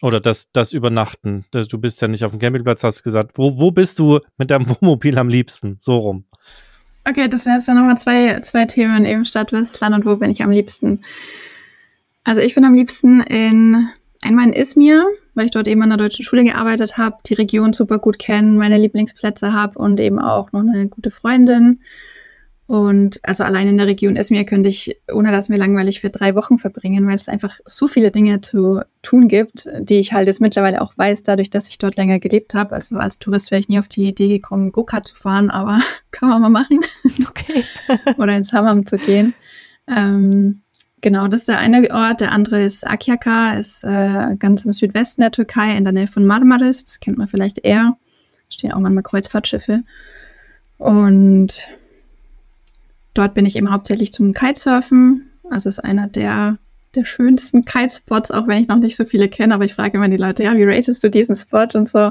Oder 0.02 0.20
das, 0.20 0.52
das 0.52 0.72
Übernachten. 0.72 1.46
Du 1.50 1.78
bist 1.78 2.00
ja 2.02 2.06
nicht 2.06 2.22
auf 2.22 2.30
dem 2.30 2.38
Campingplatz, 2.38 2.84
hast 2.84 3.02
gesagt. 3.02 3.38
Wo, 3.38 3.58
wo 3.58 3.70
bist 3.70 3.98
du 3.98 4.20
mit 4.36 4.50
deinem 4.50 4.68
Wohnmobil 4.80 5.18
am 5.18 5.28
liebsten? 5.28 5.76
So 5.80 5.96
rum. 5.96 6.24
Okay, 7.04 7.28
das 7.28 7.44
sind 7.44 7.54
jetzt 7.54 7.66
dann 7.66 7.76
nochmal 7.76 7.96
zwei, 7.96 8.40
zwei 8.40 8.66
Themen, 8.66 9.06
eben 9.06 9.24
Stadt 9.24 9.50
versus 9.50 9.80
Land 9.80 9.94
und 9.94 10.04
wo 10.04 10.16
bin 10.16 10.30
ich 10.30 10.42
am 10.42 10.50
liebsten. 10.50 11.02
Also 12.26 12.40
ich 12.40 12.56
bin 12.56 12.64
am 12.64 12.74
liebsten 12.74 13.20
in 13.20 13.88
Einmal 14.20 14.48
in 14.48 14.52
Izmir, 14.52 15.06
weil 15.34 15.44
ich 15.44 15.52
dort 15.52 15.68
eben 15.68 15.82
an 15.82 15.90
der 15.90 15.98
deutschen 15.98 16.24
Schule 16.24 16.42
gearbeitet 16.42 16.98
habe, 16.98 17.18
die 17.24 17.34
Region 17.34 17.72
super 17.72 17.98
gut 17.98 18.18
kenne, 18.18 18.58
meine 18.58 18.78
Lieblingsplätze 18.78 19.52
habe 19.52 19.78
und 19.78 20.00
eben 20.00 20.18
auch 20.18 20.50
noch 20.50 20.60
eine 20.60 20.88
gute 20.88 21.12
Freundin. 21.12 21.80
Und 22.66 23.20
also 23.22 23.44
allein 23.44 23.68
in 23.68 23.76
der 23.76 23.86
Region 23.86 24.16
Izmir 24.16 24.42
könnte 24.42 24.68
ich, 24.68 25.00
ohne 25.12 25.30
dass 25.30 25.48
mir 25.48 25.58
langweilig, 25.58 26.00
für 26.00 26.10
drei 26.10 26.34
Wochen 26.34 26.58
verbringen, 26.58 27.06
weil 27.06 27.14
es 27.14 27.28
einfach 27.28 27.60
so 27.64 27.86
viele 27.86 28.10
Dinge 28.10 28.40
zu 28.40 28.80
tun 29.02 29.28
gibt, 29.28 29.68
die 29.78 30.00
ich 30.00 30.12
halt 30.12 30.26
jetzt 30.26 30.40
mittlerweile 30.40 30.82
auch 30.82 30.98
weiß, 30.98 31.22
dadurch, 31.22 31.50
dass 31.50 31.68
ich 31.68 31.78
dort 31.78 31.96
länger 31.96 32.18
gelebt 32.18 32.54
habe. 32.54 32.74
Also 32.74 32.96
als 32.96 33.20
Tourist 33.20 33.52
wäre 33.52 33.60
ich 33.60 33.68
nie 33.68 33.78
auf 33.78 33.86
die 33.86 34.08
Idee 34.08 34.26
gekommen, 34.26 34.72
Go-Kart 34.72 35.06
zu 35.06 35.14
fahren, 35.14 35.50
aber 35.50 35.80
kann 36.10 36.30
man 36.30 36.42
mal 36.42 36.48
machen. 36.48 36.80
Okay. 37.28 37.62
Oder 38.18 38.36
ins 38.36 38.52
Hammam 38.52 38.84
zu 38.84 38.96
gehen. 38.96 39.34
Ähm, 39.86 40.62
Genau, 41.06 41.28
das 41.28 41.42
ist 41.42 41.48
der 41.48 41.60
eine 41.60 41.88
Ort. 41.92 42.20
Der 42.20 42.32
andere 42.32 42.64
ist 42.64 42.84
Akyaka, 42.84 43.52
ist 43.52 43.84
äh, 43.84 44.34
ganz 44.40 44.64
im 44.64 44.72
Südwesten 44.72 45.20
der 45.20 45.30
Türkei, 45.30 45.76
in 45.76 45.84
der 45.84 45.92
Nähe 45.92 46.08
von 46.08 46.26
Marmaris. 46.26 46.84
Das 46.84 46.98
kennt 46.98 47.16
man 47.16 47.28
vielleicht 47.28 47.64
eher. 47.64 47.96
Stehen 48.48 48.72
auch 48.72 48.80
manchmal 48.80 49.04
Kreuzfahrtschiffe. 49.04 49.84
Und 50.78 51.68
dort 53.14 53.34
bin 53.34 53.46
ich 53.46 53.54
eben 53.54 53.70
hauptsächlich 53.70 54.12
zum 54.12 54.32
Kitesurfen. 54.32 55.30
Also 55.48 55.68
ist 55.68 55.78
einer 55.78 56.08
der, 56.08 56.58
der 56.96 57.04
schönsten 57.04 57.64
Kitespots, 57.64 58.32
auch 58.32 58.48
wenn 58.48 58.60
ich 58.60 58.66
noch 58.66 58.78
nicht 58.78 58.96
so 58.96 59.04
viele 59.04 59.28
kenne. 59.28 59.54
Aber 59.54 59.64
ich 59.64 59.74
frage 59.74 59.98
immer 59.98 60.08
die 60.08 60.16
Leute, 60.16 60.42
ja, 60.42 60.56
wie 60.56 60.64
ratest 60.64 61.04
du 61.04 61.08
diesen 61.08 61.36
Spot 61.36 61.68
und 61.74 61.88
so. 61.88 62.10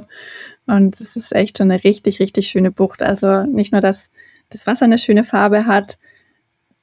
Und 0.68 1.02
es 1.02 1.18
ist 1.18 1.36
echt 1.36 1.58
schon 1.58 1.70
eine 1.70 1.84
richtig, 1.84 2.22
richtig 2.22 2.48
schöne 2.48 2.72
Bucht. 2.72 3.04
Also 3.04 3.43
nicht 3.43 3.74
nur, 3.74 3.82
dass 3.82 4.10
das 4.52 4.66
Wasser 4.66 4.86
eine 4.86 5.00
schöne 5.00 5.26
Farbe 5.26 5.66
hat, 5.66 5.98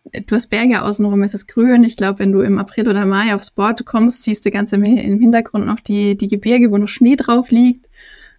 du 0.04 0.34
hast 0.34 0.48
Berge 0.48 0.82
außenrum, 0.82 1.22
es 1.22 1.34
ist 1.34 1.46
grün. 1.46 1.84
Ich 1.84 1.96
glaube, 1.96 2.18
wenn 2.18 2.32
du 2.32 2.40
im 2.40 2.58
April 2.58 2.88
oder 2.88 3.04
Mai 3.06 3.34
aufs 3.34 3.50
Board 3.50 3.84
kommst, 3.84 4.22
siehst 4.22 4.44
du 4.44 4.50
ganz 4.50 4.72
im, 4.72 4.84
im 4.84 5.20
Hintergrund 5.20 5.66
noch 5.66 5.80
die, 5.80 6.16
die 6.16 6.28
Gebirge, 6.28 6.70
wo 6.70 6.78
noch 6.78 6.88
Schnee 6.88 7.16
drauf 7.16 7.50
liegt. 7.50 7.88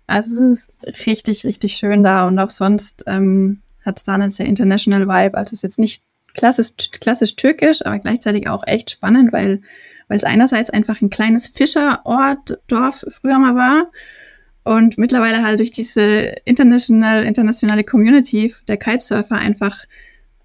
Also 0.05 0.33
es 0.35 0.69
ist 0.69 1.07
richtig, 1.07 1.45
richtig 1.45 1.75
schön 1.75 2.03
da 2.03 2.27
und 2.27 2.37
auch 2.39 2.49
sonst 2.49 3.03
ähm, 3.07 3.61
hat 3.85 3.97
es 3.97 4.03
da 4.03 4.13
einen 4.13 4.29
sehr 4.29 4.45
international 4.45 5.07
Vibe. 5.07 5.37
Also 5.37 5.49
es 5.49 5.59
ist 5.59 5.63
jetzt 5.63 5.79
nicht 5.79 6.03
klassisch, 6.33 6.71
klassisch 6.99 7.35
türkisch, 7.35 7.85
aber 7.85 7.99
gleichzeitig 7.99 8.49
auch 8.49 8.67
echt 8.67 8.91
spannend, 8.91 9.31
weil 9.31 9.61
weil 10.07 10.17
es 10.17 10.23
einerseits 10.23 10.69
einfach 10.69 11.01
ein 11.01 11.09
kleines 11.09 11.47
Fischerort, 11.47 12.59
Dorf 12.67 13.05
früher 13.09 13.39
mal 13.39 13.55
war 13.55 13.91
und 14.63 14.97
mittlerweile 14.97 15.43
halt 15.43 15.59
durch 15.59 15.71
diese 15.71 16.35
international, 16.45 17.23
internationale 17.25 17.83
Community 17.83 18.53
der 18.67 18.77
Kitesurfer 18.77 19.35
einfach 19.35 19.85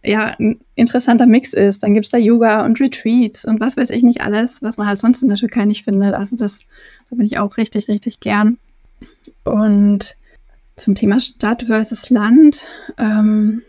ja, 0.02 0.36
ein 0.38 0.60
interessanter 0.74 1.26
Mix 1.26 1.52
ist. 1.52 1.82
Dann 1.82 1.94
gibt 1.94 2.06
es 2.06 2.10
da 2.10 2.18
Yoga 2.18 2.64
und 2.64 2.80
Retreats 2.80 3.44
und 3.44 3.60
was 3.60 3.76
weiß 3.76 3.90
ich 3.90 4.02
nicht 4.02 4.20
alles, 4.20 4.62
was 4.62 4.76
man 4.76 4.86
halt 4.86 4.98
sonst 4.98 5.22
in 5.22 5.28
der 5.28 5.38
Türkei 5.38 5.64
nicht 5.64 5.84
findet. 5.84 6.14
Also 6.14 6.36
das, 6.36 6.60
da 7.10 7.16
bin 7.16 7.26
ich 7.26 7.38
auch 7.38 7.56
richtig, 7.56 7.88
richtig 7.88 8.20
gern. 8.20 8.58
Und 9.44 10.16
zum 10.76 10.94
Thema 10.94 11.20
Stadt 11.20 11.64
versus 11.64 12.10
Land. 12.10 12.64
Ähm, 12.96 13.62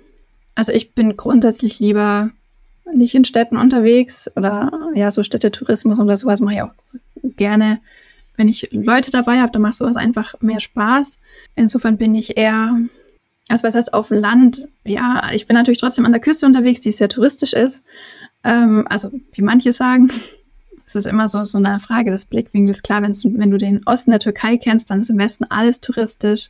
also 0.55 0.71
ich 0.71 0.93
bin 0.93 1.17
grundsätzlich 1.17 1.79
lieber 1.79 2.31
nicht 2.93 3.15
in 3.15 3.25
Städten 3.25 3.57
unterwegs 3.57 4.29
oder 4.35 4.71
ja, 4.95 5.11
so 5.11 5.23
Städtetourismus 5.23 5.99
oder 5.99 6.17
sowas 6.17 6.39
mache 6.39 6.55
ich 6.55 6.61
auch 6.61 6.73
gerne. 7.37 7.79
Wenn 8.35 8.47
ich 8.47 8.69
Leute 8.71 9.11
dabei 9.11 9.39
habe, 9.39 9.51
dann 9.51 9.61
macht 9.61 9.75
sowas 9.75 9.97
einfach 9.97 10.35
mehr 10.41 10.59
Spaß. 10.59 11.19
Insofern 11.55 11.97
bin 11.97 12.15
ich 12.15 12.37
eher, 12.37 12.77
also 13.49 13.63
was 13.63 13.75
heißt 13.75 13.93
auf 13.93 14.07
dem 14.07 14.19
Land? 14.19 14.67
Ja, 14.85 15.29
ich 15.33 15.47
bin 15.47 15.55
natürlich 15.55 15.79
trotzdem 15.79 16.05
an 16.05 16.11
der 16.11 16.21
Küste 16.21 16.45
unterwegs, 16.45 16.79
die 16.79 16.91
sehr 16.91 17.09
touristisch 17.09 17.53
ist. 17.53 17.83
Ähm, 18.43 18.85
also 18.89 19.11
wie 19.33 19.41
manche 19.41 19.73
sagen, 19.73 20.11
es 20.85 20.95
ist 20.95 21.07
immer 21.07 21.27
so, 21.27 21.43
so 21.45 21.57
eine 21.57 21.79
Frage 21.79 22.11
des 22.11 22.25
Blickwinkels. 22.25 22.83
Klar, 22.83 23.01
wenn 23.01 23.51
du 23.51 23.57
den 23.57 23.85
Osten 23.85 24.11
der 24.11 24.19
Türkei 24.19 24.57
kennst, 24.57 24.89
dann 24.89 25.01
ist 25.01 25.09
im 25.09 25.17
Westen 25.17 25.45
alles 25.49 25.81
touristisch. 25.81 26.49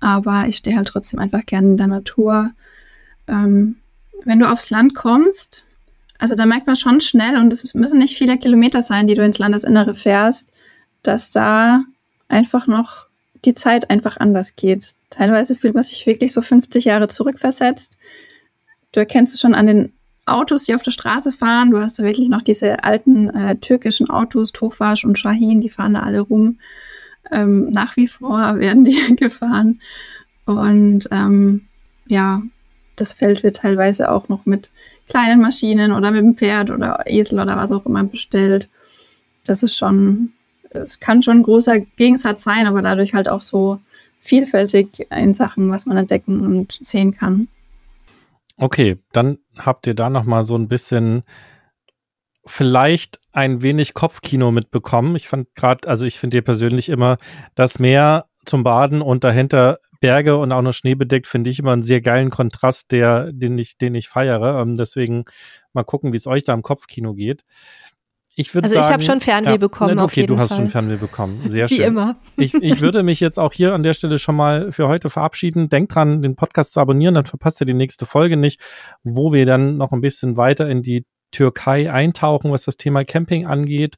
Aber 0.00 0.44
ich 0.46 0.58
stehe 0.58 0.76
halt 0.76 0.88
trotzdem 0.88 1.18
einfach 1.18 1.44
gerne 1.44 1.68
in 1.68 1.76
der 1.76 1.88
Natur. 1.88 2.52
Ähm, 3.26 3.76
wenn 4.24 4.38
du 4.38 4.50
aufs 4.50 4.70
Land 4.70 4.94
kommst, 4.94 5.64
also 6.18 6.34
da 6.34 6.46
merkt 6.46 6.66
man 6.66 6.76
schon 6.76 7.00
schnell, 7.00 7.36
und 7.36 7.52
es 7.52 7.74
müssen 7.74 7.98
nicht 7.98 8.18
viele 8.18 8.36
Kilometer 8.38 8.82
sein, 8.82 9.06
die 9.06 9.14
du 9.14 9.24
ins 9.24 9.38
Landesinnere 9.38 9.94
fährst, 9.94 10.52
dass 11.02 11.30
da 11.30 11.84
einfach 12.28 12.66
noch 12.66 13.06
die 13.44 13.54
Zeit 13.54 13.88
einfach 13.88 14.18
anders 14.18 14.56
geht. 14.56 14.94
Teilweise 15.18 15.56
fühlt 15.56 15.74
man 15.74 15.82
sich 15.82 16.06
wirklich 16.06 16.32
so 16.32 16.40
50 16.40 16.84
Jahre 16.84 17.08
zurückversetzt. 17.08 17.98
Du 18.92 19.00
erkennst 19.00 19.34
es 19.34 19.40
schon 19.40 19.56
an 19.56 19.66
den 19.66 19.92
Autos, 20.26 20.62
die 20.62 20.76
auf 20.76 20.82
der 20.82 20.92
Straße 20.92 21.32
fahren. 21.32 21.72
Du 21.72 21.80
hast 21.80 21.98
da 21.98 22.04
wirklich 22.04 22.28
noch 22.28 22.42
diese 22.42 22.84
alten 22.84 23.28
äh, 23.30 23.56
türkischen 23.56 24.08
Autos, 24.10 24.52
Tofaş 24.52 25.04
und 25.04 25.18
Shahin, 25.18 25.60
die 25.60 25.70
fahren 25.70 25.94
da 25.94 26.00
alle 26.02 26.20
rum. 26.20 26.60
Ähm, 27.32 27.68
nach 27.70 27.96
wie 27.96 28.06
vor 28.06 28.60
werden 28.60 28.84
die 28.84 28.96
gefahren. 29.16 29.80
Und 30.44 31.08
ähm, 31.10 31.66
ja, 32.06 32.40
das 32.94 33.12
Feld 33.12 33.42
wird 33.42 33.56
teilweise 33.56 34.12
auch 34.12 34.28
noch 34.28 34.46
mit 34.46 34.70
kleinen 35.08 35.40
Maschinen 35.40 35.90
oder 35.90 36.12
mit 36.12 36.20
dem 36.20 36.36
Pferd 36.36 36.70
oder 36.70 37.02
Esel 37.06 37.40
oder 37.40 37.56
was 37.56 37.72
auch 37.72 37.86
immer 37.86 38.04
bestellt. 38.04 38.68
Das 39.46 39.64
ist 39.64 39.76
schon, 39.76 40.32
es 40.70 41.00
kann 41.00 41.24
schon 41.24 41.38
ein 41.38 41.42
großer 41.42 41.80
Gegensatz 41.80 42.44
sein, 42.44 42.68
aber 42.68 42.82
dadurch 42.82 43.14
halt 43.14 43.28
auch 43.28 43.40
so 43.40 43.80
vielfältig 44.20 45.06
in 45.10 45.32
Sachen, 45.32 45.70
was 45.70 45.86
man 45.86 45.96
entdecken 45.96 46.40
und 46.40 46.78
sehen 46.82 47.14
kann. 47.14 47.48
Okay, 48.56 48.98
dann 49.12 49.38
habt 49.56 49.86
ihr 49.86 49.94
da 49.94 50.10
noch 50.10 50.24
mal 50.24 50.44
so 50.44 50.56
ein 50.56 50.68
bisschen 50.68 51.22
vielleicht 52.44 53.20
ein 53.32 53.62
wenig 53.62 53.94
Kopfkino 53.94 54.50
mitbekommen. 54.50 55.14
Ich 55.16 55.28
fand 55.28 55.54
gerade, 55.54 55.88
also 55.88 56.06
ich 56.06 56.18
finde 56.18 56.38
dir 56.38 56.42
persönlich 56.42 56.88
immer 56.88 57.16
das 57.54 57.78
Meer 57.78 58.26
zum 58.44 58.64
Baden 58.64 59.02
und 59.02 59.22
dahinter 59.22 59.78
Berge 60.00 60.36
und 60.36 60.52
auch 60.52 60.62
noch 60.62 60.72
Schnee 60.72 60.94
bedeckt, 60.94 61.26
finde 61.26 61.50
ich 61.50 61.58
immer 61.58 61.72
einen 61.72 61.82
sehr 61.82 62.00
geilen 62.00 62.30
Kontrast, 62.30 62.92
der, 62.92 63.32
den 63.32 63.58
ich, 63.58 63.78
den 63.78 63.94
ich 63.94 64.08
feiere. 64.08 64.60
Ähm, 64.60 64.76
deswegen 64.76 65.24
mal 65.72 65.84
gucken, 65.84 66.12
wie 66.12 66.16
es 66.16 66.26
euch 66.26 66.44
da 66.44 66.54
im 66.54 66.62
Kopfkino 66.62 67.14
geht. 67.14 67.44
Ich 68.40 68.54
würde 68.54 68.66
also 68.66 68.76
sagen, 68.76 68.86
ich 68.86 68.92
habe 68.92 69.02
schon 69.02 69.20
Fernweh 69.20 69.50
ja, 69.50 69.56
bekommen. 69.56 69.94
Okay, 69.94 70.00
auf 70.00 70.16
jeden 70.16 70.28
du 70.28 70.38
hast 70.38 70.50
Fall. 70.50 70.58
schon 70.58 70.68
Fernweh 70.68 70.94
bekommen. 70.94 71.42
Sehr 71.48 71.66
schön. 71.66 71.78
Wie 71.78 71.82
immer. 71.82 72.16
Ich, 72.36 72.54
ich 72.54 72.80
würde 72.80 73.02
mich 73.02 73.18
jetzt 73.18 73.36
auch 73.36 73.52
hier 73.52 73.74
an 73.74 73.82
der 73.82 73.94
Stelle 73.94 74.16
schon 74.18 74.36
mal 74.36 74.70
für 74.70 74.86
heute 74.86 75.10
verabschieden. 75.10 75.68
Denkt 75.68 75.96
dran, 75.96 76.22
den 76.22 76.36
Podcast 76.36 76.72
zu 76.72 76.80
abonnieren, 76.80 77.14
dann 77.14 77.26
verpasst 77.26 77.60
ihr 77.60 77.66
die 77.66 77.74
nächste 77.74 78.06
Folge 78.06 78.36
nicht, 78.36 78.60
wo 79.02 79.32
wir 79.32 79.44
dann 79.44 79.76
noch 79.76 79.90
ein 79.90 80.00
bisschen 80.00 80.36
weiter 80.36 80.68
in 80.68 80.82
die 80.82 81.04
Türkei 81.32 81.92
eintauchen, 81.92 82.52
was 82.52 82.64
das 82.64 82.76
Thema 82.76 83.04
Camping 83.04 83.44
angeht. 83.44 83.96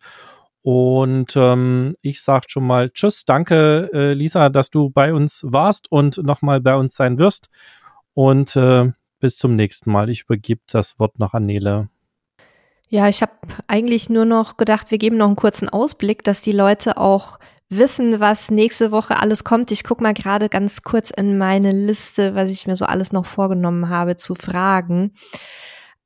Und 0.62 1.36
ähm, 1.36 1.94
ich 2.00 2.22
sage 2.22 2.46
schon 2.48 2.66
mal 2.66 2.88
Tschüss, 2.88 3.26
danke 3.26 3.90
äh, 3.92 4.14
Lisa, 4.14 4.48
dass 4.48 4.70
du 4.70 4.88
bei 4.88 5.12
uns 5.12 5.44
warst 5.46 5.92
und 5.92 6.16
nochmal 6.24 6.62
bei 6.62 6.76
uns 6.76 6.94
sein 6.94 7.18
wirst. 7.18 7.50
Und 8.14 8.56
äh, 8.56 8.90
bis 9.18 9.36
zum 9.36 9.54
nächsten 9.54 9.92
Mal. 9.92 10.08
Ich 10.08 10.22
übergebe 10.22 10.62
das 10.66 10.98
Wort 10.98 11.18
noch 11.18 11.34
an 11.34 11.44
Nele. 11.44 11.90
Ja, 12.92 13.08
ich 13.08 13.22
habe 13.22 13.32
eigentlich 13.68 14.10
nur 14.10 14.24
noch 14.24 14.56
gedacht, 14.56 14.90
wir 14.90 14.98
geben 14.98 15.16
noch 15.16 15.28
einen 15.28 15.36
kurzen 15.36 15.68
Ausblick, 15.68 16.24
dass 16.24 16.42
die 16.42 16.50
Leute 16.50 16.96
auch 16.96 17.38
wissen, 17.68 18.18
was 18.18 18.50
nächste 18.50 18.90
Woche 18.90 19.20
alles 19.20 19.44
kommt. 19.44 19.70
Ich 19.70 19.84
gucke 19.84 20.02
mal 20.02 20.12
gerade 20.12 20.48
ganz 20.48 20.82
kurz 20.82 21.10
in 21.10 21.38
meine 21.38 21.70
Liste, 21.70 22.34
was 22.34 22.50
ich 22.50 22.66
mir 22.66 22.74
so 22.74 22.86
alles 22.86 23.12
noch 23.12 23.26
vorgenommen 23.26 23.90
habe 23.90 24.16
zu 24.16 24.34
fragen. 24.34 25.14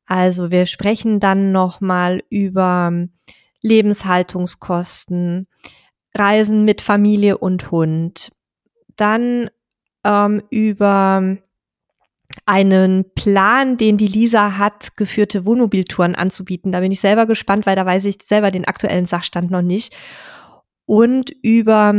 Also 0.04 0.50
wir 0.50 0.66
sprechen 0.66 1.20
dann 1.20 1.52
noch 1.52 1.80
mal 1.80 2.22
über 2.28 2.92
Lebenshaltungskosten, 3.62 5.48
Reisen 6.14 6.66
mit 6.66 6.82
Familie 6.82 7.38
und 7.38 7.70
Hund, 7.70 8.30
dann 8.96 9.48
ähm, 10.04 10.42
über 10.50 11.38
einen 12.46 13.04
Plan, 13.14 13.76
den 13.76 13.96
die 13.96 14.08
Lisa 14.08 14.58
hat, 14.58 14.96
geführte 14.96 15.44
Wohnmobiltouren 15.44 16.14
anzubieten. 16.14 16.72
Da 16.72 16.80
bin 16.80 16.92
ich 16.92 17.00
selber 17.00 17.26
gespannt, 17.26 17.66
weil 17.66 17.76
da 17.76 17.86
weiß 17.86 18.04
ich 18.06 18.18
selber 18.22 18.50
den 18.50 18.66
aktuellen 18.66 19.06
Sachstand 19.06 19.50
noch 19.50 19.62
nicht. 19.62 19.94
Und 20.86 21.30
über 21.42 21.94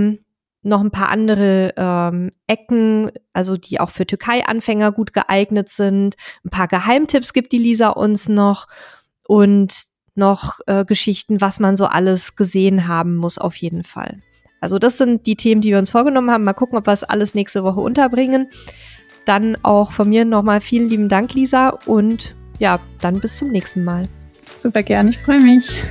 noch 0.65 0.81
ein 0.81 0.91
paar 0.91 1.09
andere 1.09 1.73
ähm, 1.77 2.31
Ecken, 2.47 3.11
also 3.33 3.55
die 3.55 3.79
auch 3.79 3.91
für 3.91 4.07
Türkei-Anfänger 4.07 4.91
gut 4.91 5.13
geeignet 5.13 5.69
sind. 5.69 6.15
Ein 6.43 6.49
paar 6.49 6.67
Geheimtipps 6.67 7.33
gibt 7.33 7.51
die 7.51 7.59
Lisa 7.59 7.89
uns 7.89 8.27
noch 8.27 8.67
und 9.27 9.73
noch 10.15 10.59
äh, 10.65 10.83
Geschichten, 10.85 11.39
was 11.39 11.59
man 11.59 11.75
so 11.75 11.85
alles 11.85 12.35
gesehen 12.35 12.87
haben 12.87 13.15
muss, 13.15 13.37
auf 13.37 13.55
jeden 13.57 13.83
Fall. 13.83 14.19
Also 14.59 14.79
das 14.79 14.97
sind 14.97 15.27
die 15.27 15.35
Themen, 15.35 15.61
die 15.61 15.69
wir 15.69 15.77
uns 15.77 15.91
vorgenommen 15.91 16.31
haben. 16.31 16.43
Mal 16.43 16.53
gucken, 16.53 16.77
ob 16.77 16.87
wir 16.87 16.93
es 16.93 17.03
alles 17.03 17.35
nächste 17.35 17.63
Woche 17.63 17.81
unterbringen. 17.81 18.49
Dann 19.25 19.57
auch 19.63 19.91
von 19.91 20.09
mir 20.09 20.25
nochmal 20.25 20.61
vielen 20.61 20.89
lieben 20.89 21.09
Dank, 21.09 21.33
Lisa. 21.33 21.69
Und 21.85 22.35
ja, 22.59 22.79
dann 23.01 23.19
bis 23.19 23.37
zum 23.37 23.49
nächsten 23.49 23.83
Mal. 23.83 24.07
Super 24.57 24.83
gern, 24.83 25.09
ich 25.09 25.17
freue 25.17 25.39
mich. 25.39 25.81